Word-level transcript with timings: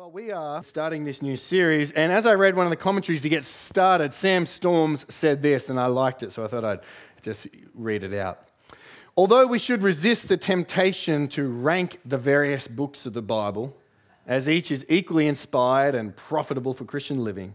Well, 0.00 0.10
we 0.10 0.30
are 0.30 0.62
starting 0.62 1.04
this 1.04 1.20
new 1.20 1.36
series, 1.36 1.92
and 1.92 2.10
as 2.10 2.24
I 2.24 2.32
read 2.32 2.56
one 2.56 2.64
of 2.64 2.70
the 2.70 2.76
commentaries 2.76 3.20
to 3.20 3.28
get 3.28 3.44
started, 3.44 4.14
Sam 4.14 4.46
Storms 4.46 5.04
said 5.12 5.42
this, 5.42 5.68
and 5.68 5.78
I 5.78 5.88
liked 5.88 6.22
it, 6.22 6.32
so 6.32 6.42
I 6.42 6.46
thought 6.46 6.64
I'd 6.64 6.80
just 7.20 7.48
read 7.74 8.02
it 8.02 8.14
out. 8.14 8.48
Although 9.14 9.46
we 9.46 9.58
should 9.58 9.82
resist 9.82 10.26
the 10.28 10.38
temptation 10.38 11.28
to 11.28 11.46
rank 11.46 12.00
the 12.06 12.16
various 12.16 12.66
books 12.66 13.04
of 13.04 13.12
the 13.12 13.20
Bible, 13.20 13.76
as 14.26 14.48
each 14.48 14.70
is 14.70 14.86
equally 14.88 15.26
inspired 15.26 15.94
and 15.94 16.16
profitable 16.16 16.72
for 16.72 16.86
Christian 16.86 17.22
living, 17.22 17.52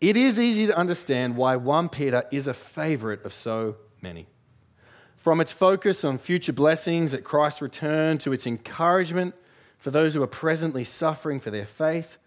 it 0.00 0.16
is 0.16 0.40
easy 0.40 0.66
to 0.66 0.76
understand 0.76 1.36
why 1.36 1.54
1 1.54 1.90
Peter 1.90 2.24
is 2.32 2.48
a 2.48 2.54
favorite 2.54 3.24
of 3.24 3.32
so 3.32 3.76
many. 4.02 4.26
From 5.14 5.40
its 5.40 5.52
focus 5.52 6.04
on 6.04 6.18
future 6.18 6.52
blessings 6.52 7.14
at 7.14 7.22
Christ's 7.22 7.62
return 7.62 8.18
to 8.18 8.32
its 8.32 8.48
encouragement 8.48 9.32
for 9.78 9.90
those 9.90 10.14
who 10.14 10.22
are 10.22 10.28
presently 10.28 10.84
suffering 10.84 11.40
for 11.40 11.50
their 11.50 11.66
faith. 11.66 12.18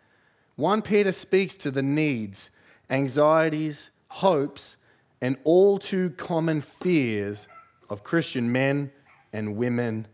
1 0.55 0.81
Peter 0.81 1.11
speaks 1.11 1.55
to 1.57 1.71
the 1.71 1.81
needs, 1.81 2.49
anxieties, 2.89 3.91
hopes, 4.07 4.77
and 5.21 5.37
all 5.43 5.77
too 5.77 6.09
common 6.11 6.61
fears 6.61 7.47
of 7.89 8.03
Christian 8.03 8.51
men 8.51 8.91
and 9.33 9.55
women 9.55 10.07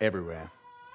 everywhere. 0.00 0.50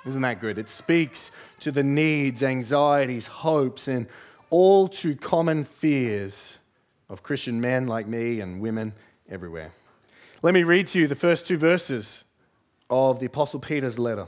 Isn't 0.05 0.21
that 0.23 0.41
good? 0.41 0.57
It 0.57 0.67
speaks 0.67 1.31
to 1.61 1.71
the 1.71 1.83
needs, 1.83 2.43
anxieties, 2.43 3.27
hopes, 3.27 3.87
and 3.87 4.07
all 4.49 4.87
too 4.87 5.15
common 5.15 5.63
fears 5.63 6.57
of 7.09 7.23
Christian 7.23 7.61
men 7.61 7.87
like 7.87 8.07
me 8.07 8.41
and 8.41 8.59
women 8.59 8.93
everywhere. 9.29 9.71
Let 10.41 10.53
me 10.53 10.63
read 10.63 10.87
to 10.89 10.99
you 10.99 11.07
the 11.07 11.15
first 11.15 11.47
two 11.47 11.57
verses 11.57 12.25
of 12.89 13.19
the 13.19 13.27
Apostle 13.27 13.59
Peter's 13.59 13.97
letter. 13.97 14.27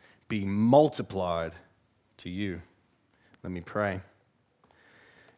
be 0.31 0.45
multiplied 0.45 1.51
to 2.15 2.29
you. 2.29 2.61
Let 3.43 3.51
me 3.51 3.59
pray. 3.59 3.99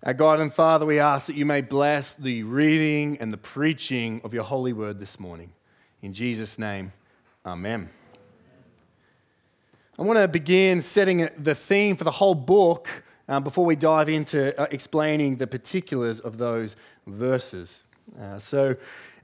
Our 0.03 0.13
God 0.13 0.39
and 0.39 0.53
Father, 0.53 0.85
we 0.85 0.99
ask 0.99 1.25
that 1.25 1.35
you 1.35 1.47
may 1.47 1.61
bless 1.61 2.13
the 2.13 2.43
reading 2.43 3.17
and 3.19 3.33
the 3.33 3.37
preaching 3.37 4.21
of 4.23 4.35
your 4.35 4.43
holy 4.43 4.71
word 4.71 4.99
this 4.99 5.19
morning. 5.19 5.51
In 6.03 6.13
Jesus' 6.13 6.59
name, 6.59 6.93
amen. 7.43 7.89
I 9.97 10.03
want 10.03 10.19
to 10.19 10.27
begin 10.27 10.83
setting 10.83 11.27
the 11.39 11.55
theme 11.55 11.95
for 11.95 12.03
the 12.03 12.11
whole 12.11 12.35
book 12.35 12.87
um, 13.27 13.43
before 13.43 13.65
we 13.65 13.75
dive 13.75 14.09
into 14.09 14.55
uh, 14.61 14.67
explaining 14.69 15.37
the 15.37 15.47
particulars 15.47 16.19
of 16.19 16.37
those 16.37 16.75
verses. 17.07 17.83
Uh, 18.21 18.37
so, 18.37 18.75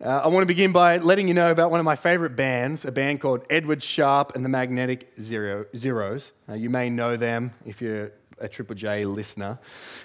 uh, 0.01 0.21
I 0.23 0.27
want 0.29 0.43
to 0.43 0.47
begin 0.47 0.71
by 0.71 0.97
letting 0.97 1.27
you 1.27 1.33
know 1.33 1.51
about 1.51 1.71
one 1.71 1.79
of 1.81 1.83
my 1.83 1.97
favorite 1.97 2.35
bands, 2.35 2.85
a 2.85 2.91
band 2.91 3.19
called 3.19 3.45
Edward 3.49 3.83
Sharpe 3.83 4.33
and 4.33 4.45
the 4.45 4.49
Magnetic 4.49 5.11
Zero, 5.19 5.65
Zeros. 5.75 6.31
Uh, 6.47 6.53
you 6.53 6.69
may 6.69 6.89
know 6.89 7.17
them 7.17 7.51
if 7.65 7.81
you're 7.81 8.13
a 8.39 8.47
Triple 8.47 8.75
J 8.75 9.03
listener. 9.03 9.59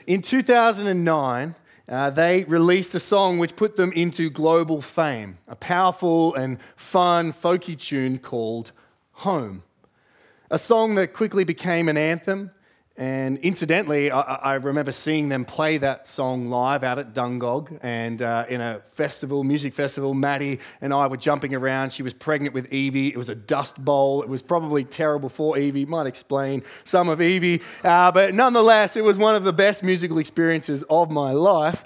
In 0.09 0.21
2009, 0.21 1.55
uh, 1.89 2.11
they 2.11 2.43
released 2.45 2.93
a 2.97 3.01
song 3.01 3.39
which 3.39 3.55
put 3.55 3.77
them 3.77 3.93
into 3.93 4.31
global 4.31 4.83
fame, 4.83 5.39
a 5.47 5.55
powerful 5.55 6.35
and 6.35 6.59
fun 6.75 7.33
folky 7.33 7.79
tune 7.79 8.19
called 8.19 8.73
Home. 9.13 9.63
A 10.51 10.59
song 10.59 10.97
that 10.97 11.13
quickly 11.13 11.45
became 11.45 11.89
an 11.89 11.97
anthem 11.97 12.51
and 12.97 13.39
incidentally, 13.39 14.13
I, 14.13 14.21
I, 14.21 14.55
remember 14.55 14.93
seeing 14.93 15.29
them 15.29 15.45
play 15.45 15.79
that 15.79 16.07
song 16.07 16.49
live 16.49 16.85
out 16.85 17.01
at 17.01 17.13
Dungog 17.13 17.81
and 17.83 18.23
uh, 18.23 18.45
in 18.49 18.61
a 18.61 18.83
festival, 18.93 19.43
music 19.43 19.75
festival. 19.75 20.15
Maddie 20.15 20.61
and 20.81 20.95
I 20.95 21.09
were 21.09 21.17
jumping 21.17 21.57
around. 21.57 21.93
She 21.93 22.05
was 22.05 22.13
pregnant 22.13 22.55
with 22.55 22.73
Evie. 22.73 23.09
It 23.09 23.17
was 23.17 23.29
a 23.29 23.35
dust 23.35 23.85
bowl. 23.85 24.23
It 24.23 24.29
was 24.29 24.43
probably 24.43 24.85
terrible 24.85 25.29
for 25.29 25.59
Evie. 25.59 25.85
Might 25.85 26.07
explain 26.07 26.63
some 26.85 27.09
of 27.09 27.21
Evie. 27.21 27.63
Uh, 27.83 28.13
but 28.13 28.33
nonetheless, 28.33 28.97
it 28.97 29.03
was 29.03 29.19
one 29.19 29.35
of 29.35 29.43
the 29.43 29.53
best 29.53 29.83
musical 29.83 30.19
experiences 30.19 30.85
of 30.89 31.11
my 31.11 31.33
life. 31.33 31.85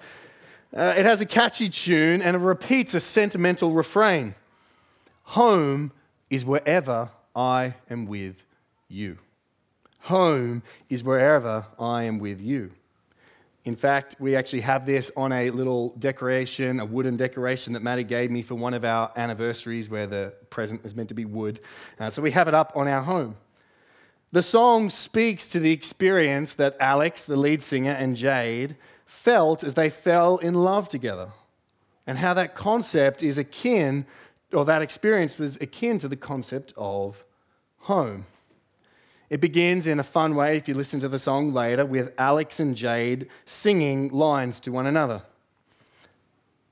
Uh, 0.76 0.94
it 0.94 1.06
has 1.06 1.22
a 1.22 1.26
catchy 1.26 1.70
tune 1.70 2.20
and 2.20 2.36
it 2.36 2.40
repeats 2.40 2.92
a 2.92 3.00
sentimental 3.00 3.72
refrain 3.72 4.34
Home 5.22 5.92
is 6.28 6.44
wherever 6.44 7.10
I 7.34 7.76
am 7.88 8.06
with 8.06 8.44
you. 8.88 9.18
Home 10.08 10.62
is 10.88 11.04
wherever 11.04 11.66
I 11.78 12.04
am 12.04 12.18
with 12.18 12.40
you. 12.40 12.70
In 13.66 13.76
fact, 13.76 14.16
we 14.18 14.36
actually 14.36 14.62
have 14.62 14.86
this 14.86 15.10
on 15.18 15.32
a 15.32 15.50
little 15.50 15.90
decoration, 15.98 16.80
a 16.80 16.86
wooden 16.86 17.18
decoration 17.18 17.74
that 17.74 17.82
Maddie 17.82 18.04
gave 18.04 18.30
me 18.30 18.40
for 18.40 18.54
one 18.54 18.72
of 18.72 18.86
our 18.86 19.12
anniversaries 19.16 19.90
where 19.90 20.06
the 20.06 20.32
present 20.48 20.82
is 20.86 20.94
meant 20.94 21.10
to 21.10 21.14
be 21.14 21.26
wood. 21.26 21.60
Uh, 22.00 22.08
so 22.08 22.22
we 22.22 22.30
have 22.30 22.48
it 22.48 22.54
up 22.54 22.72
on 22.74 22.88
our 22.88 23.02
home. 23.02 23.36
The 24.32 24.42
song 24.42 24.88
speaks 24.88 25.50
to 25.50 25.60
the 25.60 25.72
experience 25.72 26.54
that 26.54 26.78
Alex, 26.80 27.24
the 27.24 27.36
lead 27.36 27.62
singer, 27.62 27.92
and 27.92 28.16
Jade 28.16 28.76
felt 29.04 29.62
as 29.62 29.74
they 29.74 29.90
fell 29.90 30.38
in 30.38 30.54
love 30.54 30.88
together, 30.88 31.32
and 32.06 32.16
how 32.16 32.32
that 32.32 32.54
concept 32.54 33.22
is 33.22 33.36
akin, 33.36 34.06
or 34.54 34.64
that 34.64 34.80
experience 34.80 35.36
was 35.36 35.58
akin 35.58 35.98
to 35.98 36.08
the 36.08 36.16
concept 36.16 36.72
of 36.78 37.26
home. 37.80 38.24
It 39.30 39.40
begins 39.40 39.86
in 39.86 40.00
a 40.00 40.04
fun 40.04 40.34
way, 40.34 40.56
if 40.56 40.68
you 40.68 40.74
listen 40.74 41.00
to 41.00 41.08
the 41.08 41.18
song 41.18 41.52
later, 41.52 41.84
with 41.84 42.14
Alex 42.18 42.60
and 42.60 42.74
Jade 42.74 43.28
singing 43.44 44.08
lines 44.08 44.58
to 44.60 44.72
one 44.72 44.86
another. 44.86 45.22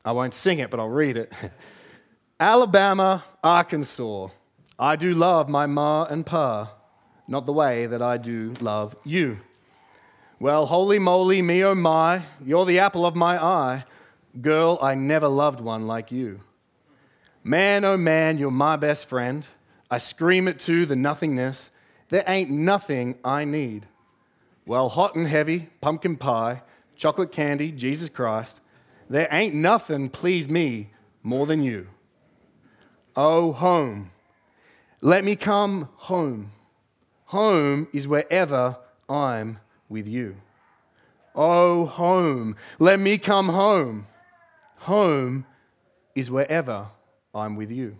I 0.04 0.12
won't 0.12 0.34
sing 0.34 0.58
it, 0.60 0.70
but 0.70 0.80
I'll 0.80 0.88
read 0.88 1.16
it. 1.16 1.30
Alabama, 2.40 3.24
Arkansas, 3.42 4.28
I 4.78 4.96
do 4.96 5.14
love 5.14 5.48
my 5.48 5.66
ma 5.66 6.04
and 6.04 6.24
pa, 6.24 6.72
not 7.28 7.44
the 7.44 7.52
way 7.52 7.86
that 7.86 8.00
I 8.00 8.16
do 8.16 8.54
love 8.60 8.96
you. 9.04 9.38
Well, 10.38 10.66
holy 10.66 10.98
moly, 10.98 11.42
me 11.42 11.64
oh 11.64 11.74
my, 11.74 12.22
you're 12.44 12.66
the 12.66 12.78
apple 12.78 13.06
of 13.06 13.16
my 13.16 13.42
eye. 13.42 13.84
Girl, 14.40 14.78
I 14.82 14.94
never 14.94 15.28
loved 15.28 15.60
one 15.60 15.86
like 15.86 16.12
you. 16.12 16.40
Man, 17.42 17.84
oh 17.84 17.96
man, 17.96 18.38
you're 18.38 18.50
my 18.50 18.76
best 18.76 19.08
friend. 19.08 19.46
I 19.90 19.98
scream 19.98 20.46
it 20.46 20.58
to 20.60 20.84
the 20.84 20.96
nothingness. 20.96 21.70
There 22.08 22.24
ain't 22.26 22.50
nothing 22.50 23.16
I 23.24 23.44
need. 23.44 23.86
Well, 24.64 24.88
hot 24.88 25.14
and 25.14 25.26
heavy, 25.26 25.68
pumpkin 25.80 26.16
pie, 26.16 26.62
chocolate 26.96 27.32
candy, 27.32 27.72
Jesus 27.72 28.08
Christ, 28.08 28.60
there 29.08 29.28
ain't 29.30 29.54
nothing 29.54 30.08
please 30.08 30.48
me 30.48 30.90
more 31.22 31.46
than 31.46 31.62
you. 31.62 31.88
Oh, 33.14 33.52
home. 33.52 34.10
Let 35.00 35.24
me 35.24 35.36
come 35.36 35.88
home. 35.94 36.52
Home 37.26 37.88
is 37.92 38.08
wherever 38.08 38.76
I'm 39.08 39.58
with 39.88 40.08
you. 40.08 40.36
Oh, 41.34 41.86
home. 41.86 42.56
Let 42.78 42.98
me 42.98 43.18
come 43.18 43.48
home. 43.48 44.06
Home 44.78 45.46
is 46.14 46.30
wherever 46.30 46.88
I'm 47.34 47.56
with 47.56 47.70
you. 47.70 47.98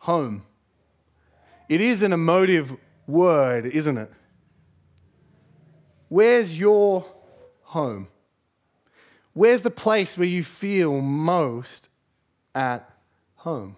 Home. 0.00 0.44
It 1.68 1.80
is 1.80 2.02
an 2.02 2.12
emotive 2.12 2.76
word, 3.06 3.66
isn't 3.66 3.98
it? 3.98 4.10
Where's 6.08 6.58
your 6.58 7.04
home? 7.62 8.08
Where's 9.32 9.62
the 9.62 9.70
place 9.70 10.16
where 10.16 10.28
you 10.28 10.44
feel 10.44 11.00
most 11.00 11.88
at 12.54 12.88
home? 13.36 13.76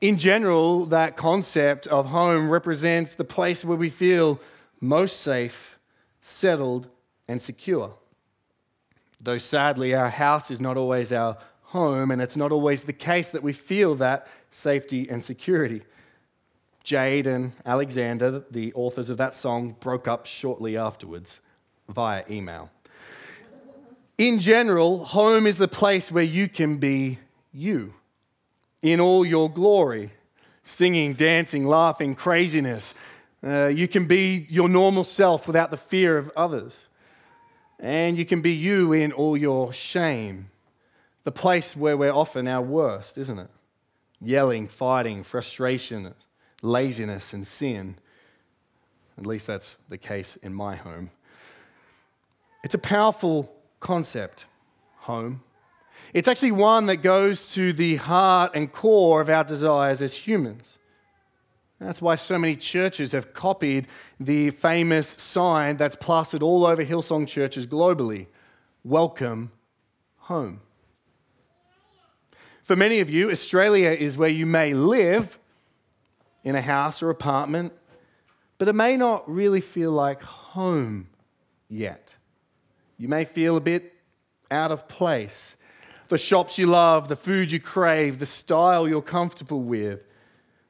In 0.00 0.18
general, 0.18 0.86
that 0.86 1.16
concept 1.16 1.86
of 1.86 2.06
home 2.06 2.50
represents 2.50 3.14
the 3.14 3.24
place 3.24 3.64
where 3.64 3.76
we 3.76 3.90
feel 3.90 4.40
most 4.80 5.20
safe, 5.20 5.78
settled, 6.20 6.88
and 7.26 7.40
secure. 7.40 7.94
Though 9.20 9.38
sadly, 9.38 9.94
our 9.94 10.10
house 10.10 10.50
is 10.50 10.60
not 10.60 10.76
always 10.76 11.12
our 11.12 11.38
home, 11.62 12.10
and 12.10 12.22
it's 12.22 12.36
not 12.36 12.52
always 12.52 12.82
the 12.82 12.92
case 12.92 13.30
that 13.30 13.42
we 13.42 13.52
feel 13.52 13.94
that 13.96 14.28
safety 14.50 15.08
and 15.08 15.22
security. 15.22 15.82
Jade 16.88 17.26
and 17.26 17.52
Alexander, 17.66 18.44
the 18.50 18.72
authors 18.72 19.10
of 19.10 19.18
that 19.18 19.34
song, 19.34 19.76
broke 19.78 20.08
up 20.08 20.24
shortly 20.24 20.74
afterwards 20.74 21.42
via 21.86 22.24
email. 22.30 22.70
In 24.16 24.38
general, 24.38 25.04
home 25.04 25.46
is 25.46 25.58
the 25.58 25.68
place 25.68 26.10
where 26.10 26.24
you 26.24 26.48
can 26.48 26.78
be 26.78 27.18
you 27.52 27.92
in 28.80 29.00
all 29.00 29.22
your 29.26 29.50
glory 29.50 30.12
singing, 30.62 31.12
dancing, 31.12 31.66
laughing, 31.66 32.14
craziness, 32.14 32.94
Uh, 33.40 33.66
you 33.66 33.86
can 33.86 34.06
be 34.06 34.46
your 34.48 34.68
normal 34.68 35.04
self 35.04 35.46
without 35.46 35.70
the 35.70 35.76
fear 35.76 36.18
of 36.18 36.28
others. 36.36 36.88
And 37.78 38.18
you 38.18 38.26
can 38.26 38.40
be 38.40 38.52
you 38.52 38.92
in 38.92 39.12
all 39.12 39.36
your 39.36 39.72
shame. 39.72 40.50
The 41.22 41.30
place 41.30 41.76
where 41.76 41.96
we're 41.96 42.12
often 42.12 42.48
our 42.48 42.62
worst, 42.62 43.16
isn't 43.16 43.38
it? 43.38 43.50
Yelling, 44.20 44.66
fighting, 44.66 45.22
frustration, 45.22 46.12
laziness, 46.62 47.32
and 47.32 47.46
sin. 47.46 47.96
At 49.16 49.26
least 49.26 49.46
that's 49.46 49.76
the 49.88 49.98
case 49.98 50.36
in 50.36 50.54
my 50.54 50.76
home. 50.76 51.10
It's 52.64 52.74
a 52.74 52.78
powerful 52.78 53.52
concept, 53.80 54.46
home. 54.98 55.42
It's 56.12 56.28
actually 56.28 56.52
one 56.52 56.86
that 56.86 56.98
goes 56.98 57.52
to 57.54 57.72
the 57.72 57.96
heart 57.96 58.52
and 58.54 58.72
core 58.72 59.20
of 59.20 59.28
our 59.28 59.44
desires 59.44 60.02
as 60.02 60.14
humans. 60.14 60.78
That's 61.78 62.02
why 62.02 62.16
so 62.16 62.38
many 62.38 62.56
churches 62.56 63.12
have 63.12 63.32
copied 63.32 63.86
the 64.18 64.50
famous 64.50 65.08
sign 65.08 65.76
that's 65.76 65.94
plastered 65.94 66.42
all 66.42 66.66
over 66.66 66.84
Hillsong 66.84 67.28
churches 67.28 67.66
globally 67.66 68.26
Welcome 68.84 69.50
home. 70.16 70.60
For 72.62 72.76
many 72.76 73.00
of 73.00 73.10
you, 73.10 73.30
Australia 73.30 73.90
is 73.90 74.16
where 74.16 74.28
you 74.28 74.46
may 74.46 74.72
live 74.72 75.38
in 76.44 76.54
a 76.54 76.62
house 76.62 77.02
or 77.02 77.10
apartment, 77.10 77.72
but 78.58 78.68
it 78.68 78.74
may 78.74 78.96
not 78.96 79.28
really 79.30 79.60
feel 79.60 79.92
like 79.92 80.22
home 80.22 81.08
yet. 81.68 82.16
You 82.96 83.08
may 83.08 83.24
feel 83.24 83.56
a 83.56 83.60
bit 83.60 83.92
out 84.50 84.72
of 84.72 84.88
place. 84.88 85.56
The 86.08 86.18
shops 86.18 86.58
you 86.58 86.66
love, 86.66 87.08
the 87.08 87.16
food 87.16 87.52
you 87.52 87.60
crave, 87.60 88.18
the 88.18 88.26
style 88.26 88.88
you're 88.88 89.02
comfortable 89.02 89.62
with, 89.62 90.00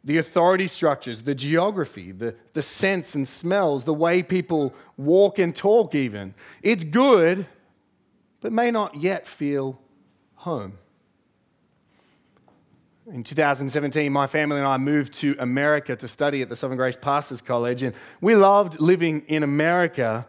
the 0.05 0.19
authority 0.19 0.69
structures, 0.69 1.23
the 1.23 1.35
geography, 1.35 2.13
the, 2.13 2.35
the 2.55 2.63
scents 2.63 3.15
and 3.15 3.27
smells, 3.27 3.85
the 3.85 3.95
way 3.95 4.23
people 4.23 4.75
walk 4.97 5.39
and 5.39 5.55
talk, 5.55 5.95
even. 5.95 6.35
It's 6.63 6.85
good, 6.85 7.47
but 8.41 8.53
may 8.53 8.71
not 8.71 8.97
yet 8.97 9.27
feel 9.27 9.81
home. 10.35 10.79
In 13.11 13.25
2017, 13.25 14.13
my 14.13 14.27
family 14.27 14.59
and 14.59 14.67
I 14.67 14.77
moved 14.77 15.15
to 15.15 15.35
America 15.39 15.97
to 15.97 16.07
study 16.07 16.43
at 16.43 16.51
the 16.51 16.57
Southern 16.57 16.77
Grace 16.77 16.97
Pastors 17.01 17.41
College, 17.41 17.83
and 17.83 17.95
we 18.21 18.37
loved 18.37 18.81
living 18.81 19.23
in 19.29 19.43
America, 19.43 20.27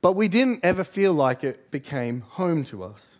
but 0.00 0.12
we 0.12 0.28
didn't 0.28 0.60
ever 0.64 0.84
feel 0.84 1.12
like 1.12 1.44
it 1.44 1.70
became 1.70 2.22
home 2.22 2.64
to 2.64 2.82
us. 2.82 3.18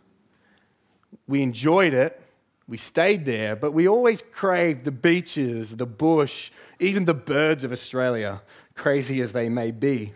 We 1.29 1.43
enjoyed 1.43 1.93
it, 1.93 2.19
we 2.67 2.79
stayed 2.79 3.27
there, 3.27 3.55
but 3.57 3.73
we 3.73 3.87
always 3.87 4.23
craved 4.23 4.87
the 4.87 4.91
beaches, 4.91 5.77
the 5.77 5.85
bush, 5.85 6.51
even 6.81 7.05
the 7.05 7.13
birds 7.13 7.63
of 7.63 7.73
Australia, 7.73 8.41
crazy 8.75 9.21
as 9.21 9.33
they 9.33 9.51
may 9.51 9.71
be. 9.71 10.15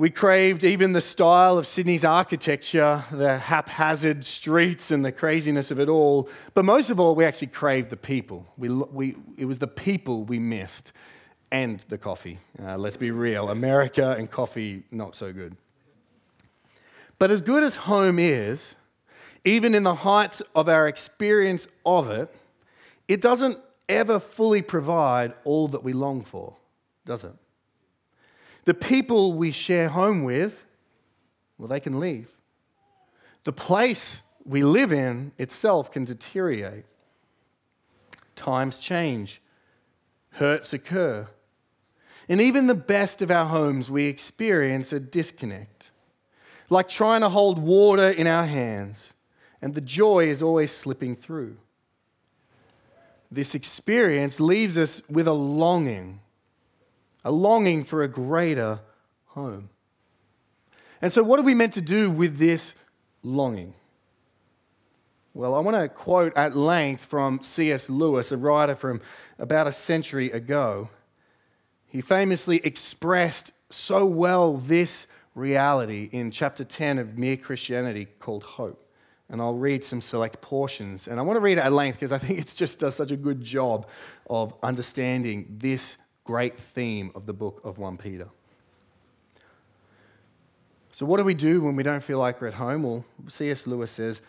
We 0.00 0.08
craved 0.08 0.64
even 0.64 0.94
the 0.94 1.02
style 1.02 1.58
of 1.58 1.66
Sydney's 1.66 2.06
architecture, 2.06 3.04
the 3.12 3.36
haphazard 3.36 4.24
streets, 4.24 4.92
and 4.92 5.04
the 5.04 5.12
craziness 5.12 5.70
of 5.70 5.78
it 5.78 5.90
all. 5.90 6.30
But 6.54 6.64
most 6.64 6.88
of 6.88 6.98
all, 6.98 7.14
we 7.14 7.26
actually 7.26 7.48
craved 7.48 7.90
the 7.90 7.98
people. 7.98 8.46
We, 8.56 8.70
we, 8.70 9.16
it 9.36 9.44
was 9.44 9.58
the 9.58 9.66
people 9.66 10.24
we 10.24 10.38
missed 10.38 10.92
and 11.52 11.80
the 11.90 11.98
coffee. 11.98 12.38
Uh, 12.58 12.78
let's 12.78 12.96
be 12.96 13.10
real 13.10 13.50
America 13.50 14.16
and 14.18 14.30
coffee, 14.30 14.84
not 14.90 15.16
so 15.16 15.34
good. 15.34 15.54
But 17.18 17.30
as 17.30 17.42
good 17.42 17.62
as 17.62 17.76
home 17.76 18.18
is, 18.18 18.76
even 19.44 19.74
in 19.74 19.82
the 19.82 19.96
heights 19.96 20.40
of 20.54 20.66
our 20.70 20.88
experience 20.88 21.68
of 21.84 22.08
it, 22.08 22.34
it 23.06 23.20
doesn't 23.20 23.58
ever 23.86 24.18
fully 24.18 24.62
provide 24.62 25.34
all 25.44 25.68
that 25.68 25.84
we 25.84 25.92
long 25.92 26.24
for, 26.24 26.56
does 27.04 27.22
it? 27.22 27.34
The 28.64 28.74
people 28.74 29.32
we 29.32 29.52
share 29.52 29.88
home 29.88 30.24
with, 30.24 30.64
well, 31.58 31.68
they 31.68 31.80
can 31.80 31.98
leave. 31.98 32.28
The 33.44 33.52
place 33.52 34.22
we 34.44 34.62
live 34.62 34.92
in 34.92 35.32
itself 35.38 35.90
can 35.90 36.04
deteriorate. 36.04 36.84
Times 38.36 38.78
change, 38.78 39.40
hurts 40.32 40.72
occur. 40.72 41.26
And 42.28 42.40
even 42.40 42.66
the 42.66 42.74
best 42.74 43.22
of 43.22 43.30
our 43.30 43.46
homes, 43.46 43.90
we 43.90 44.04
experience 44.04 44.92
a 44.92 45.00
disconnect. 45.00 45.90
Like 46.68 46.88
trying 46.88 47.22
to 47.22 47.28
hold 47.28 47.58
water 47.58 48.10
in 48.10 48.26
our 48.26 48.46
hands, 48.46 49.12
and 49.60 49.74
the 49.74 49.80
joy 49.80 50.28
is 50.28 50.42
always 50.42 50.70
slipping 50.70 51.16
through. 51.16 51.56
This 53.30 53.54
experience 53.54 54.40
leaves 54.40 54.78
us 54.78 55.02
with 55.08 55.26
a 55.26 55.32
longing 55.32 56.20
a 57.24 57.30
longing 57.30 57.84
for 57.84 58.02
a 58.02 58.08
greater 58.08 58.80
home. 59.26 59.70
And 61.02 61.12
so, 61.12 61.22
what 61.22 61.38
are 61.38 61.42
we 61.42 61.54
meant 61.54 61.74
to 61.74 61.80
do 61.80 62.10
with 62.10 62.38
this 62.38 62.74
longing? 63.22 63.74
Well, 65.32 65.54
I 65.54 65.60
want 65.60 65.76
to 65.76 65.88
quote 65.88 66.36
at 66.36 66.56
length 66.56 67.04
from 67.04 67.42
C.S. 67.42 67.88
Lewis, 67.88 68.32
a 68.32 68.36
writer 68.36 68.74
from 68.74 69.00
about 69.38 69.66
a 69.66 69.72
century 69.72 70.30
ago. 70.30 70.90
He 71.86 72.00
famously 72.00 72.58
expressed 72.64 73.52
so 73.70 74.04
well 74.04 74.56
this 74.56 75.06
reality 75.34 76.08
in 76.12 76.30
chapter 76.30 76.64
10 76.64 76.98
of 76.98 77.16
Mere 77.16 77.36
Christianity 77.36 78.06
called 78.18 78.42
Hope. 78.42 78.84
And 79.28 79.40
I'll 79.40 79.54
read 79.54 79.84
some 79.84 80.00
select 80.00 80.40
portions. 80.40 81.06
And 81.06 81.20
I 81.20 81.22
want 81.22 81.36
to 81.36 81.40
read 81.40 81.58
it 81.58 81.64
at 81.64 81.72
length 81.72 81.96
because 81.96 82.10
I 82.10 82.18
think 82.18 82.38
it 82.40 82.52
just 82.56 82.80
does 82.80 82.96
such 82.96 83.12
a 83.12 83.16
good 83.16 83.40
job 83.40 83.86
of 84.28 84.52
understanding 84.62 85.46
this 85.58 85.96
great 86.30 86.56
theme 86.56 87.10
of 87.16 87.26
the 87.26 87.32
book 87.32 87.60
of 87.64 87.76
1 87.76 87.96
Peter. 87.96 88.28
So, 90.92 91.04
what 91.04 91.16
do 91.16 91.24
we 91.24 91.34
do 91.34 91.60
when 91.60 91.74
we 91.74 91.82
don't 91.82 92.04
feel 92.04 92.20
like 92.20 92.40
we're 92.40 92.46
at 92.46 92.54
home? 92.54 92.84
Well, 92.84 93.04
C.S. 93.26 93.66
Lewis 93.66 93.90
says 93.90 94.22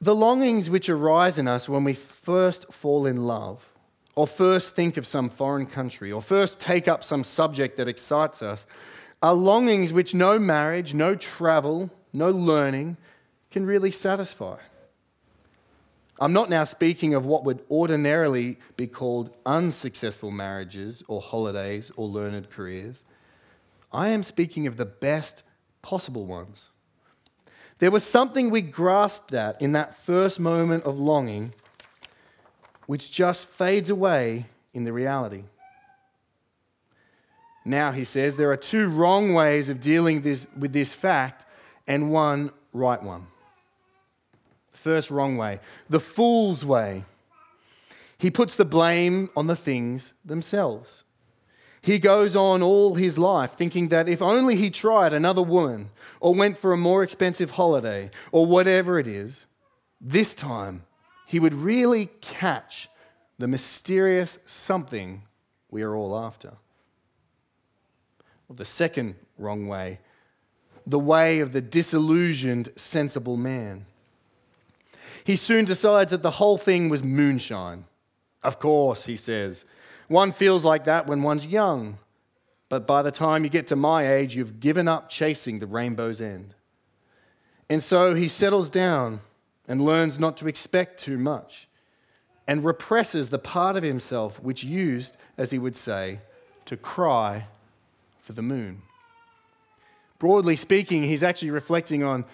the 0.00 0.14
longings 0.14 0.70
which 0.70 0.88
arise 0.88 1.36
in 1.36 1.48
us 1.48 1.68
when 1.68 1.82
we 1.82 1.94
first 1.94 2.72
fall 2.72 3.04
in 3.04 3.16
love, 3.16 3.68
or 4.14 4.28
first 4.28 4.76
think 4.76 4.96
of 4.96 5.08
some 5.08 5.28
foreign 5.28 5.66
country, 5.66 6.12
or 6.12 6.22
first 6.22 6.60
take 6.60 6.86
up 6.86 7.02
some 7.02 7.24
subject 7.24 7.78
that 7.78 7.88
excites 7.88 8.40
us, 8.40 8.64
are 9.20 9.34
longings 9.34 9.92
which 9.92 10.14
no 10.14 10.38
marriage, 10.38 10.94
no 10.94 11.16
travel, 11.16 11.90
no 12.12 12.30
learning 12.30 12.96
can 13.50 13.66
really 13.66 13.90
satisfy. 13.90 14.58
I'm 16.20 16.32
not 16.32 16.50
now 16.50 16.64
speaking 16.64 17.14
of 17.14 17.24
what 17.24 17.44
would 17.44 17.62
ordinarily 17.70 18.58
be 18.76 18.86
called 18.86 19.30
unsuccessful 19.46 20.30
marriages 20.30 21.02
or 21.06 21.20
holidays 21.20 21.92
or 21.96 22.08
learned 22.08 22.50
careers. 22.50 23.04
I 23.92 24.08
am 24.08 24.22
speaking 24.22 24.66
of 24.66 24.76
the 24.76 24.84
best 24.84 25.42
possible 25.80 26.26
ones. 26.26 26.70
There 27.78 27.92
was 27.92 28.02
something 28.02 28.50
we 28.50 28.62
grasped 28.62 29.32
at 29.32 29.60
in 29.62 29.72
that 29.72 29.96
first 29.96 30.40
moment 30.40 30.84
of 30.84 30.98
longing 30.98 31.54
which 32.86 33.12
just 33.12 33.46
fades 33.46 33.90
away 33.90 34.46
in 34.74 34.84
the 34.84 34.92
reality. 34.92 35.44
Now, 37.64 37.92
he 37.92 38.04
says, 38.04 38.36
there 38.36 38.50
are 38.50 38.56
two 38.56 38.88
wrong 38.88 39.34
ways 39.34 39.68
of 39.68 39.78
dealing 39.80 40.22
this, 40.22 40.46
with 40.58 40.72
this 40.72 40.94
fact 40.94 41.44
and 41.86 42.10
one 42.10 42.50
right 42.72 43.02
one. 43.02 43.26
First 44.88 45.10
wrong 45.10 45.36
way, 45.36 45.60
the 45.90 46.00
fool's 46.00 46.64
way. 46.64 47.04
He 48.16 48.30
puts 48.30 48.56
the 48.56 48.64
blame 48.64 49.28
on 49.36 49.46
the 49.46 49.54
things 49.54 50.14
themselves. 50.24 51.04
He 51.82 51.98
goes 51.98 52.34
on 52.34 52.62
all 52.62 52.94
his 52.94 53.18
life 53.18 53.52
thinking 53.52 53.88
that 53.88 54.08
if 54.08 54.22
only 54.22 54.56
he 54.56 54.70
tried 54.70 55.12
another 55.12 55.42
woman 55.42 55.90
or 56.20 56.34
went 56.34 56.56
for 56.56 56.72
a 56.72 56.78
more 56.78 57.02
expensive 57.02 57.50
holiday 57.50 58.10
or 58.32 58.46
whatever 58.46 58.98
it 58.98 59.06
is, 59.06 59.44
this 60.00 60.32
time 60.32 60.84
he 61.26 61.38
would 61.38 61.52
really 61.52 62.06
catch 62.22 62.88
the 63.38 63.46
mysterious 63.46 64.38
something 64.46 65.24
we 65.70 65.82
are 65.82 65.94
all 65.94 66.18
after. 66.18 66.54
Well, 68.48 68.56
the 68.56 68.64
second 68.64 69.16
wrong 69.36 69.68
way, 69.68 69.98
the 70.86 70.98
way 70.98 71.40
of 71.40 71.52
the 71.52 71.60
disillusioned, 71.60 72.70
sensible 72.74 73.36
man. 73.36 73.84
He 75.28 75.36
soon 75.36 75.66
decides 75.66 76.10
that 76.10 76.22
the 76.22 76.30
whole 76.30 76.56
thing 76.56 76.88
was 76.88 77.02
moonshine. 77.02 77.84
Of 78.42 78.58
course, 78.58 79.04
he 79.04 79.14
says. 79.16 79.66
One 80.06 80.32
feels 80.32 80.64
like 80.64 80.86
that 80.86 81.06
when 81.06 81.22
one's 81.22 81.46
young, 81.46 81.98
but 82.70 82.86
by 82.86 83.02
the 83.02 83.10
time 83.10 83.44
you 83.44 83.50
get 83.50 83.66
to 83.66 83.76
my 83.76 84.10
age, 84.10 84.34
you've 84.34 84.58
given 84.58 84.88
up 84.88 85.10
chasing 85.10 85.58
the 85.58 85.66
rainbow's 85.66 86.22
end. 86.22 86.54
And 87.68 87.84
so 87.84 88.14
he 88.14 88.26
settles 88.26 88.70
down 88.70 89.20
and 89.68 89.82
learns 89.82 90.18
not 90.18 90.38
to 90.38 90.48
expect 90.48 90.98
too 90.98 91.18
much 91.18 91.68
and 92.46 92.64
represses 92.64 93.28
the 93.28 93.38
part 93.38 93.76
of 93.76 93.82
himself 93.82 94.42
which 94.42 94.64
used, 94.64 95.18
as 95.36 95.50
he 95.50 95.58
would 95.58 95.76
say, 95.76 96.20
to 96.64 96.74
cry 96.74 97.44
for 98.22 98.32
the 98.32 98.40
moon. 98.40 98.80
Broadly 100.18 100.56
speaking, 100.56 101.02
he's 101.02 101.22
actually 101.22 101.50
reflecting 101.50 102.02
on 102.02 102.24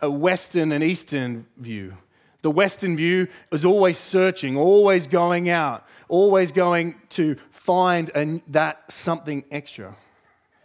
a 0.00 0.10
Western 0.10 0.72
and 0.72 0.82
Eastern 0.82 1.44
view 1.58 1.94
The 2.42 2.50
Western 2.50 2.96
view 2.96 3.28
is 3.52 3.64
always 3.64 3.98
searching, 3.98 4.56
always 4.56 5.06
going 5.06 5.48
out, 5.48 5.86
always 6.08 6.52
going 6.52 6.96
to 7.10 7.36
find 7.50 8.10
an, 8.14 8.42
that 8.48 8.90
something 8.90 9.44
extra. 9.50 9.96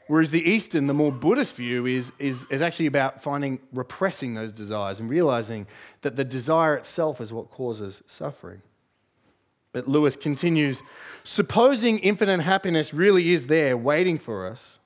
Whereas 0.08 0.32
the 0.32 0.42
Eastern, 0.42 0.88
the 0.88 0.94
more 0.94 1.12
Buddhist 1.12 1.56
view, 1.56 1.86
is, 1.86 2.12
is, 2.18 2.48
is 2.50 2.62
actually 2.62 2.88
about 2.88 3.22
finding, 3.22 3.60
repressing 3.74 4.34
those 4.34 4.52
desires 4.54 5.00
and 5.00 5.10
realizing 5.10 5.68
that 6.02 6.16
the 6.16 6.24
desire 6.24 6.76
itself 6.76 7.22
is 7.22 7.32
what 7.32 7.52
causes 7.52 8.02
suffering. 8.08 8.62
But 9.74 9.88
Lewis 9.88 10.16
continues 10.16 10.82
supposing 11.24 12.00
infinite 12.00 12.40
happiness 12.40 12.94
really 12.94 13.34
is 13.34 13.48
there 13.48 13.78
waiting 13.78 14.18
for 14.18 14.48
us, 14.48 14.80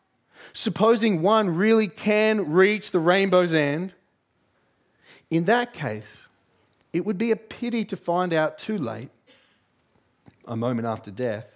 supposing 0.53 1.21
one 1.21 1.55
really 1.55 1.87
can 1.87 2.51
reach 2.51 2.91
the 2.91 2.99
rainbow's 2.99 3.53
end, 3.53 3.93
in 5.29 5.45
that 5.45 5.71
case, 5.71 6.27
it 6.93 7.05
would 7.05 7.17
be 7.17 7.31
a 7.31 7.35
pity 7.35 7.85
to 7.85 7.95
find 7.95 8.33
out 8.33 8.57
too 8.57 8.77
late, 8.77 9.09
a 10.45 10.55
moment 10.55 10.87
after 10.87 11.11
death, 11.11 11.55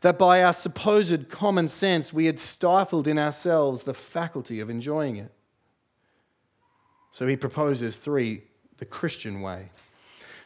that 0.00 0.18
by 0.18 0.42
our 0.42 0.52
supposed 0.52 1.30
common 1.30 1.68
sense 1.68 2.12
we 2.12 2.26
had 2.26 2.38
stifled 2.38 3.06
in 3.06 3.18
ourselves 3.18 3.84
the 3.84 3.94
faculty 3.94 4.60
of 4.60 4.68
enjoying 4.68 5.16
it. 5.16 5.32
So 7.12 7.26
he 7.26 7.36
proposes 7.36 7.96
three 7.96 8.42
the 8.78 8.84
Christian 8.84 9.40
way. 9.40 9.70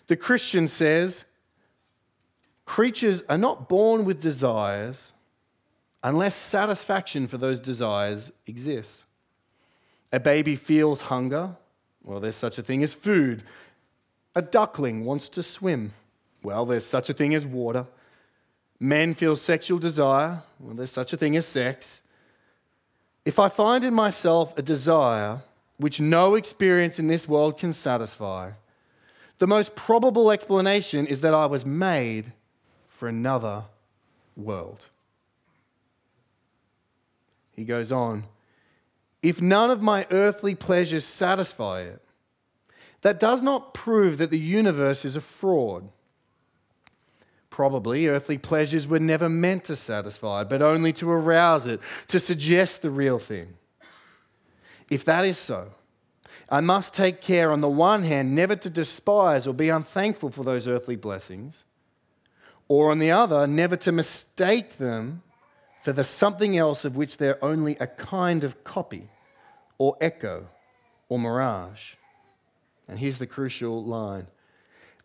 The 0.06 0.16
Christian 0.16 0.68
says, 0.68 1.24
creatures 2.66 3.22
are 3.28 3.38
not 3.38 3.68
born 3.68 4.04
with 4.04 4.20
desires 4.20 5.12
unless 6.02 6.36
satisfaction 6.36 7.26
for 7.26 7.38
those 7.38 7.58
desires 7.58 8.30
exists. 8.46 9.06
A 10.12 10.20
baby 10.20 10.56
feels 10.56 11.02
hunger. 11.02 11.56
Well, 12.04 12.20
there's 12.20 12.36
such 12.36 12.58
a 12.58 12.62
thing 12.62 12.82
as 12.82 12.94
food. 12.94 13.42
A 14.38 14.42
duckling 14.42 15.04
wants 15.04 15.28
to 15.30 15.42
swim. 15.42 15.94
Well, 16.44 16.64
there's 16.64 16.86
such 16.86 17.10
a 17.10 17.12
thing 17.12 17.34
as 17.34 17.44
water. 17.44 17.86
Men 18.78 19.14
feel 19.14 19.34
sexual 19.34 19.80
desire. 19.80 20.44
Well, 20.60 20.76
there's 20.76 20.92
such 20.92 21.12
a 21.12 21.16
thing 21.16 21.36
as 21.36 21.44
sex. 21.44 22.02
If 23.24 23.40
I 23.40 23.48
find 23.48 23.84
in 23.84 23.92
myself 23.92 24.56
a 24.56 24.62
desire 24.62 25.40
which 25.76 26.00
no 26.00 26.36
experience 26.36 27.00
in 27.00 27.08
this 27.08 27.26
world 27.26 27.58
can 27.58 27.72
satisfy, 27.72 28.52
the 29.40 29.48
most 29.48 29.74
probable 29.74 30.30
explanation 30.30 31.08
is 31.08 31.20
that 31.22 31.34
I 31.34 31.46
was 31.46 31.66
made 31.66 32.32
for 32.86 33.08
another 33.08 33.64
world. 34.36 34.86
He 37.56 37.64
goes 37.64 37.90
on, 37.90 38.22
if 39.20 39.42
none 39.42 39.72
of 39.72 39.82
my 39.82 40.06
earthly 40.12 40.54
pleasures 40.54 41.04
satisfy 41.04 41.80
it, 41.80 42.00
that 43.02 43.20
does 43.20 43.42
not 43.42 43.74
prove 43.74 44.18
that 44.18 44.30
the 44.30 44.38
universe 44.38 45.04
is 45.04 45.16
a 45.16 45.20
fraud. 45.20 45.88
Probably 47.50 48.06
earthly 48.06 48.38
pleasures 48.38 48.86
were 48.86 49.00
never 49.00 49.28
meant 49.28 49.64
to 49.64 49.76
satisfy, 49.76 50.44
but 50.44 50.62
only 50.62 50.92
to 50.94 51.10
arouse 51.10 51.66
it, 51.66 51.80
to 52.08 52.20
suggest 52.20 52.82
the 52.82 52.90
real 52.90 53.18
thing. 53.18 53.54
If 54.90 55.04
that 55.04 55.24
is 55.24 55.38
so, 55.38 55.72
I 56.50 56.60
must 56.60 56.94
take 56.94 57.20
care, 57.20 57.50
on 57.50 57.60
the 57.60 57.68
one 57.68 58.04
hand, 58.04 58.34
never 58.34 58.56
to 58.56 58.70
despise 58.70 59.46
or 59.46 59.52
be 59.52 59.68
unthankful 59.68 60.30
for 60.30 60.44
those 60.44 60.66
earthly 60.66 60.96
blessings, 60.96 61.64
or 62.68 62.90
on 62.90 62.98
the 62.98 63.10
other, 63.10 63.46
never 63.46 63.76
to 63.76 63.92
mistake 63.92 64.78
them 64.78 65.22
for 65.82 65.92
the 65.92 66.04
something 66.04 66.56
else 66.56 66.84
of 66.84 66.96
which 66.96 67.16
they're 67.16 67.42
only 67.44 67.76
a 67.76 67.86
kind 67.86 68.44
of 68.44 68.64
copy, 68.64 69.08
or 69.78 69.96
echo, 70.00 70.46
or 71.08 71.18
mirage. 71.18 71.94
And 72.88 72.98
here's 72.98 73.18
the 73.18 73.26
crucial 73.26 73.84
line 73.84 74.26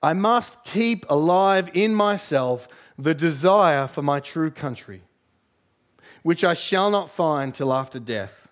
I 0.01 0.13
must 0.13 0.63
keep 0.63 1.05
alive 1.09 1.69
in 1.73 1.93
myself 1.93 2.67
the 2.97 3.13
desire 3.13 3.87
for 3.87 4.01
my 4.01 4.19
true 4.19 4.51
country, 4.51 5.01
which 6.23 6.43
I 6.43 6.53
shall 6.53 6.89
not 6.89 7.09
find 7.09 7.53
till 7.53 7.73
after 7.73 7.99
death. 7.99 8.47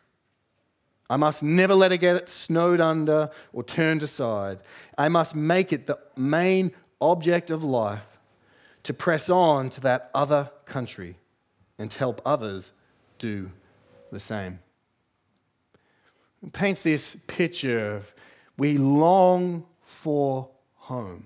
I 1.10 1.18
must 1.18 1.44
never 1.44 1.76
let 1.76 1.92
it 1.92 1.98
get 1.98 2.30
snowed 2.30 2.80
under 2.80 3.30
or 3.52 3.64
turned 3.64 4.02
aside. 4.02 4.60
I 4.98 5.10
must 5.10 5.36
make 5.36 5.74
it 5.74 5.86
the 5.86 6.00
main 6.16 6.72
object 7.02 7.52
of 7.52 7.66
life 7.66 8.20
to 8.84 8.94
press 8.94 9.30
on 9.30 9.70
to 9.72 9.82
that 9.82 10.10
other 10.14 10.50
country 10.66 11.18
and 11.78 11.92
help 11.92 12.22
others 12.26 12.72
do 13.18 13.52
the 14.12 14.22
same. 14.22 14.60
It 16.42 16.54
paints 16.54 16.82
this 16.82 17.18
picture 17.28 17.96
of 17.96 18.14
we 18.62 18.78
long 18.78 19.66
for 19.82 20.48
home, 20.76 21.26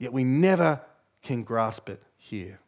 yet 0.00 0.12
we 0.12 0.24
never 0.24 0.80
can 1.22 1.44
grasp 1.44 1.88
it 1.88 2.02
here. 2.16 2.58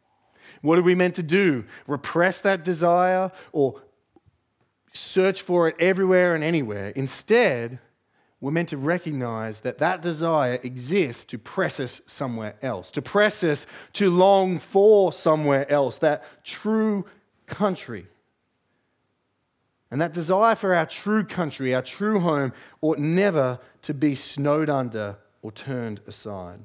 What 0.61 0.79
are 0.79 0.83
we 0.83 0.95
meant 0.95 1.15
to 1.15 1.23
do? 1.23 1.65
Repress 1.85 2.39
that 2.39 2.63
desire 2.63 3.33
or 3.51 3.81
search 4.93 5.41
for 5.41 5.67
it 5.67 5.75
everywhere 5.81 6.33
and 6.33 6.45
anywhere? 6.45 6.93
Instead, 6.95 7.79
we're 8.39 8.51
meant 8.51 8.69
to 8.69 8.77
recognize 8.77 9.59
that 9.59 9.79
that 9.79 10.01
desire 10.01 10.61
exists 10.63 11.25
to 11.25 11.37
press 11.37 11.77
us 11.81 11.99
somewhere 12.05 12.55
else, 12.61 12.91
to 12.91 13.01
press 13.01 13.43
us 13.43 13.67
to 13.91 14.09
long 14.09 14.59
for 14.59 15.11
somewhere 15.11 15.69
else, 15.69 15.97
that 15.97 16.23
true 16.45 17.05
country. 17.47 18.07
And 19.95 20.01
that 20.01 20.11
desire 20.11 20.55
for 20.55 20.75
our 20.75 20.85
true 20.85 21.23
country, 21.23 21.73
our 21.73 21.81
true 21.81 22.19
home, 22.19 22.51
ought 22.81 22.97
never 22.97 23.61
to 23.83 23.93
be 23.93 24.13
snowed 24.13 24.69
under 24.69 25.15
or 25.41 25.53
turned 25.53 26.01
aside. 26.05 26.59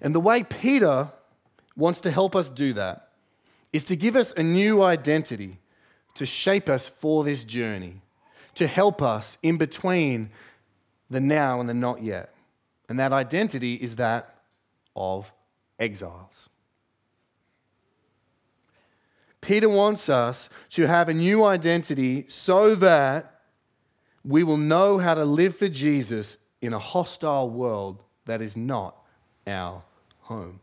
And 0.00 0.14
the 0.14 0.20
way 0.20 0.44
Peter 0.44 1.10
wants 1.76 2.00
to 2.02 2.12
help 2.12 2.36
us 2.36 2.48
do 2.48 2.72
that 2.74 3.08
is 3.72 3.82
to 3.86 3.96
give 3.96 4.14
us 4.14 4.32
a 4.36 4.42
new 4.44 4.84
identity 4.84 5.58
to 6.14 6.24
shape 6.24 6.68
us 6.68 6.88
for 6.88 7.24
this 7.24 7.42
journey, 7.42 8.00
to 8.54 8.68
help 8.68 9.02
us 9.02 9.36
in 9.42 9.58
between 9.58 10.30
the 11.10 11.18
now 11.18 11.58
and 11.58 11.68
the 11.68 11.74
not 11.74 12.04
yet. 12.04 12.32
And 12.88 13.00
that 13.00 13.12
identity 13.12 13.74
is 13.74 13.96
that 13.96 14.32
of 14.94 15.32
exiles. 15.80 16.50
Peter 19.44 19.68
wants 19.68 20.08
us 20.08 20.48
to 20.70 20.86
have 20.86 21.10
a 21.10 21.14
new 21.14 21.44
identity 21.44 22.24
so 22.28 22.74
that 22.74 23.42
we 24.24 24.42
will 24.42 24.56
know 24.56 24.96
how 24.98 25.12
to 25.12 25.24
live 25.24 25.54
for 25.54 25.68
Jesus 25.68 26.38
in 26.62 26.72
a 26.72 26.78
hostile 26.78 27.50
world 27.50 28.02
that 28.24 28.40
is 28.40 28.56
not 28.56 28.96
our 29.46 29.82
home. 30.20 30.60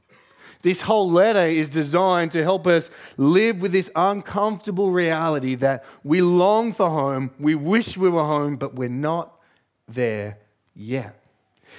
This 0.64 0.82
whole 0.82 1.12
letter 1.12 1.46
is 1.46 1.70
designed 1.70 2.32
to 2.32 2.42
help 2.42 2.66
us 2.66 2.90
live 3.18 3.62
with 3.62 3.72
this 3.72 3.92
uncomfortable 3.96 4.90
reality 4.90 5.54
that 5.56 5.86
we 6.04 6.24
long 6.24 6.74
for 6.74 6.90
home, 6.90 7.32
we 7.40 7.54
wish 7.54 7.98
we 7.98 8.10
were 8.10 8.24
home, 8.24 8.56
but 8.56 8.74
we're 8.74 8.90
not 8.90 9.40
there 9.88 10.40
yet. 10.74 11.21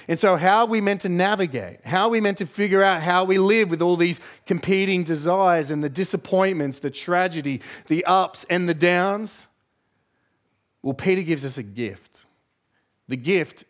And 0.07 0.19
so, 0.19 0.35
how 0.35 0.59
are 0.59 0.65
we 0.65 0.81
meant 0.81 1.01
to 1.01 1.09
navigate? 1.09 1.85
How 1.85 2.03
are 2.03 2.09
we 2.09 2.21
meant 2.21 2.39
to 2.39 2.45
figure 2.45 2.83
out 2.83 3.01
how 3.01 3.23
we 3.23 3.37
live 3.37 3.69
with 3.69 3.81
all 3.81 3.95
these 3.95 4.19
competing 4.45 5.03
desires 5.03 5.71
and 5.71 5.83
the 5.83 5.89
disappointments, 5.89 6.79
the 6.79 6.91
tragedy, 6.91 7.61
the 7.87 8.03
ups 8.05 8.45
and 8.49 8.67
the 8.67 8.73
downs? 8.73 9.47
Well, 10.81 10.93
Peter 10.93 11.21
gives 11.21 11.45
us 11.45 11.57
a 11.57 11.63
gift. 11.63 12.25
The 13.07 13.17
gift 13.17 13.63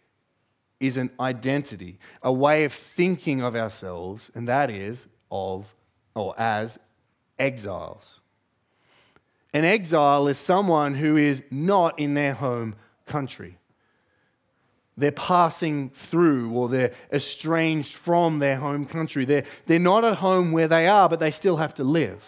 is 0.79 0.97
an 0.97 1.11
identity, 1.19 1.99
a 2.21 2.31
way 2.31 2.65
of 2.65 2.73
thinking 2.73 3.41
of 3.41 3.55
ourselves, 3.55 4.31
and 4.35 4.47
that 4.47 4.69
is 4.69 5.07
of 5.31 5.73
or 6.15 6.33
as 6.39 6.79
exiles. 7.39 8.21
An 9.53 9.65
exile 9.65 10.27
is 10.27 10.37
someone 10.37 10.95
who 10.95 11.15
is 11.15 11.43
not 11.51 11.99
in 11.99 12.15
their 12.15 12.33
home 12.33 12.75
country. 13.05 13.57
They're 14.95 15.11
passing 15.11 15.89
through 15.89 16.51
or 16.51 16.69
they're 16.69 16.93
estranged 17.11 17.95
from 17.95 18.39
their 18.39 18.57
home 18.57 18.85
country. 18.85 19.25
They're, 19.25 19.45
they're 19.65 19.79
not 19.79 20.03
at 20.03 20.17
home 20.17 20.51
where 20.51 20.67
they 20.67 20.87
are, 20.87 21.09
but 21.09 21.19
they 21.19 21.31
still 21.31 21.57
have 21.57 21.73
to 21.75 21.83
live. 21.83 22.23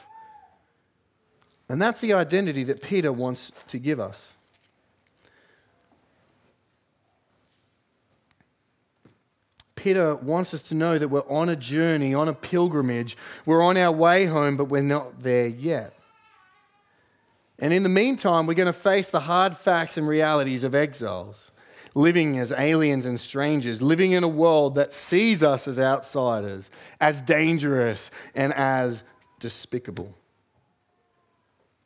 And 1.70 1.82
that's 1.82 2.02
the 2.02 2.14
identity 2.14 2.64
that 2.66 2.82
Peter 2.82 3.12
wants 3.12 3.52
to 3.68 3.80
give 3.80 4.00
us. 4.00 4.34
Peter 9.76 10.16
wants 10.16 10.52
us 10.56 10.64
to 10.64 10.76
know 10.76 10.98
that 10.98 11.10
we're 11.10 11.30
on 11.30 11.50
a 11.50 11.56
journey, 11.56 12.16
on 12.16 12.28
a 12.28 12.34
pilgrimage. 12.34 13.16
We're 13.46 13.62
on 13.62 13.78
our 13.78 13.92
way 13.92 14.26
home, 14.26 14.58
but 14.58 14.66
we're 14.66 14.82
not 14.82 15.22
there 15.22 15.46
yet. 15.46 15.94
And 17.60 17.72
in 17.72 17.84
the 17.84 17.90
meantime, 17.90 18.48
we're 18.48 18.56
going 18.56 18.66
to 18.66 18.74
face 18.74 19.10
the 19.10 19.20
hard 19.20 19.56
facts 19.56 19.98
and 19.98 20.08
realities 20.08 20.64
of 20.64 20.74
exiles 20.74 21.52
living 21.96 22.38
as 22.38 22.52
aliens 22.52 23.06
and 23.06 23.20
strangers, 23.20 23.82
living 23.82 24.12
in 24.12 24.24
a 24.24 24.28
world 24.28 24.76
that 24.76 24.94
sees 24.94 25.42
us 25.42 25.68
as 25.68 25.80
outsiders, 25.80 26.70
as 27.00 27.22
dangerous, 27.22 28.12
and 28.36 28.54
as 28.54 29.02
despicable. 29.40 30.14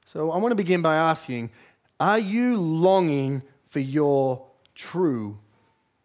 So 0.07 0.31
I 0.31 0.39
want 0.39 0.51
to 0.51 0.55
begin 0.55 0.81
by 0.81 0.95
asking 0.95 1.51
Are 1.99 2.19
you 2.19 2.59
longing 2.59 3.43
for 3.67 3.79
your 3.79 4.45
true 4.73 5.37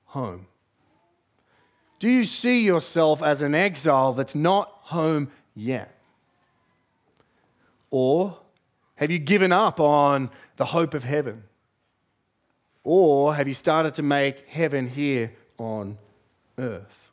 home? 0.05 0.47
Do 1.99 2.11
you 2.11 2.25
see 2.25 2.63
yourself 2.63 3.23
as 3.23 3.41
an 3.41 3.55
exile 3.55 4.13
that's 4.13 4.35
not 4.35 4.71
home 4.83 5.31
yet? 5.55 5.99
Or 7.91 8.37
have 8.97 9.11
you 9.11 9.19
given 9.19 9.53
up 9.53 9.81
on 9.81 10.31
the 10.57 10.67
hope 10.67 10.93
of 10.93 11.05
heaven? 11.05 11.45
Or 12.85 13.35
have 13.35 13.49
you 13.49 13.55
started 13.55 13.95
to 13.95 14.03
make 14.03 14.47
heaven 14.47 14.89
here 14.89 15.33
on 15.59 15.97
earth? 16.59 17.11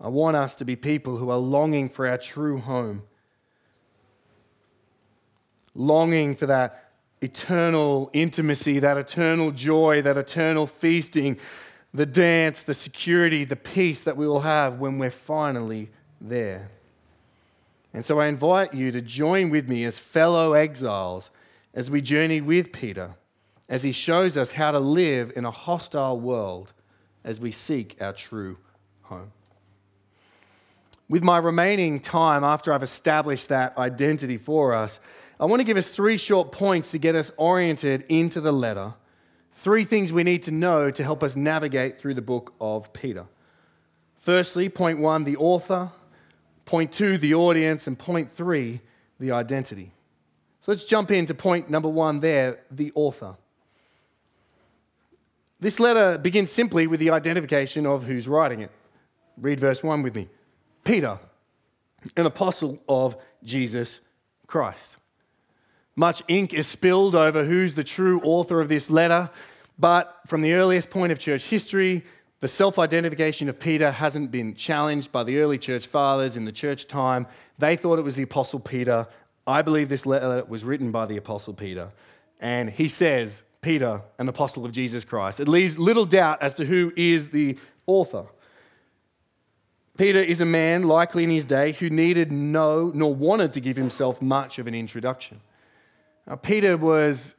I 0.00 0.08
want 0.08 0.36
us 0.36 0.56
to 0.56 0.64
be 0.64 0.74
people 0.74 1.16
who 1.16 1.30
are 1.30 1.38
longing 1.38 1.88
for 1.88 2.08
our 2.08 2.18
true 2.18 2.58
home, 2.58 3.04
longing 5.76 6.34
for 6.34 6.46
that 6.46 6.90
eternal 7.20 8.10
intimacy, 8.12 8.80
that 8.80 8.96
eternal 8.96 9.52
joy, 9.52 10.02
that 10.02 10.16
eternal 10.16 10.66
feasting, 10.66 11.38
the 11.94 12.04
dance, 12.04 12.64
the 12.64 12.74
security, 12.74 13.44
the 13.44 13.54
peace 13.54 14.02
that 14.02 14.16
we 14.16 14.26
will 14.26 14.40
have 14.40 14.80
when 14.80 14.98
we're 14.98 15.08
finally 15.08 15.88
there. 16.20 16.68
And 17.94 18.04
so 18.04 18.20
I 18.20 18.26
invite 18.26 18.74
you 18.74 18.90
to 18.92 19.00
join 19.00 19.50
with 19.50 19.68
me 19.68 19.84
as 19.84 19.98
fellow 19.98 20.54
exiles 20.54 21.30
as 21.74 21.90
we 21.90 22.00
journey 22.00 22.40
with 22.40 22.72
Peter, 22.72 23.14
as 23.68 23.82
he 23.82 23.92
shows 23.92 24.36
us 24.36 24.52
how 24.52 24.70
to 24.70 24.78
live 24.78 25.32
in 25.36 25.44
a 25.44 25.50
hostile 25.50 26.18
world 26.18 26.72
as 27.24 27.38
we 27.38 27.50
seek 27.50 27.96
our 28.00 28.12
true 28.12 28.58
home. 29.02 29.32
With 31.08 31.22
my 31.22 31.36
remaining 31.38 32.00
time 32.00 32.44
after 32.44 32.72
I've 32.72 32.82
established 32.82 33.50
that 33.50 33.76
identity 33.76 34.38
for 34.38 34.72
us, 34.72 34.98
I 35.38 35.44
want 35.44 35.60
to 35.60 35.64
give 35.64 35.76
us 35.76 35.88
three 35.88 36.16
short 36.16 36.52
points 36.52 36.92
to 36.92 36.98
get 36.98 37.14
us 37.14 37.30
oriented 37.36 38.04
into 38.08 38.40
the 38.40 38.52
letter. 38.52 38.94
Three 39.54 39.84
things 39.84 40.12
we 40.12 40.22
need 40.22 40.44
to 40.44 40.50
know 40.50 40.90
to 40.90 41.04
help 41.04 41.22
us 41.22 41.36
navigate 41.36 41.98
through 41.98 42.14
the 42.14 42.22
book 42.22 42.54
of 42.60 42.92
Peter. 42.92 43.26
Firstly, 44.20 44.68
point 44.68 44.98
one, 45.00 45.24
the 45.24 45.36
author. 45.36 45.90
Point 46.72 46.90
two, 46.90 47.18
the 47.18 47.34
audience. 47.34 47.86
And 47.86 47.98
point 47.98 48.32
three, 48.32 48.80
the 49.20 49.32
identity. 49.32 49.92
So 50.62 50.72
let's 50.72 50.86
jump 50.86 51.10
into 51.10 51.34
point 51.34 51.68
number 51.68 51.90
one 51.90 52.20
there, 52.20 52.60
the 52.70 52.92
author. 52.94 53.36
This 55.60 55.78
letter 55.78 56.16
begins 56.16 56.50
simply 56.50 56.86
with 56.86 56.98
the 56.98 57.10
identification 57.10 57.84
of 57.84 58.04
who's 58.04 58.26
writing 58.26 58.60
it. 58.60 58.70
Read 59.36 59.60
verse 59.60 59.82
1 59.82 60.00
with 60.00 60.14
me. 60.14 60.30
Peter, 60.82 61.18
an 62.16 62.24
apostle 62.24 62.78
of 62.88 63.16
Jesus 63.44 64.00
Christ. 64.46 64.96
Much 65.94 66.22
ink 66.26 66.54
is 66.54 66.66
spilled 66.66 67.14
over 67.14 67.44
who's 67.44 67.74
the 67.74 67.84
true 67.84 68.18
author 68.22 68.62
of 68.62 68.70
this 68.70 68.88
letter, 68.88 69.28
but 69.78 70.20
from 70.26 70.40
the 70.40 70.54
earliest 70.54 70.88
point 70.88 71.12
of 71.12 71.18
church 71.18 71.44
history, 71.44 72.02
the 72.42 72.48
self 72.48 72.76
identification 72.76 73.48
of 73.48 73.60
Peter 73.60 73.92
hasn't 73.92 74.32
been 74.32 74.56
challenged 74.56 75.12
by 75.12 75.22
the 75.22 75.38
early 75.38 75.58
church 75.58 75.86
fathers 75.86 76.36
in 76.36 76.44
the 76.44 76.50
church 76.50 76.88
time. 76.88 77.28
They 77.58 77.76
thought 77.76 78.00
it 78.00 78.02
was 78.02 78.16
the 78.16 78.24
Apostle 78.24 78.58
Peter. 78.58 79.06
I 79.46 79.62
believe 79.62 79.88
this 79.88 80.04
letter 80.04 80.44
was 80.48 80.64
written 80.64 80.90
by 80.90 81.06
the 81.06 81.16
Apostle 81.16 81.54
Peter. 81.54 81.92
And 82.40 82.68
he 82.68 82.88
says, 82.88 83.44
Peter, 83.60 84.02
an 84.18 84.28
apostle 84.28 84.64
of 84.64 84.72
Jesus 84.72 85.04
Christ. 85.04 85.38
It 85.38 85.46
leaves 85.46 85.78
little 85.78 86.04
doubt 86.04 86.42
as 86.42 86.54
to 86.54 86.64
who 86.64 86.92
is 86.96 87.30
the 87.30 87.56
author. 87.86 88.26
Peter 89.96 90.18
is 90.18 90.40
a 90.40 90.46
man, 90.46 90.82
likely 90.82 91.22
in 91.22 91.30
his 91.30 91.44
day, 91.44 91.70
who 91.70 91.90
needed 91.90 92.32
no 92.32 92.90
nor 92.92 93.14
wanted 93.14 93.52
to 93.52 93.60
give 93.60 93.76
himself 93.76 94.20
much 94.20 94.58
of 94.58 94.66
an 94.66 94.74
introduction. 94.74 95.40
Now, 96.26 96.34
Peter 96.34 96.76
was 96.76 97.36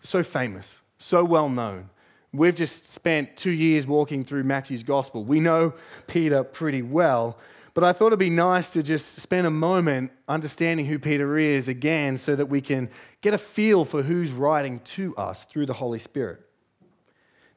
so 0.00 0.22
famous, 0.22 0.82
so 0.98 1.24
well 1.24 1.48
known. 1.48 1.88
We've 2.32 2.54
just 2.54 2.88
spent 2.90 3.36
two 3.36 3.50
years 3.50 3.86
walking 3.86 4.24
through 4.24 4.44
Matthew's 4.44 4.82
gospel. 4.82 5.24
We 5.24 5.40
know 5.40 5.74
Peter 6.06 6.44
pretty 6.44 6.82
well, 6.82 7.38
but 7.74 7.84
I 7.84 7.92
thought 7.92 8.08
it'd 8.08 8.18
be 8.18 8.30
nice 8.30 8.72
to 8.72 8.82
just 8.82 9.16
spend 9.20 9.46
a 9.46 9.50
moment 9.50 10.12
understanding 10.28 10.86
who 10.86 10.98
Peter 10.98 11.38
is 11.38 11.68
again 11.68 12.18
so 12.18 12.34
that 12.36 12.46
we 12.46 12.60
can 12.60 12.90
get 13.20 13.34
a 13.34 13.38
feel 13.38 13.84
for 13.84 14.02
who's 14.02 14.30
writing 14.32 14.80
to 14.80 15.14
us 15.16 15.44
through 15.44 15.66
the 15.66 15.74
Holy 15.74 15.98
Spirit. 15.98 16.40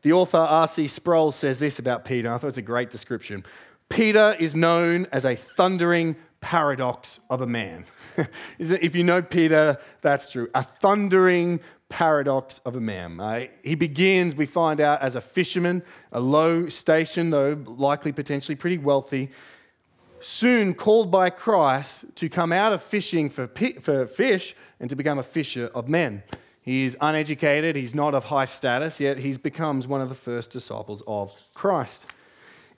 The 0.01 0.13
author 0.13 0.37
R.C. 0.37 0.87
Sproul 0.87 1.31
says 1.31 1.59
this 1.59 1.79
about 1.79 2.05
Peter. 2.05 2.33
I 2.33 2.37
thought 2.37 2.47
it's 2.47 2.57
a 2.57 2.61
great 2.61 2.89
description. 2.89 3.43
Peter 3.89 4.35
is 4.39 4.55
known 4.55 5.07
as 5.11 5.25
a 5.25 5.35
thundering 5.35 6.15
paradox 6.41 7.19
of 7.29 7.41
a 7.41 7.47
man. 7.47 7.85
if 8.59 8.95
you 8.95 9.03
know 9.03 9.21
Peter, 9.21 9.77
that's 10.01 10.31
true. 10.31 10.49
A 10.53 10.63
thundering 10.63 11.59
paradox 11.89 12.59
of 12.59 12.75
a 12.75 12.79
man. 12.79 13.19
Uh, 13.19 13.47
he 13.63 13.75
begins, 13.75 14.35
we 14.35 14.45
find 14.45 14.79
out, 14.79 15.01
as 15.01 15.15
a 15.15 15.21
fisherman, 15.21 15.83
a 16.11 16.19
low 16.19 16.69
station, 16.69 17.31
though 17.31 17.57
likely 17.65 18.11
potentially 18.11 18.55
pretty 18.55 18.77
wealthy. 18.77 19.29
Soon 20.21 20.73
called 20.73 21.09
by 21.11 21.29
Christ 21.29 22.05
to 22.15 22.29
come 22.29 22.51
out 22.51 22.73
of 22.73 22.83
fishing 22.83 23.29
for, 23.29 23.47
for 23.81 24.05
fish 24.05 24.55
and 24.79 24.89
to 24.89 24.95
become 24.95 25.17
a 25.17 25.23
fisher 25.23 25.71
of 25.73 25.89
men. 25.89 26.23
He 26.61 26.83
is 26.83 26.95
uneducated, 27.01 27.75
he's 27.75 27.95
not 27.95 28.13
of 28.13 28.25
high 28.25 28.45
status, 28.45 28.99
yet 28.99 29.17
he 29.17 29.35
becomes 29.37 29.87
one 29.87 30.01
of 30.01 30.09
the 30.09 30.15
first 30.15 30.51
disciples 30.51 31.01
of 31.07 31.33
Christ. 31.53 32.05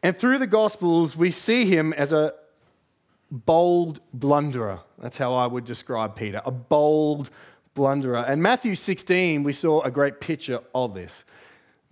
And 0.03 0.17
through 0.17 0.37
the 0.37 0.47
Gospels, 0.47 1.17
we 1.17 1.31
see 1.31 1.65
him 1.65 1.91
as 1.93 2.13
a 2.13 2.33
bold 3.31 4.01
blunderer. 4.13 4.79
That's 4.97 5.17
how 5.17 5.33
I 5.33 5.47
would 5.47 5.65
describe 5.65 6.15
Peter, 6.15 6.41
a 6.45 6.51
bold 6.51 7.31
blunderer. 7.75 8.27
And 8.27 8.41
Matthew 8.41 8.75
16, 8.75 9.43
we 9.43 9.53
saw 9.53 9.81
a 9.81 9.91
great 9.91 10.19
picture 10.19 10.61
of 10.73 10.93
this. 10.93 11.23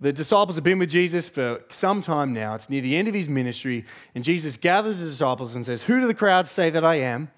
The 0.00 0.12
disciples 0.12 0.56
have 0.56 0.64
been 0.64 0.78
with 0.78 0.90
Jesus 0.90 1.28
for 1.28 1.62
some 1.68 2.00
time 2.00 2.32
now. 2.32 2.54
It's 2.54 2.70
near 2.70 2.80
the 2.80 2.96
end 2.96 3.08
of 3.08 3.14
his 3.14 3.28
ministry, 3.28 3.84
and 4.14 4.24
Jesus 4.24 4.56
gathers 4.56 4.98
his 4.98 5.10
disciples 5.10 5.56
and 5.56 5.66
says, 5.66 5.82
Who 5.82 6.00
do 6.00 6.06
the 6.06 6.14
crowds 6.14 6.50
say 6.50 6.70
that 6.70 6.84
I 6.84 6.96
am? 6.96 7.30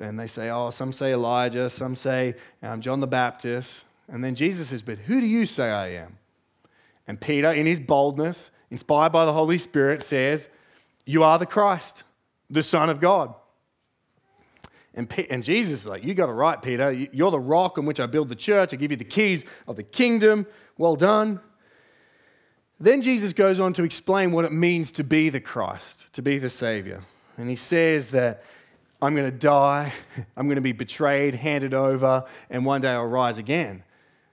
And 0.00 0.18
they 0.18 0.26
say, 0.26 0.50
Oh, 0.50 0.70
some 0.70 0.92
say 0.92 1.12
Elijah, 1.12 1.70
some 1.70 1.94
say 1.94 2.34
um, 2.62 2.80
John 2.80 3.00
the 3.00 3.06
Baptist. 3.06 3.84
And 4.08 4.24
then 4.24 4.34
Jesus 4.34 4.68
says, 4.68 4.82
But 4.82 4.98
who 4.98 5.20
do 5.20 5.26
you 5.26 5.46
say 5.46 5.70
I 5.70 5.88
am? 5.88 6.18
And 7.06 7.20
Peter, 7.20 7.52
in 7.52 7.66
his 7.66 7.78
boldness, 7.78 8.50
inspired 8.70 9.12
by 9.12 9.24
the 9.24 9.32
Holy 9.32 9.58
Spirit, 9.58 10.02
says, 10.02 10.48
You 11.06 11.22
are 11.22 11.38
the 11.38 11.46
Christ 11.46 12.02
the 12.50 12.62
Son 12.62 12.90
of 12.90 13.00
God. 13.00 13.32
And, 14.94 15.12
and 15.30 15.44
Jesus 15.44 15.80
is 15.80 15.86
like, 15.86 16.02
You 16.04 16.14
got 16.14 16.28
it 16.28 16.32
right, 16.32 16.60
Peter. 16.60 16.92
You're 16.92 17.30
the 17.30 17.38
rock 17.38 17.78
on 17.78 17.86
which 17.86 18.00
I 18.00 18.06
build 18.06 18.28
the 18.28 18.36
church. 18.36 18.72
I 18.72 18.76
give 18.76 18.90
you 18.90 18.96
the 18.96 19.04
keys 19.04 19.44
of 19.68 19.76
the 19.76 19.82
kingdom. 19.82 20.46
Well 20.78 20.96
done. 20.96 21.40
Then 22.80 23.02
Jesus 23.02 23.34
goes 23.34 23.60
on 23.60 23.74
to 23.74 23.84
explain 23.84 24.32
what 24.32 24.46
it 24.46 24.52
means 24.52 24.90
to 24.92 25.04
be 25.04 25.28
the 25.28 25.40
Christ, 25.40 26.12
to 26.14 26.22
be 26.22 26.38
the 26.38 26.48
Savior. 26.48 27.02
And 27.36 27.48
he 27.48 27.56
says 27.56 28.10
that 28.12 28.42
I'm 29.02 29.14
going 29.14 29.30
to 29.30 29.36
die, 29.36 29.92
I'm 30.36 30.46
going 30.46 30.56
to 30.56 30.62
be 30.62 30.72
betrayed, 30.72 31.34
handed 31.34 31.74
over, 31.74 32.24
and 32.48 32.64
one 32.64 32.80
day 32.80 32.90
I'll 32.90 33.06
rise 33.06 33.38
again. 33.38 33.84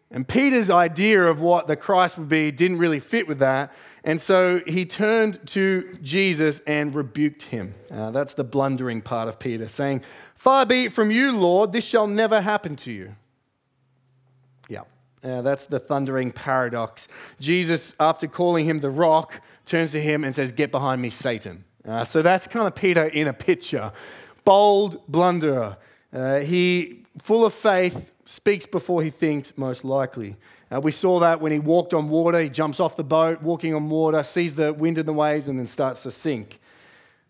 And 0.09 0.25
Peter's 0.27 0.69
idea 0.69 1.23
of 1.23 1.41
what 1.41 1.67
the 1.67 1.75
Christ 1.75 2.17
would 2.17 2.29
be 2.29 2.49
didn't 2.51 2.77
really 2.77 2.99
fit 2.99 3.27
with 3.27 3.39
that. 3.39 3.73
And 4.05 4.21
so 4.21 4.61
he 4.65 4.85
turned 4.85 5.45
to 5.47 5.97
Jesus 6.01 6.59
and 6.61 6.95
rebuked 6.95 7.43
him. 7.43 7.75
Uh, 7.91 8.11
that's 8.11 8.33
the 8.33 8.45
blundering 8.45 9.01
part 9.01 9.27
of 9.27 9.37
Peter, 9.37 9.67
saying, 9.67 10.01
Far 10.35 10.65
be 10.65 10.85
it 10.85 10.93
from 10.93 11.11
you, 11.11 11.33
Lord, 11.33 11.73
this 11.73 11.85
shall 11.85 12.07
never 12.07 12.39
happen 12.39 12.77
to 12.77 12.91
you. 12.91 13.15
Yeah, 14.69 14.83
uh, 15.23 15.41
that's 15.41 15.65
the 15.65 15.79
thundering 15.79 16.31
paradox. 16.31 17.09
Jesus, 17.41 17.93
after 17.99 18.27
calling 18.27 18.65
him 18.65 18.79
the 18.79 18.89
rock, 18.89 19.41
turns 19.65 19.91
to 19.91 20.01
him 20.01 20.23
and 20.23 20.33
says, 20.33 20.53
Get 20.53 20.71
behind 20.71 21.01
me, 21.01 21.09
Satan. 21.09 21.65
Uh, 21.85 22.05
so 22.05 22.21
that's 22.21 22.47
kind 22.47 22.65
of 22.65 22.75
Peter 22.75 23.05
in 23.05 23.27
a 23.27 23.33
picture. 23.33 23.91
Bold 24.45 25.05
blunderer. 25.11 25.75
Uh, 26.13 26.39
he, 26.39 27.03
full 27.21 27.45
of 27.45 27.53
faith, 27.53 28.13
speaks 28.27 28.65
before 28.65 29.01
he 29.01 29.09
thinks, 29.09 29.57
most 29.57 29.85
likely. 29.85 30.35
Uh, 30.69 30.81
we 30.81 30.91
saw 30.91 31.19
that 31.21 31.39
when 31.39 31.53
he 31.53 31.59
walked 31.59 31.93
on 31.93 32.09
water, 32.09 32.39
he 32.41 32.49
jumps 32.49 32.79
off 32.79 32.97
the 32.97 33.03
boat, 33.03 33.41
walking 33.41 33.73
on 33.73 33.89
water, 33.89 34.21
sees 34.23 34.53
the 34.55 34.73
wind 34.73 34.97
and 34.97 35.07
the 35.07 35.13
waves, 35.13 35.47
and 35.47 35.57
then 35.57 35.65
starts 35.65 36.03
to 36.03 36.11
sink. 36.11 36.59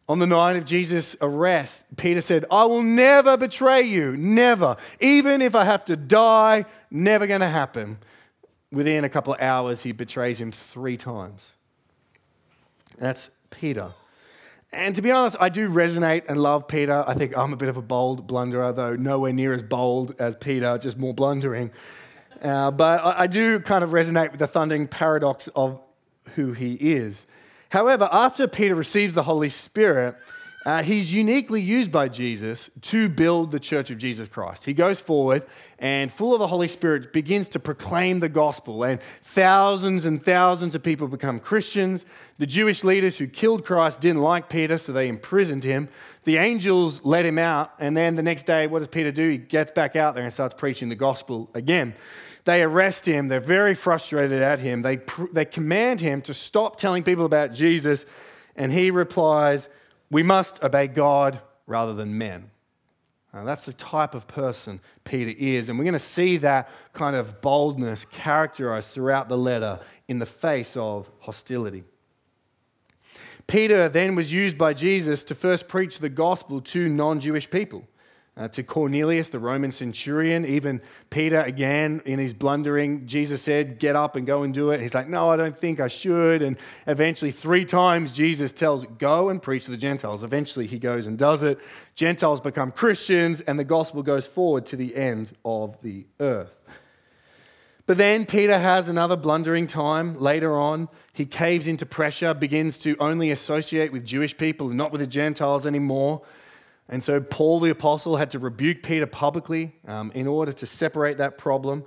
On 0.09 0.17
the 0.19 0.25
night 0.25 0.55
of 0.55 0.65
Jesus' 0.65 1.15
arrest, 1.21 1.85
Peter 1.97 2.21
said, 2.21 2.45
I 2.49 2.65
will 2.65 2.81
never 2.81 3.37
betray 3.37 3.83
you, 3.83 4.17
never. 4.17 4.77
Even 4.99 5.41
if 5.41 5.53
I 5.53 5.65
have 5.65 5.85
to 5.85 5.95
die, 5.95 6.65
never 6.89 7.27
going 7.27 7.41
to 7.41 7.49
happen. 7.49 7.99
Within 8.71 9.03
a 9.03 9.09
couple 9.09 9.33
of 9.33 9.41
hours, 9.41 9.83
he 9.83 9.91
betrays 9.91 10.41
him 10.41 10.51
three 10.51 10.97
times. 10.97 11.53
That's 12.97 13.29
Peter. 13.51 13.91
And 14.73 14.95
to 14.95 15.01
be 15.01 15.11
honest, 15.11 15.37
I 15.39 15.49
do 15.49 15.69
resonate 15.69 16.23
and 16.27 16.41
love 16.41 16.67
Peter. 16.67 17.03
I 17.07 17.13
think 17.13 17.37
I'm 17.37 17.53
a 17.53 17.57
bit 17.57 17.69
of 17.69 17.77
a 17.77 17.81
bold 17.81 18.27
blunderer, 18.27 18.73
though 18.73 18.95
nowhere 18.95 19.31
near 19.31 19.53
as 19.53 19.63
bold 19.63 20.15
as 20.19 20.35
Peter, 20.35 20.77
just 20.77 20.97
more 20.97 21.13
blundering. 21.13 21.71
Uh, 22.41 22.71
but 22.71 23.03
I, 23.03 23.23
I 23.23 23.27
do 23.27 23.59
kind 23.61 23.83
of 23.83 23.91
resonate 23.91 24.31
with 24.31 24.39
the 24.39 24.47
thundering 24.47 24.87
paradox 24.87 25.47
of 25.55 25.79
who 26.35 26.51
he 26.51 26.73
is. 26.73 27.25
However, 27.69 28.09
after 28.11 28.47
Peter 28.47 28.75
receives 28.75 29.15
the 29.15 29.23
Holy 29.23 29.49
Spirit, 29.49 30.15
uh, 30.65 30.83
he's 30.83 31.13
uniquely 31.13 31.61
used 31.61 31.91
by 31.91 32.09
Jesus 32.09 32.69
to 32.81 33.07
build 33.07 33.51
the 33.51 33.59
church 33.59 33.89
of 33.89 33.97
Jesus 33.97 34.27
Christ. 34.27 34.65
He 34.65 34.73
goes 34.73 34.99
forward 34.99 35.43
and, 35.79 36.11
full 36.11 36.33
of 36.33 36.39
the 36.39 36.47
Holy 36.47 36.67
Spirit, 36.67 37.13
begins 37.13 37.47
to 37.49 37.59
proclaim 37.59 38.19
the 38.19 38.27
gospel, 38.27 38.83
and 38.83 38.99
thousands 39.21 40.05
and 40.05 40.23
thousands 40.23 40.75
of 40.75 40.83
people 40.83 41.07
become 41.07 41.39
Christians. 41.39 42.05
The 42.39 42.47
Jewish 42.47 42.83
leaders 42.83 43.17
who 43.17 43.27
killed 43.27 43.63
Christ 43.63 44.01
didn't 44.01 44.21
like 44.21 44.49
Peter, 44.49 44.77
so 44.77 44.91
they 44.91 45.07
imprisoned 45.07 45.63
him. 45.63 45.87
The 46.23 46.37
angels 46.37 47.01
let 47.05 47.25
him 47.25 47.37
out, 47.37 47.71
and 47.79 47.95
then 47.95 48.15
the 48.15 48.23
next 48.23 48.45
day, 48.45 48.67
what 48.67 48.79
does 48.79 48.87
Peter 48.89 49.11
do? 49.11 49.29
He 49.29 49.37
gets 49.37 49.71
back 49.71 49.95
out 49.95 50.15
there 50.15 50.23
and 50.23 50.33
starts 50.33 50.55
preaching 50.55 50.89
the 50.89 50.95
gospel 50.95 51.49
again. 51.53 51.93
They 52.43 52.63
arrest 52.63 53.05
him, 53.05 53.27
they're 53.27 53.39
very 53.39 53.75
frustrated 53.75 54.41
at 54.41 54.59
him. 54.59 54.81
They, 54.81 54.99
they 55.31 55.45
command 55.45 56.01
him 56.01 56.21
to 56.23 56.33
stop 56.33 56.77
telling 56.77 57.03
people 57.03 57.25
about 57.25 57.53
Jesus, 57.53 58.05
and 58.55 58.73
he 58.73 58.89
replies, 58.89 59.69
we 60.09 60.23
must 60.23 60.63
obey 60.63 60.87
God 60.87 61.41
rather 61.65 61.93
than 61.93 62.17
men. 62.17 62.49
Now, 63.33 63.43
that's 63.43 63.65
the 63.65 63.73
type 63.73 64.15
of 64.15 64.27
person 64.27 64.79
Peter 65.03 65.33
is. 65.37 65.69
And 65.69 65.77
we're 65.77 65.83
going 65.83 65.93
to 65.93 65.99
see 65.99 66.37
that 66.37 66.69
kind 66.93 67.15
of 67.15 67.41
boldness 67.41 68.05
characterized 68.05 68.91
throughout 68.91 69.29
the 69.29 69.37
letter 69.37 69.79
in 70.07 70.19
the 70.19 70.25
face 70.25 70.75
of 70.77 71.09
hostility. 71.19 71.83
Peter 73.45 73.87
then 73.89 74.15
was 74.15 74.33
used 74.33 74.57
by 74.57 74.73
Jesus 74.73 75.23
to 75.25 75.35
first 75.35 75.67
preach 75.67 75.99
the 75.99 76.09
gospel 76.09 76.61
to 76.61 76.89
non 76.89 77.19
Jewish 77.19 77.49
people 77.49 77.87
uh, 78.37 78.47
to 78.49 78.61
Cornelius, 78.61 79.29
the 79.29 79.39
Roman 79.39 79.71
centurion. 79.71 80.45
Even 80.45 80.81
Peter, 81.09 81.41
again, 81.41 82.01
in 82.05 82.19
his 82.19 82.33
blundering, 82.33 83.07
Jesus 83.07 83.41
said, 83.41 83.79
Get 83.79 83.95
up 83.95 84.15
and 84.15 84.27
go 84.27 84.43
and 84.43 84.53
do 84.53 84.69
it. 84.69 84.79
He's 84.79 84.93
like, 84.93 85.09
No, 85.09 85.29
I 85.29 85.35
don't 85.35 85.57
think 85.57 85.79
I 85.79 85.87
should. 85.87 86.41
And 86.41 86.57
eventually, 86.85 87.31
three 87.31 87.65
times, 87.65 88.13
Jesus 88.13 88.51
tells, 88.51 88.85
Go 88.99 89.29
and 89.29 89.41
preach 89.41 89.65
to 89.65 89.71
the 89.71 89.77
Gentiles. 89.77 90.23
Eventually, 90.23 90.67
he 90.67 90.77
goes 90.77 91.07
and 91.07 91.17
does 91.17 91.41
it. 91.41 91.59
Gentiles 91.95 92.39
become 92.39 92.71
Christians, 92.71 93.41
and 93.41 93.57
the 93.57 93.63
gospel 93.63 94.03
goes 94.03 94.27
forward 94.27 94.67
to 94.67 94.75
the 94.75 94.95
end 94.95 95.31
of 95.43 95.81
the 95.81 96.05
earth. 96.19 96.53
But 97.87 97.97
then 97.97 98.25
Peter 98.25 98.59
has 98.59 98.89
another 98.89 99.15
blundering 99.15 99.65
time 99.65 100.19
later 100.19 100.57
on. 100.57 100.89
He 101.13 101.25
caves 101.25 101.67
into 101.67 101.85
pressure, 101.85 102.33
begins 102.33 102.77
to 102.79 102.97
only 102.99 103.31
associate 103.31 103.93
with 103.93 104.05
Jewish 104.05 104.37
people 104.37 104.67
and 104.67 104.77
not 104.77 104.91
with 104.91 104.99
the 104.99 105.07
Gentiles 105.07 105.65
anymore. 105.65 106.21
And 106.89 107.03
so 107.03 107.19
Paul 107.19 107.59
the 107.59 107.69
apostle 107.69 108.15
had 108.15 108.31
to 108.31 108.39
rebuke 108.39 108.83
Peter 108.83 109.05
publicly 109.05 109.75
um, 109.87 110.11
in 110.15 110.27
order 110.27 110.53
to 110.53 110.65
separate 110.65 111.17
that 111.17 111.37
problem. 111.37 111.83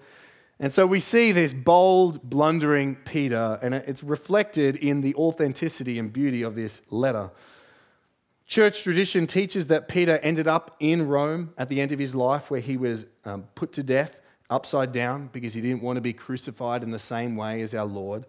And 0.59 0.73
so 0.73 0.87
we 0.87 1.01
see 1.01 1.33
this 1.33 1.55
bold, 1.55 2.23
blundering 2.29 2.97
Peter, 2.97 3.59
and 3.63 3.75
it's 3.75 4.03
reflected 4.03 4.77
in 4.77 5.01
the 5.01 5.15
authenticity 5.15 5.99
and 5.99 6.13
beauty 6.13 6.43
of 6.43 6.55
this 6.55 6.83
letter. 6.91 7.31
Church 8.47 8.83
tradition 8.83 9.27
teaches 9.27 9.69
that 9.69 9.89
Peter 9.89 10.19
ended 10.19 10.47
up 10.47 10.77
in 10.81 11.09
Rome 11.09 11.55
at 11.57 11.71
the 11.71 11.81
end 11.81 11.93
of 11.93 11.99
his 11.99 12.15
life, 12.15 12.51
where 12.51 12.61
he 12.61 12.77
was 12.77 13.07
um, 13.25 13.45
put 13.55 13.73
to 13.75 13.83
death 13.83 14.17
upside 14.51 14.93
down 14.93 15.31
because 15.33 15.55
he 15.55 15.63
didn't 15.63 15.83
want 15.83 15.97
to 15.97 16.01
be 16.03 16.13
crucified 16.13 16.83
in 16.83 16.91
the 16.91 16.99
same 16.99 17.37
way 17.37 17.63
as 17.63 17.73
our 17.73 17.87
Lord. 17.87 18.27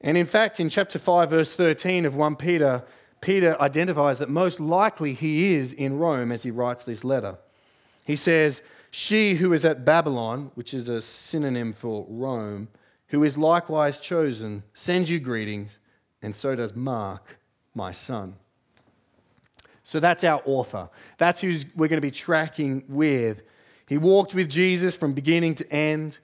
And 0.00 0.16
in 0.16 0.26
fact, 0.26 0.58
in 0.58 0.68
chapter 0.68 0.98
5, 0.98 1.30
verse 1.30 1.54
13 1.54 2.06
of 2.06 2.14
1 2.14 2.36
Peter, 2.36 2.82
Peter 3.22 3.56
identifies 3.60 4.18
that 4.18 4.28
most 4.28 4.60
likely 4.60 5.14
he 5.14 5.54
is 5.54 5.72
in 5.72 5.96
Rome 5.96 6.30
as 6.32 6.42
he 6.42 6.50
writes 6.50 6.84
this 6.84 7.04
letter. 7.04 7.38
He 8.04 8.16
says, 8.16 8.60
She 8.90 9.36
who 9.36 9.52
is 9.52 9.64
at 9.64 9.84
Babylon, 9.84 10.50
which 10.56 10.74
is 10.74 10.88
a 10.88 11.00
synonym 11.00 11.72
for 11.72 12.04
Rome, 12.08 12.68
who 13.08 13.22
is 13.22 13.38
likewise 13.38 13.98
chosen, 13.98 14.64
sends 14.74 15.08
you 15.08 15.20
greetings, 15.20 15.78
and 16.20 16.34
so 16.34 16.56
does 16.56 16.74
Mark, 16.74 17.38
my 17.74 17.92
son. 17.92 18.34
So 19.84 20.00
that's 20.00 20.24
our 20.24 20.42
author. 20.44 20.88
That's 21.18 21.40
who 21.40 21.54
we're 21.76 21.88
going 21.88 21.98
to 21.98 22.06
be 22.06 22.10
tracking 22.10 22.82
with. 22.88 23.42
He 23.86 23.98
walked 23.98 24.34
with 24.34 24.48
Jesus 24.48 24.96
from 24.96 25.12
beginning 25.12 25.54
to 25.56 25.72
end, 25.72 26.18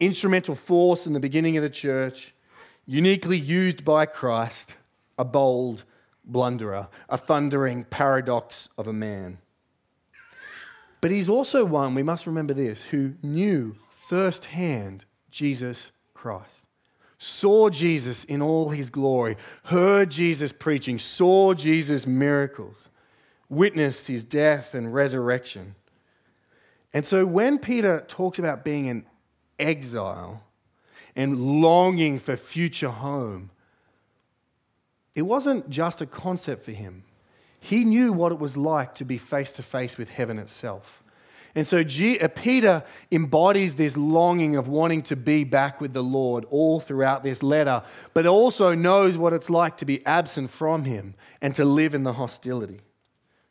instrumental 0.00 0.56
force 0.56 1.06
in 1.06 1.12
the 1.12 1.20
beginning 1.20 1.56
of 1.56 1.62
the 1.62 1.70
church, 1.70 2.34
uniquely 2.86 3.38
used 3.38 3.84
by 3.84 4.06
Christ, 4.06 4.74
a 5.16 5.24
bold, 5.24 5.84
blunderer, 6.30 6.88
a 7.08 7.18
thundering 7.18 7.84
paradox 7.84 8.68
of 8.78 8.86
a 8.86 8.92
man. 8.92 9.38
But 11.00 11.10
he's 11.10 11.28
also 11.28 11.64
one, 11.64 11.94
we 11.94 12.02
must 12.02 12.26
remember 12.26 12.54
this, 12.54 12.82
who 12.82 13.14
knew 13.22 13.76
firsthand 14.08 15.04
Jesus 15.30 15.92
Christ, 16.14 16.66
saw 17.18 17.68
Jesus 17.68 18.24
in 18.24 18.40
all 18.40 18.70
his 18.70 18.88
glory, 18.90 19.36
heard 19.64 20.10
Jesus 20.10 20.52
preaching, 20.52 20.98
saw 20.98 21.52
Jesus' 21.52 22.06
miracles, 22.06 22.88
witnessed 23.48 24.08
his 24.08 24.24
death 24.24 24.74
and 24.74 24.94
resurrection. 24.94 25.74
And 26.94 27.06
so 27.06 27.26
when 27.26 27.58
Peter 27.58 28.04
talks 28.08 28.38
about 28.38 28.64
being 28.64 28.88
an 28.88 29.04
exile 29.58 30.42
and 31.14 31.60
longing 31.60 32.18
for 32.18 32.36
future 32.36 32.88
home, 32.88 33.50
it 35.14 35.22
wasn't 35.22 35.70
just 35.70 36.00
a 36.00 36.06
concept 36.06 36.64
for 36.64 36.72
him. 36.72 37.04
He 37.60 37.84
knew 37.84 38.12
what 38.12 38.32
it 38.32 38.38
was 38.38 38.56
like 38.56 38.94
to 38.96 39.04
be 39.04 39.16
face 39.16 39.52
to 39.52 39.62
face 39.62 39.96
with 39.96 40.10
heaven 40.10 40.38
itself. 40.38 41.02
And 41.54 41.66
so 41.66 41.78
uh, 41.78 42.28
Peter 42.28 42.82
embodies 43.12 43.76
this 43.76 43.96
longing 43.96 44.56
of 44.56 44.66
wanting 44.66 45.02
to 45.02 45.16
be 45.16 45.44
back 45.44 45.80
with 45.80 45.92
the 45.92 46.02
Lord 46.02 46.44
all 46.50 46.80
throughout 46.80 47.22
this 47.22 47.42
letter, 47.42 47.82
but 48.12 48.26
also 48.26 48.74
knows 48.74 49.16
what 49.16 49.32
it's 49.32 49.48
like 49.48 49.76
to 49.76 49.84
be 49.84 50.04
absent 50.04 50.50
from 50.50 50.84
him 50.84 51.14
and 51.40 51.54
to 51.54 51.64
live 51.64 51.94
in 51.94 52.02
the 52.02 52.14
hostility. 52.14 52.80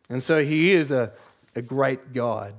And 0.10 0.22
so 0.22 0.44
he 0.44 0.74
is 0.74 0.92
a, 0.92 1.14
a 1.56 1.62
great 1.62 2.14
guide. 2.14 2.56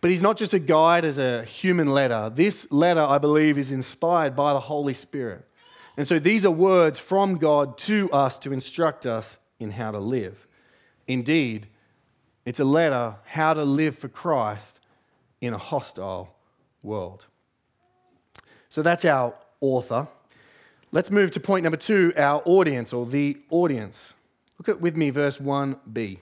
But 0.00 0.10
he's 0.10 0.22
not 0.22 0.36
just 0.36 0.54
a 0.54 0.58
guide 0.58 1.04
as 1.04 1.18
a 1.18 1.44
human 1.44 1.88
letter. 1.88 2.30
This 2.34 2.70
letter, 2.72 3.00
I 3.00 3.18
believe, 3.18 3.58
is 3.58 3.72
inspired 3.72 4.34
by 4.34 4.52
the 4.52 4.60
Holy 4.60 4.94
Spirit. 4.94 5.46
And 5.96 6.08
so 6.08 6.18
these 6.18 6.44
are 6.44 6.50
words 6.50 6.98
from 6.98 7.36
God 7.38 7.78
to 7.78 8.10
us 8.10 8.38
to 8.40 8.52
instruct 8.52 9.06
us 9.06 9.38
in 9.60 9.70
how 9.70 9.92
to 9.92 9.98
live. 9.98 10.46
Indeed, 11.06 11.68
it's 12.44 12.60
a 12.60 12.64
letter 12.64 13.16
how 13.24 13.54
to 13.54 13.64
live 13.64 13.96
for 13.96 14.08
Christ 14.08 14.80
in 15.40 15.54
a 15.54 15.58
hostile 15.58 16.34
world. 16.82 17.26
So 18.70 18.82
that's 18.82 19.04
our 19.04 19.34
author. 19.60 20.08
Let's 20.90 21.10
move 21.10 21.30
to 21.32 21.40
point 21.40 21.62
number 21.62 21.76
two 21.76 22.12
our 22.16 22.42
audience 22.44 22.92
or 22.92 23.06
the 23.06 23.38
audience. 23.50 24.14
Look 24.58 24.68
at 24.68 24.80
with 24.80 24.96
me 24.96 25.10
verse 25.10 25.38
1b. 25.38 26.18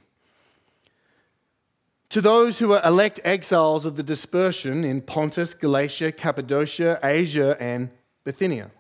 To 2.11 2.21
those 2.21 2.59
who 2.59 2.75
are 2.75 2.87
elect 2.87 3.21
exiles 3.25 3.87
of 3.87 3.97
the 3.97 4.03
dispersion 4.03 4.85
in 4.85 5.01
Pontus, 5.01 5.55
Galatia, 5.55 6.13
Cappadocia, 6.13 7.01
Asia, 7.03 7.57
and 7.59 7.89
Bithynia 8.25 8.71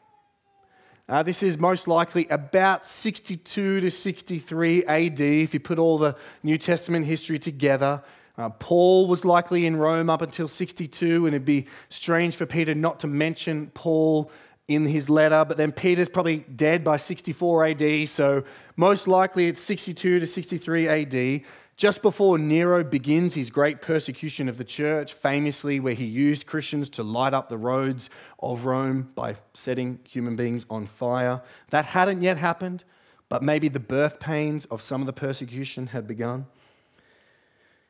uh, 1.12 1.22
this 1.22 1.42
is 1.42 1.59
most 1.59 1.87
likely 1.87 2.27
about 2.29 2.87
62 2.87 3.81
to 3.81 3.90
63 3.90 4.85
AD, 4.87 5.20
if 5.20 5.53
you 5.53 5.61
put 5.61 5.79
all 5.79 5.98
the 5.98 6.16
New 6.42 6.57
Testament 6.57 7.05
history 7.05 7.38
together. 7.38 8.03
Uh, 8.38 8.48
Paul 8.48 9.07
was 9.09 9.22
likely 9.22 9.66
in 9.66 9.77
Rome 9.77 10.09
up 10.09 10.22
until 10.22 10.48
62, 10.48 11.27
and 11.27 11.35
it'd 11.35 11.44
be 11.44 11.66
strange 11.90 12.35
for 12.35 12.46
Peter 12.46 12.75
not 12.75 12.98
to 13.01 13.09
mention 13.09 13.66
Paul 13.75 14.31
in 14.68 14.87
his 14.87 15.11
letter. 15.11 15.44
But 15.44 15.59
then 15.59 15.70
Peter's 15.70 16.09
probably 16.09 16.46
dead 16.57 16.83
by 16.83 16.96
64 16.96 17.66
AD, 17.66 18.09
so 18.09 18.42
most 18.77 19.07
likely 19.07 19.48
it's 19.48 19.61
62 19.61 20.18
to 20.18 20.27
63 20.27 20.88
AD 20.88 21.42
just 21.83 22.01
before 22.01 22.38
Nero 22.38 22.85
begins 22.85 23.35
his 23.35 23.51
great 23.51 23.83
persecution 23.83 24.49
of 24.49 24.57
the 24.57 24.62
church, 24.62 25.14
famously 25.14 25.81
where 25.81 25.95
he 25.95 26.05
used 26.05 26.47
Christians 26.47 26.88
to 26.90 27.03
light 27.03 27.35
up 27.35 27.49
the 27.49 27.59
roads 27.59 28.09
of 28.38 28.64
Rome 28.64 29.11
by 29.16 29.35
setting 29.55 29.99
human 30.09 30.37
beings 30.37 30.64
on 30.71 30.87
fire. 30.87 31.42
That 31.71 31.87
hadn't 31.87 32.23
yet 32.23 32.37
happened, 32.37 32.85
but 33.29 33.42
maybe 33.42 33.66
the 33.66 33.81
birth 33.81 34.21
pains 34.21 34.64
of 34.66 34.81
some 34.81 35.03
of 35.03 35.07
the 35.07 35.12
persecution 35.12 35.88
had 35.88 36.07
begun. 36.07 36.47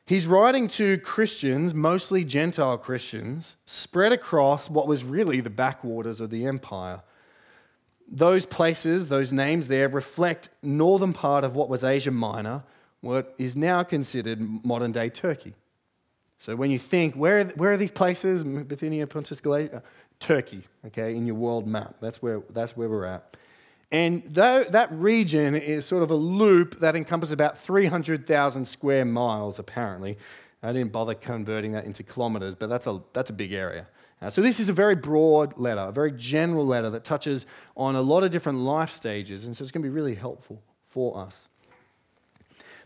He's 0.07 0.25
writing 0.25 0.67
to 0.69 0.97
Christians, 0.97 1.75
mostly 1.75 2.23
Gentile 2.23 2.79
Christians, 2.79 3.57
spread 3.65 4.11
across 4.11 4.71
what 4.71 4.87
was 4.87 5.03
really 5.03 5.39
the 5.39 5.51
backwaters 5.51 6.19
of 6.19 6.31
the 6.31 6.47
empire. 6.47 7.03
Those 8.07 8.47
places, 8.47 9.09
those 9.09 9.31
names 9.31 9.67
there, 9.67 9.87
reflect 9.87 10.49
northern 10.63 11.13
part 11.13 11.43
of 11.43 11.55
what 11.55 11.69
was 11.69 11.83
Asia 11.83 12.09
Minor 12.09 12.63
what 13.03 13.35
is 13.37 13.57
now 13.57 13.83
considered 13.83 14.39
modern 14.63 14.93
day 14.93 15.09
Turkey. 15.09 15.53
So 16.37 16.55
when 16.55 16.71
you 16.71 16.79
think, 16.79 17.15
where, 17.15 17.43
where 17.45 17.73
are 17.73 17.77
these 17.77 17.91
places? 17.91 18.45
Bithynia, 18.45 19.05
Pontus, 19.07 19.41
Galatia? 19.41 19.77
Uh, 19.77 19.79
Turkey, 20.19 20.63
okay, 20.87 21.13
in 21.13 21.25
your 21.25 21.35
world 21.35 21.67
map. 21.67 21.97
That's 21.99 22.21
where, 22.21 22.41
that's 22.51 22.77
where 22.77 22.87
we're 22.87 23.03
at. 23.03 23.35
And 23.91 24.23
though 24.23 24.63
that 24.63 24.89
region 24.93 25.53
is 25.53 25.85
sort 25.85 26.01
of 26.01 26.11
a 26.11 26.15
loop 26.15 26.79
that 26.79 26.95
encompasses 26.95 27.33
about 27.33 27.59
300,000 27.59 28.65
square 28.65 29.03
miles, 29.03 29.59
apparently. 29.59 30.17
I 30.61 30.71
didn't 30.71 30.93
bother 30.93 31.13
converting 31.13 31.73
that 31.73 31.83
into 31.83 32.03
kilometers, 32.03 32.55
but 32.55 32.69
that's 32.69 32.87
a, 32.87 33.01
that's 33.11 33.29
a 33.29 33.33
big 33.33 33.51
area. 33.51 33.85
Uh, 34.21 34.29
so, 34.29 34.41
this 34.41 34.61
is 34.61 34.69
a 34.69 34.73
very 34.73 34.95
broad 34.95 35.59
letter, 35.59 35.81
a 35.81 35.91
very 35.91 36.13
general 36.13 36.65
letter 36.65 36.89
that 36.89 37.03
touches 37.03 37.45
on 37.75 37.97
a 37.97 38.01
lot 38.01 38.23
of 38.23 38.31
different 38.31 38.59
life 38.59 38.91
stages, 38.91 39.45
and 39.45 39.57
so 39.57 39.61
it's 39.61 39.71
going 39.73 39.83
to 39.83 39.89
be 39.89 39.93
really 39.93 40.15
helpful 40.15 40.61
for 40.87 41.17
us. 41.17 41.49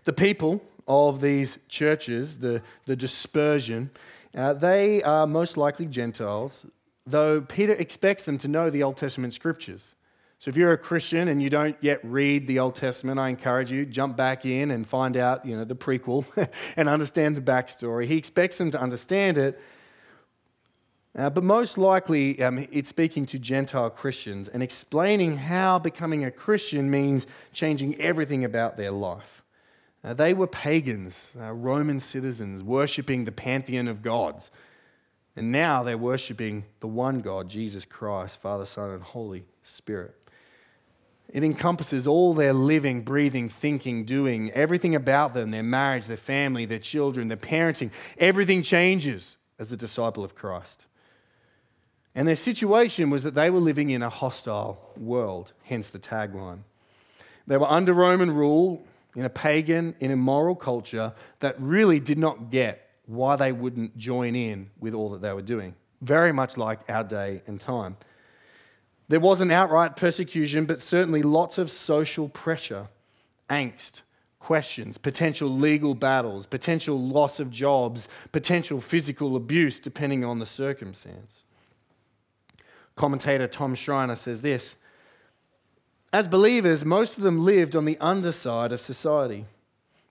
The 0.08 0.14
people 0.14 0.64
of 0.88 1.20
these 1.20 1.60
churches, 1.68 2.38
the, 2.38 2.62
the 2.86 2.96
dispersion, 2.96 3.90
uh, 4.34 4.54
they 4.54 5.04
are 5.04 5.28
most 5.28 5.58
likely 5.58 5.86
Gentiles, 5.86 6.66
though 7.06 7.42
Peter 7.42 7.74
expects 7.74 8.24
them 8.24 8.38
to 8.38 8.48
know 8.48 8.70
the 8.70 8.84
Old 8.84 8.96
Testament 8.96 9.34
scriptures. 9.34 9.96
So 10.40 10.48
if 10.48 10.56
you're 10.56 10.72
a 10.72 10.78
Christian 10.78 11.28
and 11.28 11.44
you 11.44 11.50
don't 11.50 11.76
yet 11.82 12.00
read 12.06 12.48
the 12.48 12.60
Old 12.60 12.76
Testament, 12.76 13.20
I 13.20 13.28
encourage 13.28 13.70
you 13.70 13.86
jump 13.86 14.16
back 14.16 14.46
in 14.46 14.72
and 14.72 14.88
find 14.88 15.18
out, 15.18 15.46
you 15.46 15.58
know, 15.58 15.66
the 15.66 15.76
prequel 15.76 16.26
and 16.78 16.88
understand 16.88 17.36
the 17.36 17.42
backstory. 17.42 18.06
He 18.06 18.16
expects 18.16 18.58
them 18.58 18.72
to 18.72 18.80
understand 18.80 19.38
it, 19.38 19.60
uh, 21.18 21.30
but 21.32 21.44
most 21.44 21.78
likely 21.78 22.42
um, 22.42 22.66
it's 22.72 22.88
speaking 22.88 23.26
to 23.26 23.40
Gentile 23.40 23.90
Christians 23.90 24.48
and 24.48 24.64
explaining 24.64 25.36
how 25.36 25.80
becoming 25.80 26.24
a 26.24 26.32
Christian 26.32 26.90
means 26.90 27.28
changing 27.52 28.00
everything 28.00 28.46
about 28.46 28.78
their 28.78 28.92
life. 28.92 29.37
Uh, 30.08 30.14
they 30.14 30.34
were 30.34 30.48
pagans, 30.48 31.34
uh, 31.38 31.52
Roman 31.52 32.00
citizens, 32.00 32.64
worshipping 32.64 33.26
the 33.26 33.32
pantheon 33.32 33.90
of 33.90 34.02
gods. 34.02 34.50
And 35.36 35.52
now 35.52 35.84
they're 35.84 35.98
worshipping 35.98 36.64
the 36.80 36.88
one 36.88 37.20
God, 37.20 37.50
Jesus 37.50 37.84
Christ, 37.84 38.40
Father, 38.40 38.64
Son, 38.64 38.92
and 38.92 39.04
Holy 39.04 39.44
Spirit. 39.64 40.16
It 41.28 41.44
encompasses 41.44 42.08
all 42.08 42.34
their 42.34 42.54
living, 42.54 43.02
breathing, 43.02 43.50
thinking, 43.50 44.06
doing, 44.06 44.50
everything 44.52 44.96
about 44.96 45.34
them 45.34 45.52
their 45.52 45.62
marriage, 45.62 46.06
their 46.06 46.16
family, 46.16 46.64
their 46.64 46.80
children, 46.80 47.28
their 47.28 47.36
parenting. 47.36 47.92
Everything 48.18 48.62
changes 48.62 49.36
as 49.60 49.74
a 49.74 49.78
disciple 49.78 50.24
of 50.24 50.36
Christ. 50.36 50.86
And 52.16 52.26
their 52.26 52.38
situation 52.38 53.10
was 53.10 53.24
that 53.24 53.36
they 53.36 53.50
were 53.50 53.60
living 53.60 53.90
in 53.90 54.02
a 54.02 54.10
hostile 54.10 54.80
world, 54.96 55.52
hence 55.64 55.90
the 55.90 56.00
tagline. 56.00 56.60
They 57.46 57.58
were 57.58 57.68
under 57.68 57.94
Roman 57.94 58.32
rule, 58.32 58.82
in 59.18 59.26
a 59.26 59.30
pagan, 59.30 59.96
in 60.00 60.12
immoral 60.12 60.56
culture 60.56 61.12
that 61.40 61.60
really 61.60 62.00
did 62.00 62.20
not 62.20 62.52
get 62.52 62.88
why 63.08 63.36
they 63.36 63.52
wouldn't 63.52 63.98
join 63.98 64.36
in 64.36 64.70
with 64.80 64.94
all 64.94 65.10
that 65.10 65.22
they 65.24 65.34
were 65.34 65.42
doing. 65.42 65.74
Very 66.02 66.32
much 66.32 66.56
like 66.56 66.88
our 66.88 67.04
day 67.04 67.42
and 67.48 67.60
time. 67.60 67.98
There 69.08 69.20
wasn't 69.20 69.52
outright 69.52 69.96
persecution, 69.96 70.66
but 70.66 70.84
certainly 70.84 71.24
lots 71.24 71.58
of 71.58 71.72
social 71.72 72.30
pressure, 72.30 72.90
angst, 73.50 74.02
questions, 74.40 75.00
potential 75.00 75.50
legal 75.50 75.96
battles, 75.96 76.46
potential 76.46 77.00
loss 77.00 77.40
of 77.40 77.50
jobs, 77.50 78.08
potential 78.32 78.80
physical 78.80 79.36
abuse, 79.36 79.80
depending 79.80 80.24
on 80.24 80.38
the 80.38 80.46
circumstance. 80.46 81.44
Commentator 82.96 83.48
Tom 83.48 83.74
Schreiner 83.74 84.16
says 84.16 84.44
this 84.44 84.76
as 86.14 86.28
believers, 86.28 86.86
most 86.86 87.18
of 87.18 87.24
them 87.24 87.44
lived 87.44 87.76
on 87.76 87.86
the 87.86 87.98
underside 88.00 88.72
of 88.72 88.82
society, 88.82 89.46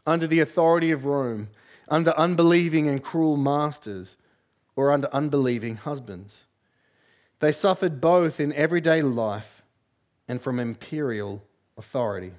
under 0.07 0.27
the 0.27 0.41
authority 0.41 0.91
of 0.91 1.05
Rome, 1.05 1.49
under 1.89 2.11
unbelieving 2.19 2.89
and 2.89 3.03
cruel 3.03 3.37
masters, 3.37 4.17
or 4.75 4.93
under 4.93 5.09
unbelieving 5.13 5.77
husbands. 5.77 6.45
They 7.41 7.53
suffered 7.53 8.01
both 8.01 8.41
in 8.41 8.53
everyday 8.53 9.03
life 9.03 9.63
and 10.29 10.41
from 10.41 10.59
imperial 10.59 11.43
authority. 11.79 12.33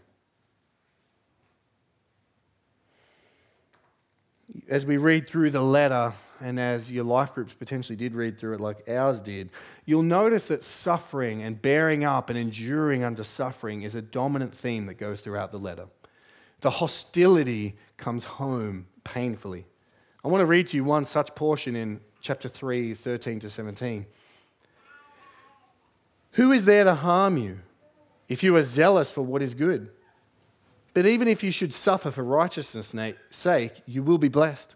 As 4.70 4.86
we 4.86 4.98
read 4.98 5.28
through 5.28 5.52
the 5.52 5.62
letter, 5.62 6.13
and 6.39 6.60
as 6.60 6.91
your 6.91 7.04
life 7.04 7.34
groups 7.34 7.54
potentially 7.54 7.95
did 7.95 8.13
read 8.13 8.38
through 8.38 8.56
it 8.56 8.60
like 8.60 8.88
ours 8.89 9.21
did, 9.21 9.50
you'll 9.86 10.04
notice 10.04 10.47
that 10.47 10.63
suffering 10.63 11.41
and 11.41 11.62
bearing 11.62 12.04
up 12.04 12.30
and 12.30 12.38
enduring 12.38 13.04
under 13.04 13.23
suffering 13.23 13.84
is 13.84 13.95
a 13.95 14.02
dominant 14.02 14.56
theme 14.56 14.86
that 14.86 14.95
goes 14.95 15.21
throughout 15.21 15.52
the 15.52 15.60
letter. 15.60 15.88
The 16.62 16.69
hostility 16.69 17.78
comes 17.97 18.23
home 18.23 18.88
painfully. 19.04 19.65
I 20.23 20.28
want 20.28 20.41
to 20.41 20.45
read 20.45 20.67
to 20.67 20.78
you 20.78 20.84
one 20.84 21.06
such 21.06 21.34
portion 21.36 21.76
in 21.76 22.02
chapter 22.21 22.50
3, 22.50 22.93
13 22.93 23.39
to 23.41 23.50
17. 23.50 24.06
Who 26.32 26.52
is 26.52 26.65
there 26.65 26.84
to 26.84 26.95
harm 26.95 27.38
you 27.38 27.60
if 28.28 28.43
you 28.43 28.56
are 28.56 28.62
zealous 28.62 29.12
for 29.12 29.21
what 29.21 29.41
is 29.41 29.56
good? 29.56 29.89
But 30.93 31.06
even 31.06 31.28
if 31.28 31.43
you 31.43 31.52
should 31.52 31.73
suffer 31.76 32.10
for 32.10 32.23
righteousness' 32.23 32.95
sake, 33.30 33.82
you 33.86 34.02
will 34.02 34.17
be 34.17 34.30
blessed. 34.30 34.76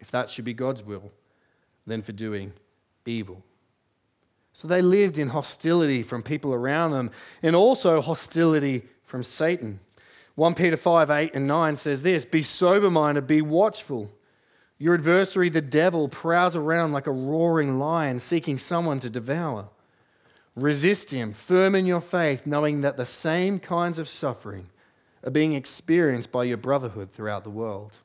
if 0.00 0.10
that 0.10 0.30
should 0.30 0.44
be 0.44 0.54
God's 0.54 0.82
will, 0.82 1.10
than 1.86 2.02
for 2.02 2.12
doing 2.12 2.52
evil. 3.04 3.42
So 4.52 4.66
they 4.66 4.80
lived 4.80 5.18
in 5.18 5.28
hostility 5.28 6.02
from 6.02 6.22
people 6.22 6.54
around 6.54 6.92
them 6.92 7.10
and 7.42 7.54
also 7.54 8.00
hostility 8.00 8.84
from 9.04 9.22
Satan. 9.22 9.80
1 10.34 10.54
Peter 10.54 10.76
5 10.76 11.10
8 11.10 11.34
and 11.34 11.46
9 11.46 11.76
says 11.76 12.02
this 12.02 12.24
Be 12.24 12.42
sober 12.42 12.90
minded, 12.90 13.26
be 13.26 13.42
watchful. 13.42 14.10
Your 14.78 14.94
adversary, 14.94 15.48
the 15.48 15.62
devil, 15.62 16.08
prowls 16.08 16.54
around 16.54 16.92
like 16.92 17.06
a 17.06 17.12
roaring 17.12 17.78
lion 17.78 18.18
seeking 18.18 18.58
someone 18.58 19.00
to 19.00 19.10
devour. 19.10 19.68
Resist 20.54 21.10
him, 21.10 21.32
firm 21.32 21.74
in 21.74 21.86
your 21.86 22.00
faith, 22.00 22.46
knowing 22.46 22.82
that 22.82 22.96
the 22.96 23.06
same 23.06 23.58
kinds 23.58 23.98
of 23.98 24.08
suffering 24.08 24.68
are 25.24 25.30
being 25.30 25.54
experienced 25.54 26.32
by 26.32 26.44
your 26.44 26.56
brotherhood 26.56 27.12
throughout 27.12 27.44
the 27.44 27.50
world. 27.50 27.98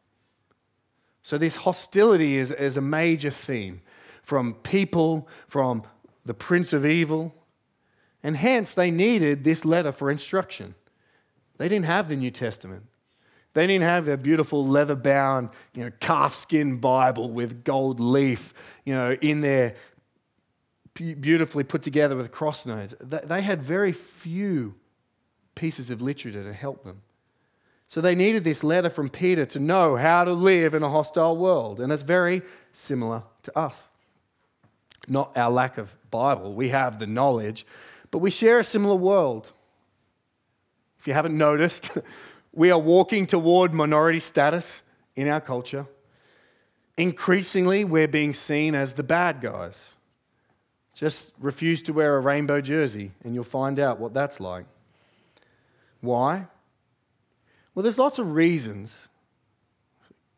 So, 1.23 1.37
this 1.37 1.57
hostility 1.57 2.37
is, 2.37 2.51
is 2.51 2.77
a 2.77 2.81
major 2.81 3.29
theme 3.29 3.81
from 4.23 4.55
people, 4.55 5.27
from 5.47 5.83
the 6.25 6.33
prince 6.33 6.73
of 6.73 6.85
evil, 6.85 7.33
and 8.23 8.37
hence 8.37 8.73
they 8.73 8.91
needed 8.91 9.43
this 9.43 9.65
letter 9.65 9.91
for 9.91 10.11
instruction. 10.11 10.75
They 11.57 11.67
didn't 11.67 11.85
have 11.85 12.09
the 12.09 12.15
New 12.15 12.31
Testament. 12.31 12.85
They 13.53 13.67
didn't 13.67 13.83
have 13.83 14.05
their 14.05 14.17
beautiful 14.17 14.65
leather 14.65 14.95
bound, 14.95 15.49
you 15.73 15.83
know, 15.83 15.91
calfskin 15.99 16.79
Bible 16.79 17.29
with 17.29 17.63
gold 17.63 17.99
leaf, 17.99 18.53
you 18.85 18.93
know, 18.93 19.17
in 19.21 19.41
there, 19.41 19.75
beautifully 20.93 21.63
put 21.63 21.81
together 21.81 22.15
with 22.15 22.31
cross 22.31 22.65
notes. 22.65 22.95
They 23.01 23.41
had 23.41 23.61
very 23.61 23.91
few 23.91 24.75
pieces 25.55 25.89
of 25.89 26.01
literature 26.01 26.43
to 26.43 26.53
help 26.53 26.83
them. 26.83 27.01
So 27.91 27.99
they 27.99 28.15
needed 28.15 28.45
this 28.45 28.63
letter 28.63 28.89
from 28.89 29.09
Peter 29.09 29.45
to 29.47 29.59
know 29.59 29.97
how 29.97 30.23
to 30.23 30.31
live 30.31 30.75
in 30.75 30.81
a 30.81 30.89
hostile 30.89 31.35
world. 31.35 31.81
And 31.81 31.91
it's 31.91 32.03
very 32.03 32.41
similar 32.71 33.23
to 33.43 33.59
us. 33.59 33.89
Not 35.09 35.35
our 35.35 35.51
lack 35.51 35.77
of 35.77 35.93
Bible, 36.09 36.53
we 36.53 36.69
have 36.69 36.99
the 36.99 37.05
knowledge, 37.05 37.65
but 38.09 38.19
we 38.19 38.31
share 38.31 38.59
a 38.59 38.63
similar 38.63 38.95
world. 38.95 39.51
If 40.99 41.07
you 41.07 41.11
haven't 41.11 41.37
noticed, 41.37 41.91
we 42.53 42.71
are 42.71 42.79
walking 42.79 43.27
toward 43.27 43.73
minority 43.73 44.21
status 44.21 44.83
in 45.17 45.27
our 45.27 45.41
culture. 45.41 45.85
Increasingly, 46.95 47.83
we're 47.83 48.07
being 48.07 48.31
seen 48.31 48.73
as 48.73 48.93
the 48.93 49.03
bad 49.03 49.41
guys. 49.41 49.97
Just 50.95 51.33
refuse 51.41 51.81
to 51.81 51.91
wear 51.91 52.15
a 52.15 52.21
rainbow 52.21 52.61
jersey, 52.61 53.11
and 53.25 53.35
you'll 53.35 53.43
find 53.43 53.79
out 53.79 53.99
what 53.99 54.13
that's 54.13 54.39
like. 54.39 54.65
Why? 55.99 56.47
Well, 57.73 57.83
there's 57.83 57.97
lots 57.97 58.19
of 58.19 58.33
reasons. 58.33 59.07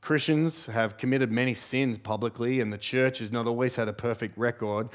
Christians 0.02 0.68
have 0.68 0.98
committed 0.98 1.32
many 1.32 1.54
sins 1.54 1.98
publicly, 1.98 2.60
and 2.60 2.72
the 2.72 2.78
church 2.78 3.20
has 3.20 3.32
not 3.32 3.48
always 3.48 3.76
had 3.76 3.88
a 3.88 3.94
perfect 3.94 4.38
record, 4.38 4.90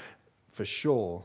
for 0.52 0.64
sure. 0.64 1.24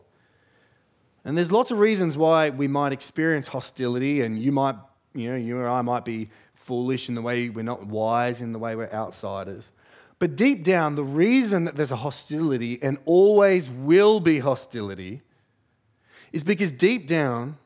And 1.26 1.38
there's 1.38 1.52
lots 1.52 1.70
of 1.70 1.80
reasons 1.80 2.18
why 2.18 2.50
we 2.50 2.68
might 2.68 2.94
experience 2.94 3.48
hostility, 3.48 4.22
and 4.22 4.42
you 4.42 4.52
might, 4.52 4.76
you 5.14 5.30
know, 5.30 5.36
you 5.36 5.58
or 5.58 5.68
I 5.68 5.82
might 5.82 6.06
be 6.06 6.30
foolish 6.56 7.10
in 7.10 7.16
the 7.16 7.22
way 7.22 7.50
we're 7.50 7.62
not 7.62 7.86
wise 7.86 8.42
in 8.42 8.52
the 8.52 8.60
way 8.60 8.76
we're 8.76 8.92
outsiders. 8.92 9.72
But 10.18 10.36
deep 10.36 10.64
down, 10.64 10.96
the 10.96 11.04
reason 11.04 11.66
that 11.66 11.76
there's 11.76 11.92
a 11.92 11.98
hostility 11.98 12.80
and 12.82 12.98
always 13.06 13.70
will 13.70 14.20
be 14.20 14.40
hostility 14.40 15.22
is 16.32 16.44
because 16.44 16.72
deep 16.72 17.06
down, 17.08 17.58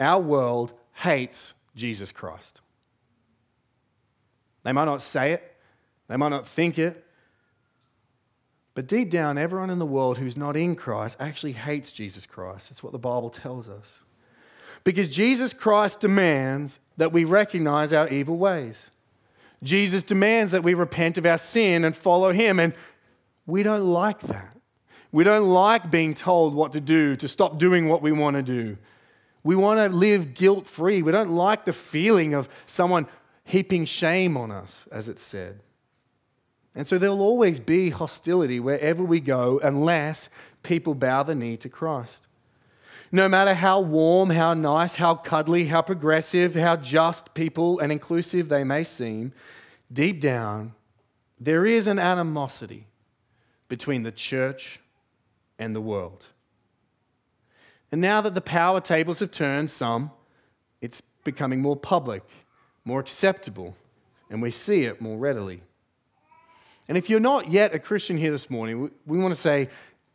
our 0.00 0.20
world 0.20 0.72
hates 0.94 1.54
Jesus 1.76 2.10
Christ. 2.10 2.60
They 4.62 4.72
might 4.72 4.84
not 4.84 5.02
say 5.02 5.32
it, 5.32 5.56
they 6.08 6.16
might 6.16 6.28
not 6.28 6.46
think 6.46 6.78
it, 6.78 7.04
but 8.74 8.86
deep 8.86 9.10
down, 9.10 9.36
everyone 9.36 9.70
in 9.70 9.78
the 9.78 9.86
world 9.86 10.18
who's 10.18 10.36
not 10.36 10.56
in 10.56 10.76
Christ 10.76 11.16
actually 11.20 11.52
hates 11.52 11.92
Jesus 11.92 12.26
Christ. 12.26 12.70
That's 12.70 12.82
what 12.82 12.92
the 12.92 12.98
Bible 12.98 13.30
tells 13.30 13.68
us. 13.68 14.00
Because 14.84 15.14
Jesus 15.14 15.52
Christ 15.52 16.00
demands 16.00 16.78
that 16.96 17.12
we 17.12 17.24
recognize 17.24 17.92
our 17.92 18.08
evil 18.08 18.36
ways. 18.36 18.90
Jesus 19.62 20.02
demands 20.02 20.52
that 20.52 20.62
we 20.62 20.74
repent 20.74 21.18
of 21.18 21.26
our 21.26 21.36
sin 21.36 21.84
and 21.84 21.94
follow 21.94 22.32
him. 22.32 22.58
And 22.58 22.72
we 23.46 23.62
don't 23.62 23.86
like 23.86 24.20
that. 24.20 24.56
We 25.12 25.24
don't 25.24 25.50
like 25.50 25.90
being 25.90 26.14
told 26.14 26.54
what 26.54 26.72
to 26.72 26.80
do, 26.80 27.16
to 27.16 27.28
stop 27.28 27.58
doing 27.58 27.88
what 27.88 28.00
we 28.00 28.12
want 28.12 28.36
to 28.36 28.42
do. 28.42 28.78
We 29.42 29.56
want 29.56 29.78
to 29.78 29.96
live 29.96 30.34
guilt 30.34 30.66
free. 30.66 31.02
We 31.02 31.12
don't 31.12 31.32
like 31.32 31.64
the 31.64 31.72
feeling 31.72 32.34
of 32.34 32.48
someone 32.66 33.08
heaping 33.50 33.84
shame 33.84 34.36
on 34.36 34.50
us, 34.50 34.86
as 34.92 35.08
it's 35.08 35.22
said. 35.22 35.60
And 36.74 36.86
so 36.86 36.98
there'll 36.98 37.20
always 37.20 37.58
be 37.58 37.90
hostility 37.90 38.60
wherever 38.60 39.02
we 39.02 39.18
go 39.18 39.58
unless 39.62 40.28
people 40.62 40.94
bow 40.94 41.24
the 41.24 41.34
knee 41.34 41.56
to 41.58 41.68
Christ. 41.68 42.28
No 43.10 43.28
matter 43.28 43.54
how 43.54 43.80
warm, 43.80 44.30
how 44.30 44.54
nice, 44.54 44.94
how 44.94 45.16
cuddly, 45.16 45.66
how 45.66 45.82
progressive, 45.82 46.54
how 46.54 46.76
just 46.76 47.34
people 47.34 47.80
and 47.80 47.90
inclusive 47.90 48.48
they 48.48 48.62
may 48.62 48.84
seem, 48.84 49.32
deep 49.92 50.20
down, 50.20 50.74
there 51.40 51.66
is 51.66 51.88
an 51.88 51.98
animosity 51.98 52.86
between 53.68 54.04
the 54.04 54.12
church 54.12 54.78
and 55.58 55.74
the 55.74 55.80
world. 55.80 56.26
And 57.90 58.00
now 58.00 58.20
that 58.20 58.34
the 58.34 58.40
power 58.40 58.80
tables 58.80 59.18
have 59.18 59.32
turned 59.32 59.72
some, 59.72 60.12
it's 60.80 61.02
becoming 61.24 61.60
more 61.60 61.76
public, 61.76 62.22
more 62.90 62.98
acceptable, 62.98 63.76
and 64.30 64.42
we 64.42 64.50
see 64.50 64.82
it 64.82 65.00
more 65.00 65.16
readily. 65.16 65.62
And 66.88 66.98
if 66.98 67.08
you're 67.08 67.20
not 67.20 67.48
yet 67.48 67.72
a 67.72 67.78
Christian 67.78 68.18
here 68.18 68.32
this 68.32 68.50
morning, 68.50 68.90
we, 69.06 69.16
want 69.16 69.32
to 69.32 69.40
say, 69.40 69.68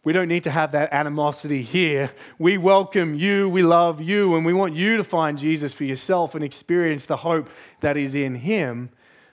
we 0.03 0.11
don't 0.11 0.27
need 0.27 0.43
to 0.43 0.51
have 0.51 0.73
that 0.73 0.91
animosity 0.91 1.61
here. 1.61 2.11
We 2.37 2.57
welcome 2.57 3.15
you, 3.15 3.47
we 3.47 3.63
love 3.63 4.01
you, 4.01 4.35
and 4.35 4.45
we 4.45 4.51
want 4.51 4.73
you 4.73 4.97
to 4.97 5.05
find 5.05 5.37
Jesus 5.37 5.71
for 5.71 5.85
yourself 5.85 6.35
and 6.35 6.43
experience 6.43 7.05
the 7.05 7.15
hope 7.15 7.49
that 7.79 7.95
is 7.95 8.13
in 8.13 8.35
Him. 8.35 8.89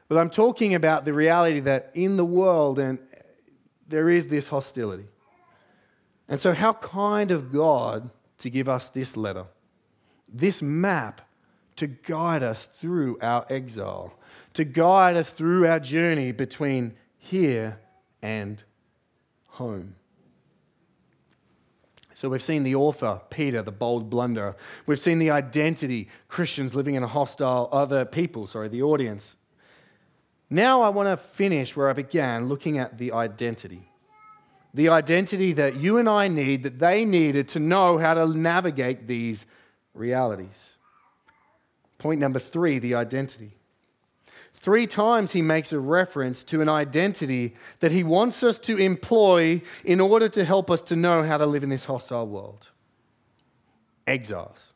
But 0.06 0.18
I'm 0.18 0.30
talking 0.30 0.72
about 0.76 1.04
the 1.04 1.12
reality 1.12 1.58
that 1.58 1.90
in 1.94 2.16
the 2.16 2.24
world 2.24 2.78
and 2.78 3.00
there 3.88 4.08
is 4.08 4.28
this 4.28 4.46
hostility. 4.46 5.08
And 6.28 6.40
so, 6.40 6.54
how 6.54 6.74
kind 6.74 7.32
of 7.32 7.50
God 7.50 8.08
to 8.38 8.50
give 8.50 8.68
us 8.68 8.88
this 8.88 9.16
letter, 9.16 9.46
this 10.32 10.62
map 10.62 11.22
to 11.76 11.86
guide 11.86 12.42
us 12.42 12.68
through 12.80 13.18
our 13.22 13.46
exile, 13.48 14.12
to 14.54 14.64
guide 14.64 15.16
us 15.16 15.30
through 15.30 15.66
our 15.66 15.80
journey 15.80 16.32
between 16.32 16.94
here 17.18 17.78
and 18.22 18.62
home. 19.48 19.94
So 22.14 22.28
we've 22.28 22.42
seen 22.42 22.62
the 22.62 22.76
author, 22.76 23.20
Peter, 23.30 23.62
the 23.62 23.72
bold 23.72 24.08
blunderer. 24.08 24.54
We've 24.86 25.00
seen 25.00 25.18
the 25.18 25.30
identity, 25.30 26.08
Christians 26.28 26.74
living 26.74 26.94
in 26.94 27.02
a 27.02 27.08
hostile, 27.08 27.68
other 27.72 28.04
people, 28.04 28.46
sorry, 28.46 28.68
the 28.68 28.82
audience. 28.82 29.36
Now 30.48 30.82
I 30.82 30.90
want 30.90 31.08
to 31.08 31.16
finish 31.16 31.74
where 31.74 31.88
I 31.88 31.94
began, 31.94 32.48
looking 32.48 32.78
at 32.78 32.98
the 32.98 33.12
identity. 33.12 33.88
The 34.74 34.90
identity 34.90 35.52
that 35.54 35.76
you 35.76 35.98
and 35.98 36.08
I 36.08 36.28
need, 36.28 36.62
that 36.62 36.78
they 36.78 37.04
needed 37.04 37.48
to 37.48 37.58
know 37.58 37.98
how 37.98 38.14
to 38.14 38.26
navigate 38.26 39.08
these 39.08 39.44
realities. 39.94 40.76
Point 42.02 42.18
number 42.18 42.40
three 42.40 42.80
the 42.80 42.96
identity. 42.96 43.52
Three 44.54 44.88
times 44.88 45.30
he 45.30 45.40
makes 45.40 45.72
a 45.72 45.78
reference 45.78 46.42
to 46.44 46.60
an 46.60 46.68
identity 46.68 47.54
that 47.78 47.92
he 47.92 48.02
wants 48.02 48.42
us 48.42 48.58
to 48.60 48.76
employ 48.76 49.62
in 49.84 50.00
order 50.00 50.28
to 50.30 50.44
help 50.44 50.68
us 50.68 50.82
to 50.82 50.96
know 50.96 51.22
how 51.22 51.36
to 51.36 51.46
live 51.46 51.62
in 51.62 51.68
this 51.68 51.84
hostile 51.84 52.26
world. 52.26 52.70
Exiles. 54.04 54.74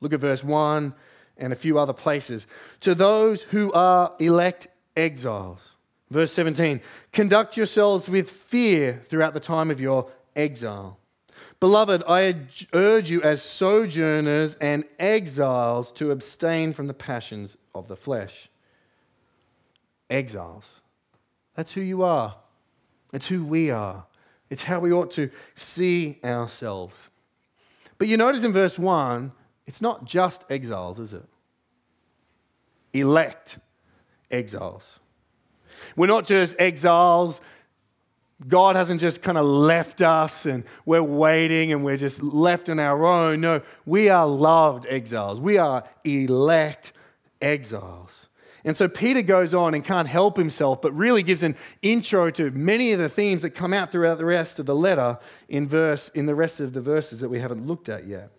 Look 0.00 0.12
at 0.12 0.18
verse 0.18 0.42
1 0.42 0.92
and 1.38 1.52
a 1.52 1.56
few 1.56 1.78
other 1.78 1.92
places. 1.92 2.48
To 2.80 2.96
those 2.96 3.42
who 3.42 3.72
are 3.72 4.12
elect 4.18 4.66
exiles. 4.96 5.76
Verse 6.10 6.32
17 6.32 6.80
Conduct 7.12 7.56
yourselves 7.56 8.08
with 8.08 8.28
fear 8.28 9.00
throughout 9.04 9.34
the 9.34 9.40
time 9.40 9.70
of 9.70 9.80
your 9.80 10.10
exile. 10.34 10.98
Beloved, 11.60 12.02
I 12.08 12.34
urge 12.72 13.10
you 13.10 13.22
as 13.22 13.42
sojourners 13.42 14.54
and 14.56 14.84
exiles 14.98 15.92
to 15.92 16.10
abstain 16.10 16.72
from 16.72 16.86
the 16.86 16.94
passions 16.94 17.58
of 17.74 17.86
the 17.86 17.96
flesh 17.96 18.48
exiles. 20.08 20.80
That's 21.54 21.72
who 21.72 21.82
you 21.82 22.02
are. 22.02 22.36
It's 23.12 23.26
who 23.26 23.44
we 23.44 23.70
are. 23.70 24.06
It's 24.48 24.64
how 24.64 24.80
we 24.80 24.92
ought 24.92 25.10
to 25.12 25.30
see 25.54 26.18
ourselves. 26.24 27.08
But 27.98 28.08
you 28.08 28.16
notice 28.16 28.42
in 28.42 28.52
verse 28.52 28.78
1, 28.78 29.30
it's 29.66 29.82
not 29.82 30.04
just 30.04 30.44
exiles, 30.50 30.98
is 30.98 31.12
it? 31.12 31.26
Elect 32.92 33.58
exiles. 34.30 34.98
We're 35.94 36.06
not 36.06 36.26
just 36.26 36.56
exiles. 36.58 37.40
God 38.48 38.76
hasn't 38.76 39.00
just 39.00 39.22
kind 39.22 39.36
of 39.36 39.44
left 39.44 40.00
us 40.00 40.46
and 40.46 40.64
we're 40.86 41.02
waiting 41.02 41.72
and 41.72 41.84
we're 41.84 41.98
just 41.98 42.22
left 42.22 42.68
on 42.70 42.78
our 42.78 43.04
own. 43.04 43.40
No, 43.42 43.60
we 43.84 44.08
are 44.08 44.26
loved 44.26 44.86
exiles. 44.88 45.38
We 45.40 45.58
are 45.58 45.84
elect 46.04 46.92
exiles. 47.42 48.28
And 48.64 48.76
so 48.76 48.88
Peter 48.88 49.22
goes 49.22 49.54
on 49.54 49.74
and 49.74 49.84
can't 49.84 50.08
help 50.08 50.36
himself, 50.36 50.82
but 50.82 50.92
really 50.92 51.22
gives 51.22 51.42
an 51.42 51.56
intro 51.82 52.30
to 52.32 52.50
many 52.50 52.92
of 52.92 52.98
the 52.98 53.08
themes 53.08 53.42
that 53.42 53.50
come 53.50 53.72
out 53.72 53.90
throughout 53.90 54.18
the 54.18 54.24
rest 54.24 54.58
of 54.58 54.66
the 54.66 54.74
letter 54.74 55.18
in 55.48 55.66
verse 55.66 56.08
in 56.10 56.26
the 56.26 56.34
rest 56.34 56.60
of 56.60 56.72
the 56.72 56.80
verses 56.80 57.20
that 57.20 57.28
we 57.28 57.40
haven't 57.40 57.66
looked 57.66 57.88
at 57.88 58.06
yet. 58.06 58.30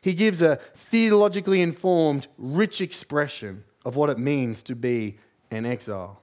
He 0.00 0.14
gives 0.14 0.42
a 0.42 0.56
theologically 0.74 1.62
informed, 1.62 2.28
rich 2.36 2.80
expression 2.80 3.64
of 3.84 3.96
what 3.96 4.10
it 4.10 4.18
means 4.18 4.62
to 4.64 4.74
be 4.74 5.18
an 5.50 5.64
exile. 5.64 6.22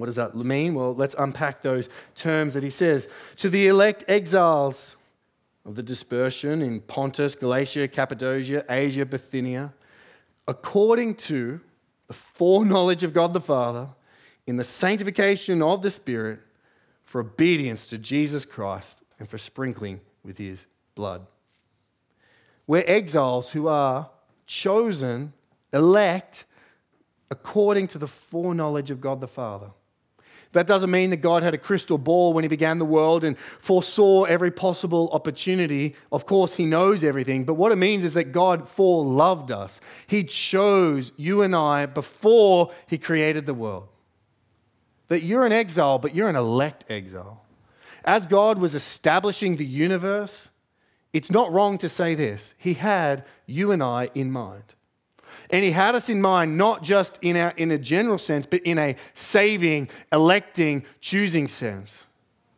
What 0.00 0.06
does 0.06 0.16
that 0.16 0.34
mean? 0.34 0.74
Well, 0.74 0.94
let's 0.94 1.14
unpack 1.18 1.60
those 1.60 1.90
terms 2.14 2.54
that 2.54 2.62
he 2.62 2.70
says. 2.70 3.06
To 3.36 3.50
the 3.50 3.68
elect 3.68 4.02
exiles 4.08 4.96
of 5.66 5.74
the 5.74 5.82
dispersion 5.82 6.62
in 6.62 6.80
Pontus, 6.80 7.34
Galatia, 7.34 7.86
Cappadocia, 7.86 8.64
Asia, 8.70 9.04
Bithynia, 9.04 9.74
according 10.48 11.16
to 11.16 11.60
the 12.06 12.14
foreknowledge 12.14 13.02
of 13.02 13.12
God 13.12 13.34
the 13.34 13.42
Father, 13.42 13.88
in 14.46 14.56
the 14.56 14.64
sanctification 14.64 15.60
of 15.60 15.82
the 15.82 15.90
Spirit, 15.90 16.40
for 17.04 17.20
obedience 17.20 17.84
to 17.86 17.98
Jesus 17.98 18.46
Christ 18.46 19.02
and 19.18 19.28
for 19.28 19.36
sprinkling 19.36 20.00
with 20.24 20.38
his 20.38 20.64
blood. 20.94 21.26
We're 22.66 22.84
exiles 22.86 23.50
who 23.50 23.68
are 23.68 24.08
chosen, 24.46 25.34
elect, 25.74 26.46
according 27.30 27.88
to 27.88 27.98
the 27.98 28.08
foreknowledge 28.08 28.90
of 28.90 29.02
God 29.02 29.20
the 29.20 29.28
Father. 29.28 29.70
That 30.52 30.66
doesn't 30.66 30.90
mean 30.90 31.10
that 31.10 31.18
God 31.18 31.44
had 31.44 31.54
a 31.54 31.58
crystal 31.58 31.96
ball 31.96 32.32
when 32.32 32.42
He 32.42 32.48
began 32.48 32.78
the 32.78 32.84
world 32.84 33.22
and 33.22 33.36
foresaw 33.60 34.24
every 34.24 34.50
possible 34.50 35.08
opportunity. 35.12 35.94
Of 36.10 36.26
course, 36.26 36.54
He 36.54 36.66
knows 36.66 37.04
everything. 37.04 37.44
But 37.44 37.54
what 37.54 37.70
it 37.70 37.76
means 37.76 38.02
is 38.02 38.14
that 38.14 38.32
God 38.32 38.68
foreloved 38.68 39.50
us. 39.52 39.80
He 40.08 40.24
chose 40.24 41.12
you 41.16 41.42
and 41.42 41.54
I 41.54 41.86
before 41.86 42.72
He 42.88 42.98
created 42.98 43.46
the 43.46 43.54
world. 43.54 43.88
That 45.06 45.22
you're 45.22 45.46
an 45.46 45.52
exile, 45.52 45.98
but 45.98 46.14
you're 46.14 46.28
an 46.28 46.36
elect 46.36 46.84
exile. 46.90 47.44
As 48.04 48.26
God 48.26 48.58
was 48.58 48.74
establishing 48.74 49.56
the 49.56 49.66
universe, 49.66 50.50
it's 51.12 51.30
not 51.30 51.52
wrong 51.52 51.78
to 51.78 51.88
say 51.88 52.16
this 52.16 52.54
He 52.58 52.74
had 52.74 53.24
you 53.46 53.70
and 53.70 53.82
I 53.82 54.10
in 54.14 54.32
mind. 54.32 54.74
And 55.50 55.64
he 55.64 55.72
had 55.72 55.94
us 55.94 56.08
in 56.08 56.22
mind 56.22 56.56
not 56.56 56.82
just 56.82 57.18
in, 57.22 57.36
in 57.36 57.70
a 57.70 57.78
general 57.78 58.18
sense, 58.18 58.46
but 58.46 58.62
in 58.62 58.78
a 58.78 58.96
saving, 59.14 59.88
electing, 60.12 60.84
choosing 61.00 61.48
sense. 61.48 62.06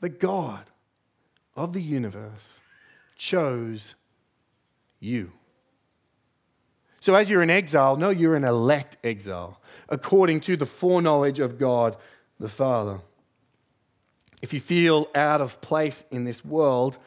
That 0.00 0.20
God 0.20 0.64
of 1.56 1.72
the 1.72 1.80
universe 1.80 2.60
chose 3.16 3.94
you. 5.00 5.32
So, 7.00 7.14
as 7.14 7.28
you're 7.28 7.42
in 7.42 7.50
exile, 7.50 7.96
no, 7.96 8.10
you're 8.10 8.36
an 8.36 8.44
elect 8.44 8.96
exile, 9.04 9.60
according 9.88 10.40
to 10.42 10.56
the 10.56 10.66
foreknowledge 10.66 11.40
of 11.40 11.58
God 11.58 11.96
the 12.38 12.48
Father. 12.48 13.00
If 14.40 14.52
you 14.52 14.60
feel 14.60 15.08
out 15.14 15.40
of 15.40 15.60
place 15.60 16.04
in 16.10 16.24
this 16.24 16.44
world, 16.44 16.98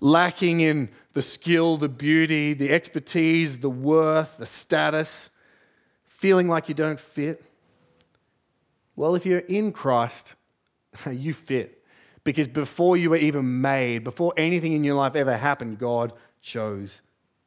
lacking 0.00 0.60
in 0.60 0.90
the 1.12 1.22
skill, 1.22 1.76
the 1.76 1.88
beauty, 1.88 2.52
the 2.52 2.70
expertise, 2.70 3.58
the 3.58 3.70
worth, 3.70 4.38
the 4.38 4.46
status, 4.46 5.30
feeling 6.04 6.48
like 6.48 6.68
you 6.68 6.74
don't 6.74 7.00
fit? 7.00 7.44
Well, 8.96 9.14
if 9.14 9.26
you're 9.26 9.38
in 9.38 9.72
Christ, 9.72 10.34
you 11.10 11.34
fit. 11.34 11.82
Because 12.22 12.48
before 12.48 12.96
you 12.96 13.10
were 13.10 13.16
even 13.16 13.60
made, 13.60 14.04
before 14.04 14.34
anything 14.36 14.72
in 14.72 14.84
your 14.84 14.94
life 14.94 15.16
ever 15.16 15.36
happened, 15.36 15.78
God 15.78 16.12
chose 16.40 17.00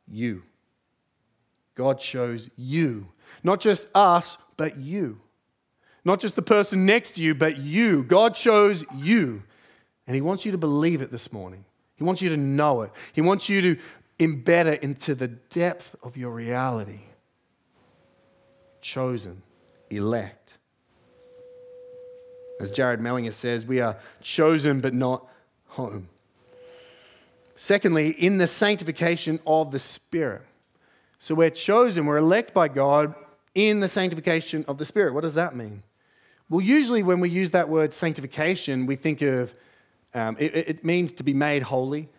you. 0.08 0.44
God 1.76 2.00
chose 2.00 2.50
you. 2.56 3.08
Not 3.44 3.60
just 3.60 3.88
us, 3.96 4.38
but 4.58 4.78
you. 4.78 5.20
Not 6.06 6.20
just 6.20 6.36
the 6.36 6.42
person 6.42 6.86
next 6.86 7.14
to 7.14 7.24
you, 7.24 7.34
but 7.34 7.58
you. 7.58 8.04
God 8.04 8.36
chose 8.36 8.84
you. 8.96 9.44
And 10.06 10.16
He 10.16 10.22
wants 10.22 10.46
you 10.46 10.52
to 10.52 10.58
believe 10.58 11.02
it 11.02 11.12
this 11.12 11.32
morning. 11.32 11.66
He 11.96 12.04
wants 12.04 12.22
you 12.22 12.30
to 12.30 12.38
know 12.38 12.82
it. 12.82 12.92
He 13.14 13.22
wants 13.22 13.50
you 13.50 13.62
to 13.62 13.78
embed 14.20 14.66
it 14.66 14.84
into 14.84 15.16
the 15.16 15.28
depth 15.28 15.96
of 16.04 16.18
your 16.18 16.32
reality. 16.32 17.02
Chosen, 18.82 19.42
elect. 19.90 20.58
As 22.60 22.72
Jared 22.72 23.00
Mellinger 23.00 23.34
says, 23.34 23.66
we 23.66 23.82
are 23.82 23.98
chosen 24.22 24.82
but 24.82 24.94
not 24.94 25.28
home. 25.68 26.10
Secondly, 27.56 28.10
in 28.10 28.38
the 28.38 28.48
sanctification 28.48 29.40
of 29.46 29.72
the 29.72 29.80
Spirit. 29.80 30.44
So 31.20 31.36
we're 31.36 31.50
chosen, 31.50 32.06
we're 32.06 32.18
elect 32.18 32.54
by 32.54 32.68
God 32.68 33.16
in 33.56 33.80
the 33.80 33.88
sanctification 33.88 34.66
of 34.68 34.78
the 34.78 34.86
Spirit. 34.86 35.14
What 35.14 35.22
does 35.22 35.36
that 35.36 35.56
mean? 35.56 35.84
Well, 36.50 36.62
usually 36.62 37.04
when 37.04 37.20
we 37.20 37.30
use 37.30 37.52
that 37.52 37.70
word 37.70 37.94
sanctification, 37.94 38.86
we 38.86 38.96
think 38.96 39.22
of 39.22 39.56
um, 40.14 40.36
it, 40.40 40.56
it 40.56 40.86
means 40.86 41.12
to 41.14 41.24
be 41.24 41.34
made 41.34 41.64
holy. 41.64 42.10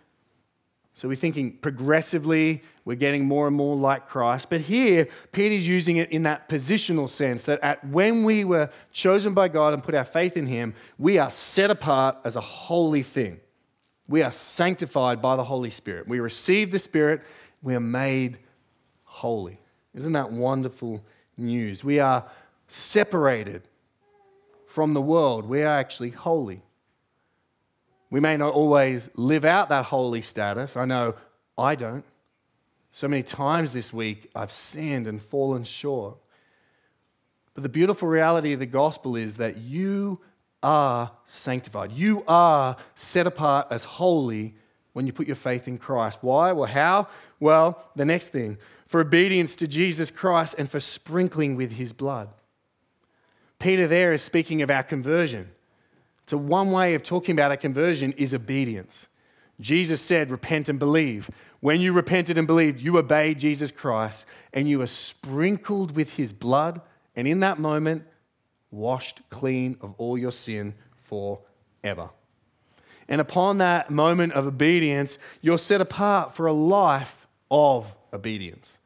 So 0.97 1.09
we're 1.09 1.17
thinking 1.17 1.59
progressively, 1.59 2.63
we're 2.85 2.95
getting 2.95 3.25
more 3.25 3.49
and 3.49 3.57
more 3.57 3.75
like 3.75 4.09
Christ. 4.09 4.49
But 4.49 4.61
here, 4.61 5.09
Peter's 5.33 5.67
using 5.67 5.97
it 5.97 6.13
in 6.13 6.23
that 6.23 6.49
positional 6.49 7.09
sense 7.09 7.45
that 7.47 7.59
at 7.63 7.85
when 7.89 8.23
we 8.23 8.45
were 8.45 8.71
chosen 8.93 9.35
by 9.35 9.49
God 9.49 9.75
and 9.75 9.83
put 9.83 9.97
our 9.97 10.05
faith 10.05 10.37
in 10.37 10.47
Him, 10.47 10.73
we 10.97 11.19
are 11.19 11.33
set 11.33 11.69
apart 11.69 12.19
as 12.25 12.37
a 12.37 12.41
holy 12.41 13.03
thing. 13.03 13.41
We 14.07 14.23
are 14.23 14.31
sanctified 14.31 15.21
by 15.21 15.35
the 15.35 15.43
Holy 15.43 15.71
Spirit. 15.71 16.07
We 16.07 16.21
receive 16.21 16.71
the 16.71 16.79
Spirit, 16.79 17.23
we 17.61 17.75
are 17.75 17.81
made 17.81 18.39
holy. 19.03 19.59
Isn't 19.95 20.13
that 20.13 20.31
wonderful 20.31 21.05
news? 21.37 21.83
We 21.83 21.99
are 21.99 22.25
separated 22.69 23.63
from 24.67 24.95
the 24.95 25.03
world, 25.03 25.45
we 25.45 25.63
are 25.63 25.79
actually 25.79 26.11
holy. 26.11 26.63
We 28.15 28.21
may 28.21 28.37
not 28.37 28.55
always 28.55 29.11
live 29.17 29.45
out 29.45 29.71
that 29.71 29.87
holy 29.87 30.23
status. 30.23 30.77
I 30.77 30.85
know 30.85 31.17
I 31.59 31.75
don't. 31.75 32.05
So 32.93 33.09
many 33.09 33.25
times 33.25 33.73
this 33.73 33.93
week 33.93 34.31
I've 34.37 34.53
sinned 34.53 35.09
and 35.09 35.21
fallen 35.21 35.65
short. 35.65 36.19
But 37.55 37.65
the 37.65 37.69
beautiful 37.69 38.07
reality 38.07 38.53
of 38.53 38.61
the 38.61 38.67
gospel 38.67 39.17
is 39.17 39.39
that 39.39 39.57
you 39.57 40.21
are 40.63 41.11
sanctified. 41.27 41.91
You 41.91 42.23
are 42.29 42.77
set 42.95 43.27
apart 43.27 43.67
as 43.73 43.83
holy 43.83 44.55
when 44.93 45.09
you 45.09 45.13
put 45.13 45.27
your 45.27 45.35
faith 45.35 45.67
in 45.67 45.77
Christ. 45.77 46.19
Why? 46.21 46.53
Well, 46.53 46.71
how? 46.71 47.09
Well, 47.41 47.83
the 47.97 48.05
next 48.05 48.29
thing 48.29 48.59
for 48.87 49.01
obedience 49.01 49.57
to 49.57 49.67
Jesus 49.67 50.13
Christ 50.13 50.55
and 50.57 50.71
for 50.71 50.79
sprinkling 50.79 51.57
with 51.57 51.73
his 51.73 51.93
blood. 51.93 52.29
Peter 53.59 53.89
there 53.89 54.13
is 54.13 54.23
speaking 54.23 54.63
of 54.63 54.71
our 54.71 54.85
conversion. 54.85 55.51
So, 56.27 56.37
one 56.37 56.71
way 56.71 56.95
of 56.95 57.03
talking 57.03 57.35
about 57.35 57.53
a 57.53 57.57
conversion 57.57 58.13
is 58.13 58.33
obedience. 58.33 59.09
Jesus 59.61 60.01
said, 60.01 60.31
Repent 60.31 60.69
and 60.69 60.79
believe. 60.79 61.31
When 61.61 61.81
you 61.81 61.93
repented 61.93 62.37
and 62.37 62.47
believed, 62.47 62.81
you 62.81 62.99
obeyed 62.99 63.39
Jesus 63.39 63.71
Christ 63.71 64.27
and 64.53 64.69
you 64.69 64.81
were 64.81 64.87
sprinkled 64.87 65.97
with 65.97 66.17
his 66.17 66.33
blood. 66.33 66.81
And 67.17 67.29
in 67.29 67.41
that 67.41 67.59
moment, 67.59 68.05
washed 68.71 69.23
clean 69.31 69.77
of 69.81 69.95
all 69.99 70.19
your 70.19 70.33
sin 70.33 70.75
forever. 70.97 72.11
And 73.09 73.21
upon 73.21 73.59
that 73.59 73.91
moment 73.91 74.33
of 74.33 74.47
obedience, 74.47 75.19
you're 75.41 75.59
set 75.59 75.81
apart 75.81 76.35
for 76.35 76.47
a 76.47 76.53
life 76.53 77.27
of 77.51 77.87
obedience. 78.13 78.79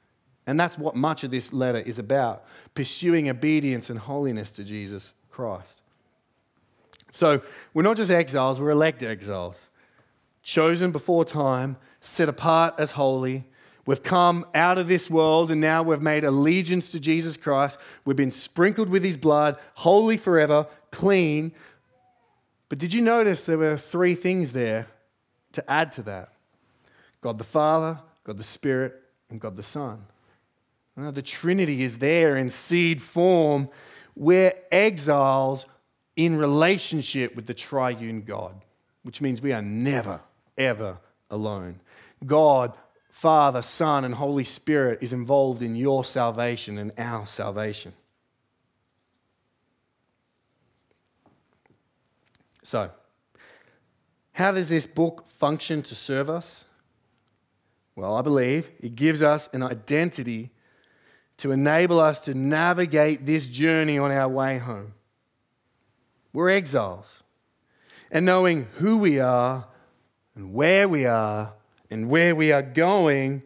And 0.46 0.58
that's 0.58 0.78
what 0.78 0.96
much 0.96 1.24
of 1.24 1.30
this 1.30 1.52
letter 1.52 1.78
is 1.78 1.98
about 1.98 2.44
pursuing 2.74 3.28
obedience 3.28 3.90
and 3.90 3.98
holiness 3.98 4.52
to 4.52 4.64
Jesus 4.64 5.12
Christ. 5.30 5.82
So 7.10 7.42
we're 7.74 7.82
not 7.82 7.96
just 7.96 8.10
exiles, 8.10 8.60
we're 8.60 8.70
elect 8.70 9.02
exiles, 9.02 9.68
chosen 10.42 10.92
before 10.92 11.24
time, 11.24 11.76
set 12.00 12.28
apart 12.28 12.74
as 12.78 12.92
holy 12.92 13.44
We've 13.88 14.02
come 14.02 14.44
out 14.54 14.76
of 14.76 14.86
this 14.86 15.08
world 15.08 15.50
and 15.50 15.62
now 15.62 15.82
we've 15.82 16.02
made 16.02 16.22
allegiance 16.22 16.92
to 16.92 17.00
Jesus 17.00 17.38
Christ. 17.38 17.78
We've 18.04 18.18
been 18.18 18.30
sprinkled 18.30 18.90
with 18.90 19.02
his 19.02 19.16
blood, 19.16 19.56
holy 19.76 20.18
forever, 20.18 20.66
clean. 20.90 21.52
But 22.68 22.76
did 22.76 22.92
you 22.92 23.00
notice 23.00 23.46
there 23.46 23.56
were 23.56 23.78
three 23.78 24.14
things 24.14 24.52
there 24.52 24.88
to 25.52 25.70
add 25.70 25.92
to 25.92 26.02
that? 26.02 26.34
God 27.22 27.38
the 27.38 27.44
Father, 27.44 27.98
God 28.24 28.36
the 28.36 28.42
Spirit, 28.42 28.94
and 29.30 29.40
God 29.40 29.56
the 29.56 29.62
Son. 29.62 30.04
Now, 30.94 31.10
the 31.10 31.22
Trinity 31.22 31.82
is 31.82 31.96
there 31.96 32.36
in 32.36 32.50
seed 32.50 33.00
form. 33.00 33.70
We're 34.14 34.52
exiles 34.70 35.64
in 36.18 36.36
relationship 36.36 37.34
with 37.34 37.46
the 37.46 37.54
triune 37.54 38.20
God, 38.20 38.60
which 39.04 39.22
means 39.22 39.40
we 39.40 39.54
are 39.54 39.62
never, 39.62 40.20
ever 40.58 40.98
alone. 41.30 41.80
God 42.26 42.74
Father, 43.18 43.62
Son, 43.62 44.04
and 44.04 44.14
Holy 44.14 44.44
Spirit 44.44 45.00
is 45.02 45.12
involved 45.12 45.60
in 45.60 45.74
your 45.74 46.04
salvation 46.04 46.78
and 46.78 46.92
our 46.96 47.26
salvation. 47.26 47.92
So, 52.62 52.92
how 54.30 54.52
does 54.52 54.68
this 54.68 54.86
book 54.86 55.26
function 55.26 55.82
to 55.82 55.96
serve 55.96 56.30
us? 56.30 56.64
Well, 57.96 58.14
I 58.14 58.22
believe 58.22 58.70
it 58.78 58.94
gives 58.94 59.20
us 59.20 59.48
an 59.52 59.64
identity 59.64 60.50
to 61.38 61.50
enable 61.50 61.98
us 61.98 62.20
to 62.20 62.34
navigate 62.34 63.26
this 63.26 63.48
journey 63.48 63.98
on 63.98 64.12
our 64.12 64.28
way 64.28 64.58
home. 64.58 64.94
We're 66.38 66.50
exiles. 66.50 67.24
And 68.12 68.24
knowing 68.24 68.68
who 68.76 68.98
we 68.98 69.18
are 69.18 69.66
and 70.36 70.54
where 70.54 70.88
we 70.88 71.04
are 71.04 71.54
and 71.90 72.08
where 72.08 72.32
we 72.32 72.52
are 72.52 72.62
going 72.62 73.42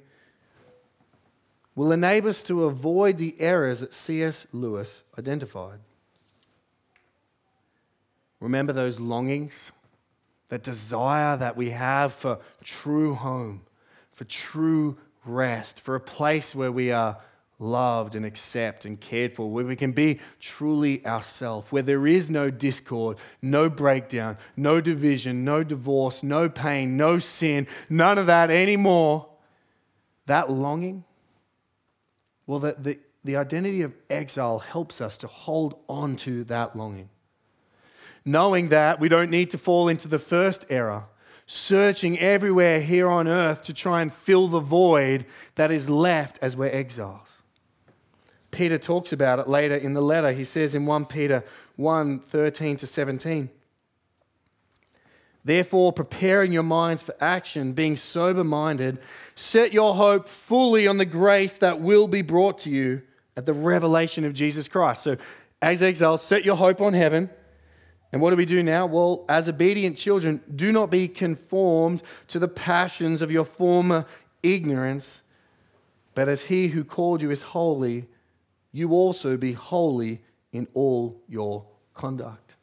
will 1.74 1.90
enable 1.90 2.28
us 2.28 2.42
to 2.42 2.64
avoid 2.64 3.16
the 3.16 3.34
errors 3.40 3.80
that 3.80 3.94
C.S. 3.94 4.46
Lewis 4.52 5.04
identified. 5.18 5.78
Remember 8.40 8.74
those 8.74 9.00
longings, 9.00 9.72
that 10.50 10.62
desire 10.62 11.38
that 11.38 11.56
we 11.56 11.70
have 11.70 12.12
for 12.12 12.40
true 12.62 13.14
home, 13.14 13.62
for 14.12 14.24
true 14.24 14.98
rest, 15.24 15.80
for 15.80 15.94
a 15.94 16.00
place 16.00 16.54
where 16.54 16.70
we 16.70 16.92
are 16.92 17.16
loved 17.62 18.14
and 18.14 18.26
accepted 18.26 18.88
and 18.88 19.00
cared 19.00 19.34
for, 19.34 19.50
where 19.50 19.64
we 19.64 19.76
can 19.76 19.92
be 19.92 20.20
truly 20.40 21.04
ourselves, 21.06 21.70
where 21.70 21.82
there 21.82 22.06
is 22.06 22.30
no 22.30 22.50
discord, 22.50 23.18
no 23.40 23.70
breakdown, 23.70 24.36
no 24.56 24.80
division, 24.80 25.44
no 25.44 25.62
divorce, 25.62 26.22
no 26.22 26.48
pain, 26.48 26.96
no 26.96 27.18
sin, 27.18 27.66
none 27.88 28.18
of 28.18 28.26
that 28.26 28.50
anymore. 28.50 29.28
That 30.26 30.50
longing, 30.50 31.04
well, 32.46 32.58
the, 32.58 32.76
the, 32.78 32.98
the 33.24 33.36
identity 33.36 33.82
of 33.82 33.94
exile 34.10 34.58
helps 34.58 35.00
us 35.00 35.16
to 35.18 35.26
hold 35.26 35.78
on 35.88 36.16
to 36.16 36.44
that 36.44 36.76
longing. 36.76 37.08
Knowing 38.24 38.68
that 38.68 39.00
we 39.00 39.08
don't 39.08 39.30
need 39.30 39.50
to 39.50 39.58
fall 39.58 39.88
into 39.88 40.08
the 40.08 40.18
first 40.18 40.66
error 40.68 41.04
searching 41.46 42.18
everywhere 42.18 42.80
here 42.80 43.10
on 43.10 43.28
earth 43.28 43.62
to 43.62 43.74
try 43.74 44.00
and 44.00 44.12
fill 44.12 44.48
the 44.48 44.60
void 44.60 45.26
that 45.56 45.70
is 45.70 45.90
left 45.90 46.38
as 46.40 46.56
we're 46.56 46.70
exiles. 46.70 47.41
Peter 48.52 48.78
talks 48.78 49.12
about 49.12 49.40
it 49.40 49.48
later 49.48 49.74
in 49.74 49.94
the 49.94 50.00
letter. 50.00 50.30
He 50.30 50.44
says 50.44 50.74
in 50.74 50.86
1 50.86 51.06
Peter 51.06 51.42
1 51.76 52.20
13 52.20 52.76
to 52.76 52.86
17. 52.86 53.50
Therefore, 55.44 55.92
preparing 55.92 56.52
your 56.52 56.62
minds 56.62 57.02
for 57.02 57.16
action, 57.20 57.72
being 57.72 57.96
sober 57.96 58.44
minded, 58.44 58.98
set 59.34 59.72
your 59.72 59.94
hope 59.94 60.28
fully 60.28 60.86
on 60.86 60.98
the 60.98 61.04
grace 61.04 61.58
that 61.58 61.80
will 61.80 62.06
be 62.06 62.22
brought 62.22 62.58
to 62.58 62.70
you 62.70 63.02
at 63.36 63.46
the 63.46 63.52
revelation 63.52 64.24
of 64.24 64.34
Jesus 64.34 64.68
Christ. 64.68 65.02
So, 65.02 65.16
as 65.60 65.82
exiles, 65.82 66.22
set 66.22 66.44
your 66.44 66.56
hope 66.56 66.80
on 66.80 66.92
heaven. 66.92 67.30
And 68.12 68.20
what 68.20 68.30
do 68.30 68.36
we 68.36 68.44
do 68.44 68.62
now? 68.62 68.86
Well, 68.86 69.24
as 69.28 69.48
obedient 69.48 69.96
children, 69.96 70.42
do 70.54 70.70
not 70.70 70.90
be 70.90 71.08
conformed 71.08 72.02
to 72.28 72.38
the 72.38 72.48
passions 72.48 73.22
of 73.22 73.30
your 73.30 73.44
former 73.44 74.04
ignorance, 74.42 75.22
but 76.14 76.28
as 76.28 76.42
he 76.42 76.68
who 76.68 76.84
called 76.84 77.22
you 77.22 77.30
is 77.30 77.42
holy, 77.42 78.06
you 78.72 78.92
also 78.92 79.36
be 79.36 79.52
holy 79.52 80.22
in 80.52 80.66
all 80.74 81.22
your 81.28 81.64
conduct. 81.94 82.56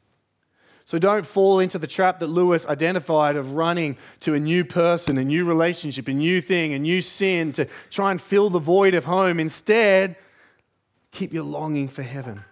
So 0.85 0.97
don't 0.97 1.25
fall 1.25 1.59
into 1.59 1.77
the 1.77 1.85
trap 1.85 2.19
that 2.19 2.27
Lewis 2.27 2.65
identified 2.65 3.35
of 3.35 3.53
running 3.53 3.95
to 4.21 4.33
a 4.33 4.39
new 4.39 4.65
person, 4.65 5.19
a 5.19 5.23
new 5.23 5.45
relationship, 5.45 6.07
a 6.07 6.13
new 6.13 6.41
thing, 6.41 6.73
a 6.73 6.79
new 6.79 7.01
sin 7.01 7.51
to 7.53 7.67
try 7.91 8.09
and 8.09 8.19
fill 8.19 8.49
the 8.49 8.57
void 8.57 8.95
of 8.95 9.05
home. 9.05 9.39
Instead, 9.39 10.15
keep 11.11 11.31
your 11.31 11.43
longing 11.43 11.89
for 11.89 12.01
heaven 12.01 12.43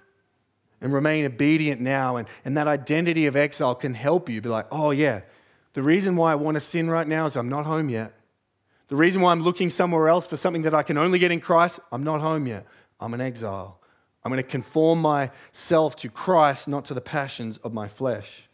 and 0.81 0.93
remain 0.93 1.25
obedient 1.25 1.81
now. 1.81 2.17
And, 2.17 2.27
and 2.45 2.55
that 2.57 2.67
identity 2.67 3.25
of 3.25 3.35
exile 3.35 3.73
can 3.73 3.95
help 3.95 4.29
you 4.29 4.39
be 4.39 4.49
like, 4.49 4.67
oh, 4.71 4.91
yeah, 4.91 5.21
the 5.73 5.81
reason 5.81 6.15
why 6.15 6.31
I 6.31 6.35
want 6.35 6.55
to 6.55 6.61
sin 6.61 6.91
right 6.91 7.07
now 7.07 7.25
is 7.25 7.35
I'm 7.35 7.49
not 7.49 7.65
home 7.65 7.89
yet. 7.89 8.13
The 8.89 8.95
reason 8.95 9.21
why 9.21 9.31
I'm 9.31 9.41
looking 9.41 9.71
somewhere 9.71 10.09
else 10.09 10.27
for 10.27 10.37
something 10.37 10.61
that 10.61 10.75
I 10.75 10.83
can 10.83 10.99
only 10.99 11.17
get 11.17 11.31
in 11.31 11.39
Christ, 11.39 11.79
I'm 11.91 12.03
not 12.03 12.21
home 12.21 12.45
yet. 12.45 12.67
I'm 12.99 13.13
an 13.13 13.21
exile. 13.21 13.79
I'm 14.23 14.31
going 14.31 14.43
to 14.43 14.49
conform 14.49 15.01
myself 15.01 15.95
to 15.97 16.09
Christ, 16.09 16.67
not 16.67 16.85
to 16.85 16.93
the 16.93 17.01
passions 17.01 17.57
of 17.57 17.73
my 17.73 17.87
flesh. 17.87 18.47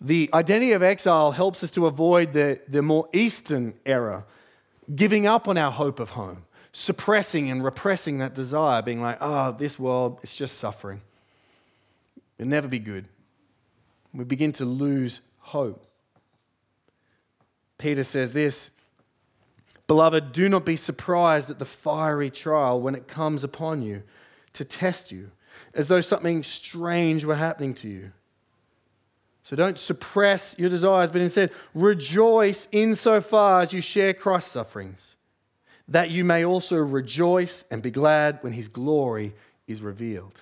The 0.00 0.30
identity 0.34 0.72
of 0.72 0.82
exile 0.82 1.32
helps 1.32 1.64
us 1.64 1.70
to 1.72 1.86
avoid 1.86 2.32
the, 2.32 2.60
the 2.68 2.82
more 2.82 3.08
Eastern 3.12 3.74
error, 3.84 4.24
giving 4.94 5.26
up 5.26 5.48
on 5.48 5.56
our 5.56 5.72
hope 5.72 5.98
of 5.98 6.10
home, 6.10 6.44
suppressing 6.72 7.50
and 7.50 7.64
repressing 7.64 8.18
that 8.18 8.34
desire, 8.34 8.82
being 8.82 9.00
like, 9.00 9.18
oh, 9.20 9.52
this 9.52 9.78
world, 9.78 10.20
it's 10.22 10.36
just 10.36 10.58
suffering. 10.58 11.00
It'll 12.38 12.50
never 12.50 12.68
be 12.68 12.78
good. 12.78 13.06
We 14.12 14.24
begin 14.24 14.52
to 14.54 14.64
lose 14.64 15.20
hope. 15.38 15.86
Peter 17.78 18.04
says 18.04 18.32
this 18.32 18.70
Beloved, 19.86 20.32
do 20.32 20.48
not 20.48 20.64
be 20.64 20.76
surprised 20.76 21.50
at 21.50 21.58
the 21.58 21.64
fiery 21.64 22.30
trial 22.30 22.80
when 22.80 22.94
it 22.94 23.06
comes 23.06 23.44
upon 23.44 23.82
you 23.82 24.02
to 24.54 24.64
test 24.64 25.12
you, 25.12 25.30
as 25.74 25.88
though 25.88 26.00
something 26.00 26.42
strange 26.42 27.24
were 27.24 27.36
happening 27.36 27.74
to 27.74 27.88
you. 27.88 28.12
So 29.42 29.54
don't 29.54 29.78
suppress 29.78 30.56
your 30.58 30.68
desires, 30.68 31.12
but 31.12 31.20
instead 31.20 31.52
rejoice 31.72 32.66
insofar 32.72 33.60
as 33.60 33.72
you 33.72 33.80
share 33.80 34.12
Christ's 34.12 34.50
sufferings, 34.50 35.14
that 35.86 36.10
you 36.10 36.24
may 36.24 36.44
also 36.44 36.78
rejoice 36.78 37.64
and 37.70 37.80
be 37.80 37.92
glad 37.92 38.38
when 38.40 38.54
his 38.54 38.66
glory 38.66 39.34
is 39.68 39.82
revealed. 39.82 40.40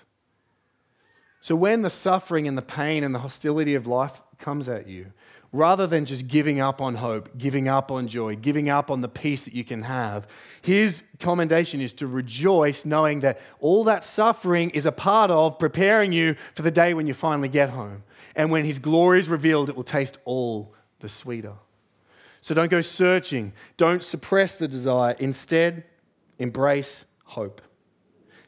So 1.42 1.54
when 1.54 1.82
the 1.82 1.90
suffering 1.90 2.48
and 2.48 2.56
the 2.56 2.62
pain 2.62 3.04
and 3.04 3.14
the 3.14 3.18
hostility 3.18 3.74
of 3.74 3.86
life 3.86 4.22
comes 4.38 4.70
at 4.70 4.88
you, 4.88 5.12
rather 5.54 5.86
than 5.86 6.04
just 6.04 6.26
giving 6.26 6.60
up 6.60 6.80
on 6.80 6.96
hope, 6.96 7.38
giving 7.38 7.68
up 7.68 7.92
on 7.92 8.08
joy, 8.08 8.34
giving 8.34 8.68
up 8.68 8.90
on 8.90 9.00
the 9.02 9.08
peace 9.08 9.44
that 9.44 9.54
you 9.54 9.62
can 9.62 9.82
have, 9.82 10.26
his 10.60 11.04
commendation 11.20 11.80
is 11.80 11.92
to 11.92 12.08
rejoice 12.08 12.84
knowing 12.84 13.20
that 13.20 13.40
all 13.60 13.84
that 13.84 14.04
suffering 14.04 14.68
is 14.70 14.84
a 14.84 14.90
part 14.90 15.30
of 15.30 15.56
preparing 15.56 16.12
you 16.12 16.34
for 16.56 16.62
the 16.62 16.72
day 16.72 16.92
when 16.92 17.06
you 17.06 17.14
finally 17.14 17.48
get 17.48 17.70
home. 17.70 18.02
And 18.34 18.50
when 18.50 18.64
his 18.64 18.80
glory 18.80 19.20
is 19.20 19.28
revealed, 19.28 19.68
it 19.68 19.76
will 19.76 19.84
taste 19.84 20.18
all 20.24 20.74
the 20.98 21.08
sweeter. 21.08 21.54
So 22.40 22.52
don't 22.52 22.70
go 22.70 22.80
searching, 22.80 23.52
don't 23.76 24.02
suppress 24.02 24.56
the 24.56 24.66
desire. 24.66 25.14
Instead, 25.20 25.84
embrace 26.40 27.04
hope. 27.22 27.62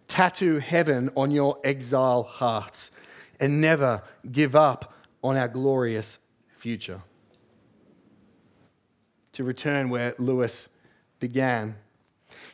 Tattoo 0.08 0.58
heaven 0.58 1.10
on 1.16 1.30
your 1.30 1.60
exile 1.62 2.24
hearts 2.24 2.90
and 3.38 3.60
never 3.60 4.02
give 4.32 4.56
up 4.56 4.92
on 5.22 5.36
our 5.36 5.46
glorious 5.46 6.18
future. 6.56 7.02
To 9.32 9.44
return 9.44 9.88
where 9.90 10.14
Lewis 10.18 10.68
began. 11.20 11.76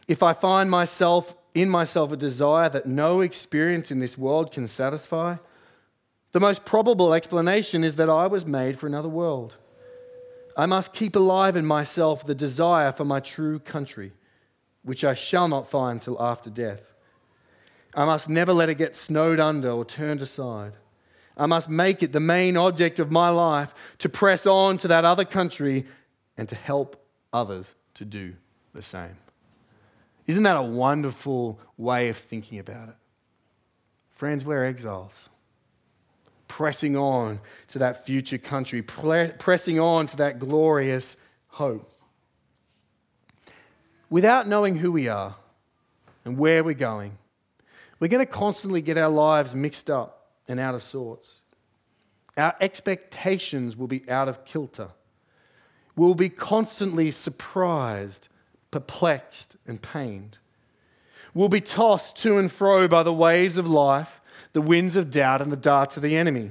If 0.09 0.23
I 0.23 0.33
find 0.33 0.71
myself 0.71 1.35
in 1.55 1.69
myself 1.69 2.13
a 2.13 2.17
desire 2.17 2.69
that 2.71 2.87
no 2.87 3.21
experience 3.21 3.91
in 3.91 3.99
this 3.99 4.17
world 4.17 4.53
can 4.53 4.67
satisfy, 4.67 5.37
the 6.33 6.41
most 6.41 6.65
probable 6.65 7.13
explanation 7.13 7.85
is 7.85 7.97
that 7.97 8.09
I 8.09 8.27
was 8.27 8.47
made 8.47 8.79
for 8.79 8.87
another 8.87 9.09
world. 9.09 9.57
I 10.57 10.67
must 10.67 10.95
keep 10.95 11.15
alive 11.15 11.57
in 11.57 11.67
myself 11.67 12.27
the 12.27 12.35
desire 12.35 12.93
for 12.93 13.05
my 13.05 13.21
true 13.21 13.59
country, 13.59 14.13
which 14.83 15.05
I 15.05 15.15
shall 15.15 15.49
not 15.49 15.69
find 15.69 16.01
till 16.01 16.21
after 16.21 16.51
death. 16.51 16.95
I 17.95 18.07
must 18.07 18.29
never 18.29 18.53
let 18.53 18.71
it 18.71 18.77
get 18.77 18.97
snowed 18.97 19.41
under 19.41 19.71
or 19.71 19.85
turned 19.85 20.23
aside. 20.23 20.73
I 21.37 21.47
must 21.47 21.69
make 21.69 22.03
it 22.03 22.13
the 22.13 22.21
main 22.21 22.57
object 22.57 22.99
of 22.99 23.11
my 23.11 23.29
life 23.31 23.75
to 23.99 24.09
press 24.09 24.47
on 24.47 24.79
to 24.79 24.89
that 24.89 25.05
other 25.05 25.25
country 25.25 25.87
and 26.37 26.49
to 26.49 26.55
help 26.55 27.05
others 27.33 27.75
to 27.95 28.05
do 28.05 28.35
the 28.75 28.83
same. 28.83 29.17
Isn't 30.27 30.43
that 30.45 30.57
a 30.57 30.63
wonderful 30.63 31.59
way 31.77 32.09
of 32.09 32.17
thinking 32.17 32.59
about 32.59 32.89
it? 32.89 32.95
Friends, 34.11 34.45
we're 34.45 34.65
exiles. 34.65 35.31
Pressing 36.49 36.97
on 36.97 37.41
to 37.69 37.79
that 37.79 38.05
future 38.07 38.39
country, 38.39 38.83
pressing 38.83 39.81
on 39.81 40.07
to 40.09 40.17
that 40.19 40.39
glorious 40.39 41.17
hope. 41.49 41.91
Without 44.11 44.47
knowing 44.47 44.77
who 44.77 44.93
we 44.93 45.09
are 45.09 45.35
and 46.25 46.37
where 46.37 46.63
we're 46.63 46.75
going, 46.75 47.17
we're 47.99 48.09
going 48.09 48.25
to 48.25 48.31
constantly 48.31 48.83
get 48.83 48.99
our 48.99 49.09
lives 49.09 49.55
mixed 49.55 49.89
up 49.89 50.22
and 50.53 50.61
out 50.61 50.75
of 50.75 50.83
sorts. 50.83 51.41
Our 52.37 52.55
expectations 52.61 53.75
will 53.75 53.87
be 53.87 54.09
out 54.09 54.29
of 54.29 54.45
kilter. 54.45 54.91
We'll 55.97 56.15
be 56.15 56.29
constantly 56.29 57.11
surprised, 57.11 58.29
perplexed, 58.71 59.57
and 59.67 59.81
pained. 59.81 60.39
We'll 61.33 61.49
be 61.49 61.63
tossed 61.63 62.17
to 62.19 62.37
and 62.37 62.53
fro 62.53 62.87
by 62.87 63.03
the 63.03 63.13
waves 63.15 63.57
of 63.57 63.67
life, 63.67 64.21
the 64.53 64.61
winds 64.61 64.95
of 64.95 65.11
doubt, 65.11 65.41
and 65.41 65.51
the 65.51 65.57
darts 65.57 65.97
of 65.97 66.03
the 66.03 66.17
enemy. 66.17 66.51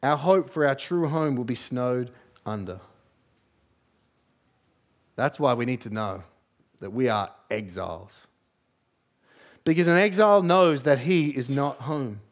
Our 0.00 0.16
hope 0.16 0.50
for 0.50 0.64
our 0.64 0.76
true 0.76 1.08
home 1.08 1.34
will 1.34 1.44
be 1.44 1.56
snowed 1.56 2.12
under. 2.46 2.80
That's 5.16 5.40
why 5.40 5.54
we 5.54 5.64
need 5.64 5.80
to 5.80 5.90
know 5.90 6.22
that 6.78 6.90
we 6.90 7.08
are 7.08 7.32
exiles. 7.50 8.28
Because 9.68 9.86
an 9.86 9.98
exile 9.98 10.42
knows 10.42 10.84
that 10.84 11.00
he 11.00 11.28
is 11.28 11.50
not 11.50 11.82
home. 11.82 12.22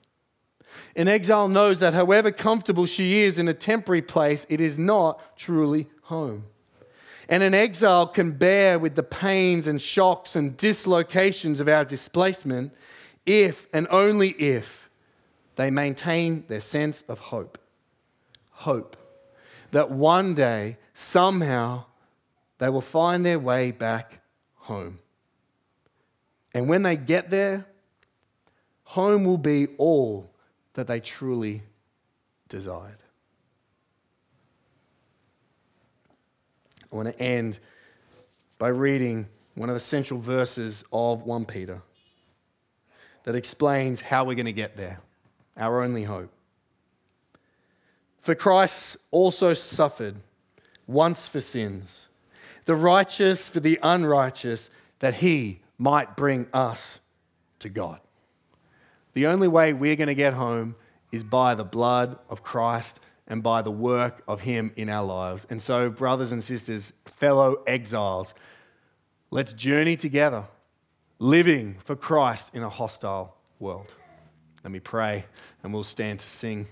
An 0.96 1.06
exile 1.06 1.48
knows 1.48 1.80
that 1.80 1.92
however 1.92 2.30
comfortable 2.30 2.86
she 2.86 3.20
is 3.24 3.38
in 3.38 3.46
a 3.46 3.52
temporary 3.52 4.00
place, 4.00 4.46
it 4.48 4.58
is 4.58 4.78
not 4.78 5.36
truly 5.36 5.86
home. 6.04 6.44
And 7.28 7.42
an 7.42 7.52
exile 7.52 8.06
can 8.06 8.32
bear 8.32 8.78
with 8.78 8.94
the 8.94 9.02
pains 9.02 9.66
and 9.66 9.82
shocks 9.82 10.34
and 10.34 10.56
dislocations 10.56 11.60
of 11.60 11.68
our 11.68 11.84
displacement 11.84 12.72
if 13.26 13.66
and 13.70 13.86
only 13.90 14.30
if 14.30 14.88
they 15.56 15.70
maintain 15.70 16.42
their 16.48 16.60
sense 16.60 17.04
of 17.06 17.18
hope. 17.18 17.58
Hope 18.50 18.96
that 19.72 19.90
one 19.90 20.32
day, 20.32 20.78
somehow, 20.94 21.84
they 22.56 22.70
will 22.70 22.80
find 22.80 23.26
their 23.26 23.38
way 23.38 23.72
back 23.72 24.20
home. 24.54 25.00
And 26.56 26.70
when 26.70 26.82
they 26.82 26.96
get 26.96 27.28
there, 27.28 27.66
home 28.84 29.24
will 29.24 29.36
be 29.36 29.66
all 29.76 30.30
that 30.72 30.86
they 30.86 31.00
truly 31.00 31.62
desired. 32.48 32.96
I 36.90 36.96
want 36.96 37.08
to 37.08 37.22
end 37.22 37.58
by 38.56 38.68
reading 38.68 39.28
one 39.54 39.68
of 39.68 39.74
the 39.74 39.80
central 39.80 40.18
verses 40.18 40.82
of 40.94 41.24
1 41.24 41.44
Peter 41.44 41.82
that 43.24 43.34
explains 43.34 44.00
how 44.00 44.24
we're 44.24 44.34
going 44.34 44.46
to 44.46 44.52
get 44.52 44.78
there, 44.78 45.00
our 45.58 45.82
only 45.82 46.04
hope. 46.04 46.32
For 48.22 48.34
Christ 48.34 48.96
also 49.10 49.52
suffered 49.52 50.16
once 50.86 51.28
for 51.28 51.40
sins, 51.40 52.08
the 52.64 52.74
righteous 52.74 53.46
for 53.46 53.60
the 53.60 53.78
unrighteous, 53.82 54.70
that 55.00 55.16
he 55.16 55.60
might 55.78 56.16
bring 56.16 56.46
us 56.52 57.00
to 57.60 57.68
God. 57.68 58.00
The 59.12 59.26
only 59.26 59.48
way 59.48 59.72
we're 59.72 59.96
going 59.96 60.08
to 60.08 60.14
get 60.14 60.34
home 60.34 60.76
is 61.12 61.24
by 61.24 61.54
the 61.54 61.64
blood 61.64 62.18
of 62.28 62.42
Christ 62.42 63.00
and 63.26 63.42
by 63.42 63.62
the 63.62 63.70
work 63.70 64.22
of 64.28 64.42
Him 64.42 64.72
in 64.76 64.88
our 64.88 65.04
lives. 65.04 65.46
And 65.50 65.60
so, 65.60 65.90
brothers 65.90 66.32
and 66.32 66.42
sisters, 66.42 66.92
fellow 67.04 67.62
exiles, 67.66 68.34
let's 69.30 69.52
journey 69.52 69.96
together, 69.96 70.44
living 71.18 71.76
for 71.84 71.96
Christ 71.96 72.54
in 72.54 72.62
a 72.62 72.68
hostile 72.68 73.36
world. 73.58 73.94
Let 74.62 74.70
me 74.70 74.80
pray 74.80 75.24
and 75.62 75.72
we'll 75.72 75.84
stand 75.84 76.20
to 76.20 76.26
sing. 76.26 76.66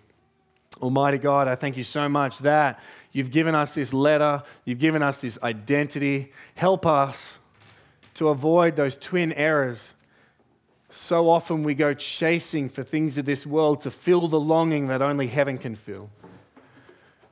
Almighty 0.83 1.19
God, 1.19 1.47
I 1.47 1.55
thank 1.55 1.77
you 1.77 1.85
so 1.85 2.09
much 2.09 2.39
that 2.41 2.81
you've 3.13 3.31
given 3.31 3.55
us 3.55 3.71
this 3.71 3.93
letter, 3.93 4.43
you've 4.65 4.81
given 4.81 5.03
us 5.03 5.19
this 5.19 5.39
identity. 5.43 6.33
Help 6.57 6.85
us 6.85 7.39
to 8.15 8.29
avoid 8.29 8.77
those 8.77 8.97
twin 8.97 9.33
errors. 9.33 9.95
So 10.91 11.29
often 11.29 11.63
we 11.63 11.75
go 11.75 11.95
chasing 11.95 12.69
for 12.69 12.83
things 12.83 13.19
of 13.19 13.25
this 13.25 13.45
world 13.45 13.81
to 13.83 13.91
fill 13.91 14.29
the 14.29 14.41
longing 14.41 14.89
that 14.89 15.03
only 15.03 15.27
heaven 15.27 15.59
can 15.59 15.75
fill. 15.75 16.11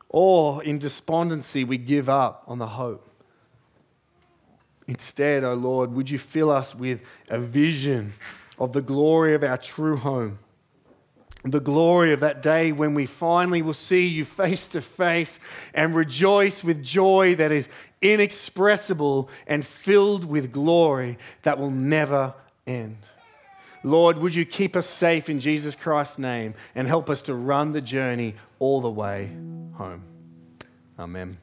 Or 0.08 0.62
in 0.62 0.78
despondency, 0.78 1.64
we 1.64 1.78
give 1.78 2.08
up 2.08 2.44
on 2.46 2.58
the 2.58 2.66
hope. 2.66 3.08
Instead, 4.86 5.44
O 5.44 5.52
oh 5.52 5.54
Lord, 5.54 5.94
would 5.94 6.10
you 6.10 6.18
fill 6.18 6.50
us 6.50 6.74
with 6.74 7.02
a 7.28 7.38
vision 7.38 8.12
of 8.58 8.72
the 8.72 8.82
glory 8.82 9.34
of 9.34 9.42
our 9.42 9.56
true 9.56 9.96
home? 9.96 10.38
the 11.44 11.60
glory 11.60 12.12
of 12.12 12.20
that 12.20 12.40
day 12.40 12.70
when 12.70 12.94
we 12.94 13.04
finally 13.04 13.62
will 13.62 13.74
see 13.74 14.06
you 14.06 14.24
face 14.24 14.68
to 14.68 14.80
face 14.80 15.40
and 15.74 15.94
rejoice 15.94 16.62
with 16.62 16.82
joy 16.82 17.34
that 17.34 17.50
is 17.50 17.68
inexpressible 18.02 19.30
and 19.46 19.64
filled 19.64 20.24
with 20.24 20.52
glory 20.52 21.18
that 21.42 21.58
will 21.58 21.70
never 21.70 22.34
end. 22.66 22.98
Lord, 23.84 24.18
would 24.18 24.34
you 24.34 24.44
keep 24.44 24.76
us 24.76 24.86
safe 24.86 25.28
in 25.28 25.40
Jesus 25.40 25.74
Christ's 25.74 26.18
name 26.18 26.54
and 26.74 26.86
help 26.86 27.10
us 27.10 27.22
to 27.22 27.34
run 27.34 27.72
the 27.72 27.80
journey 27.80 28.34
all 28.58 28.80
the 28.80 28.90
way 28.90 29.30
home? 29.74 30.02
Amen. 30.98 31.38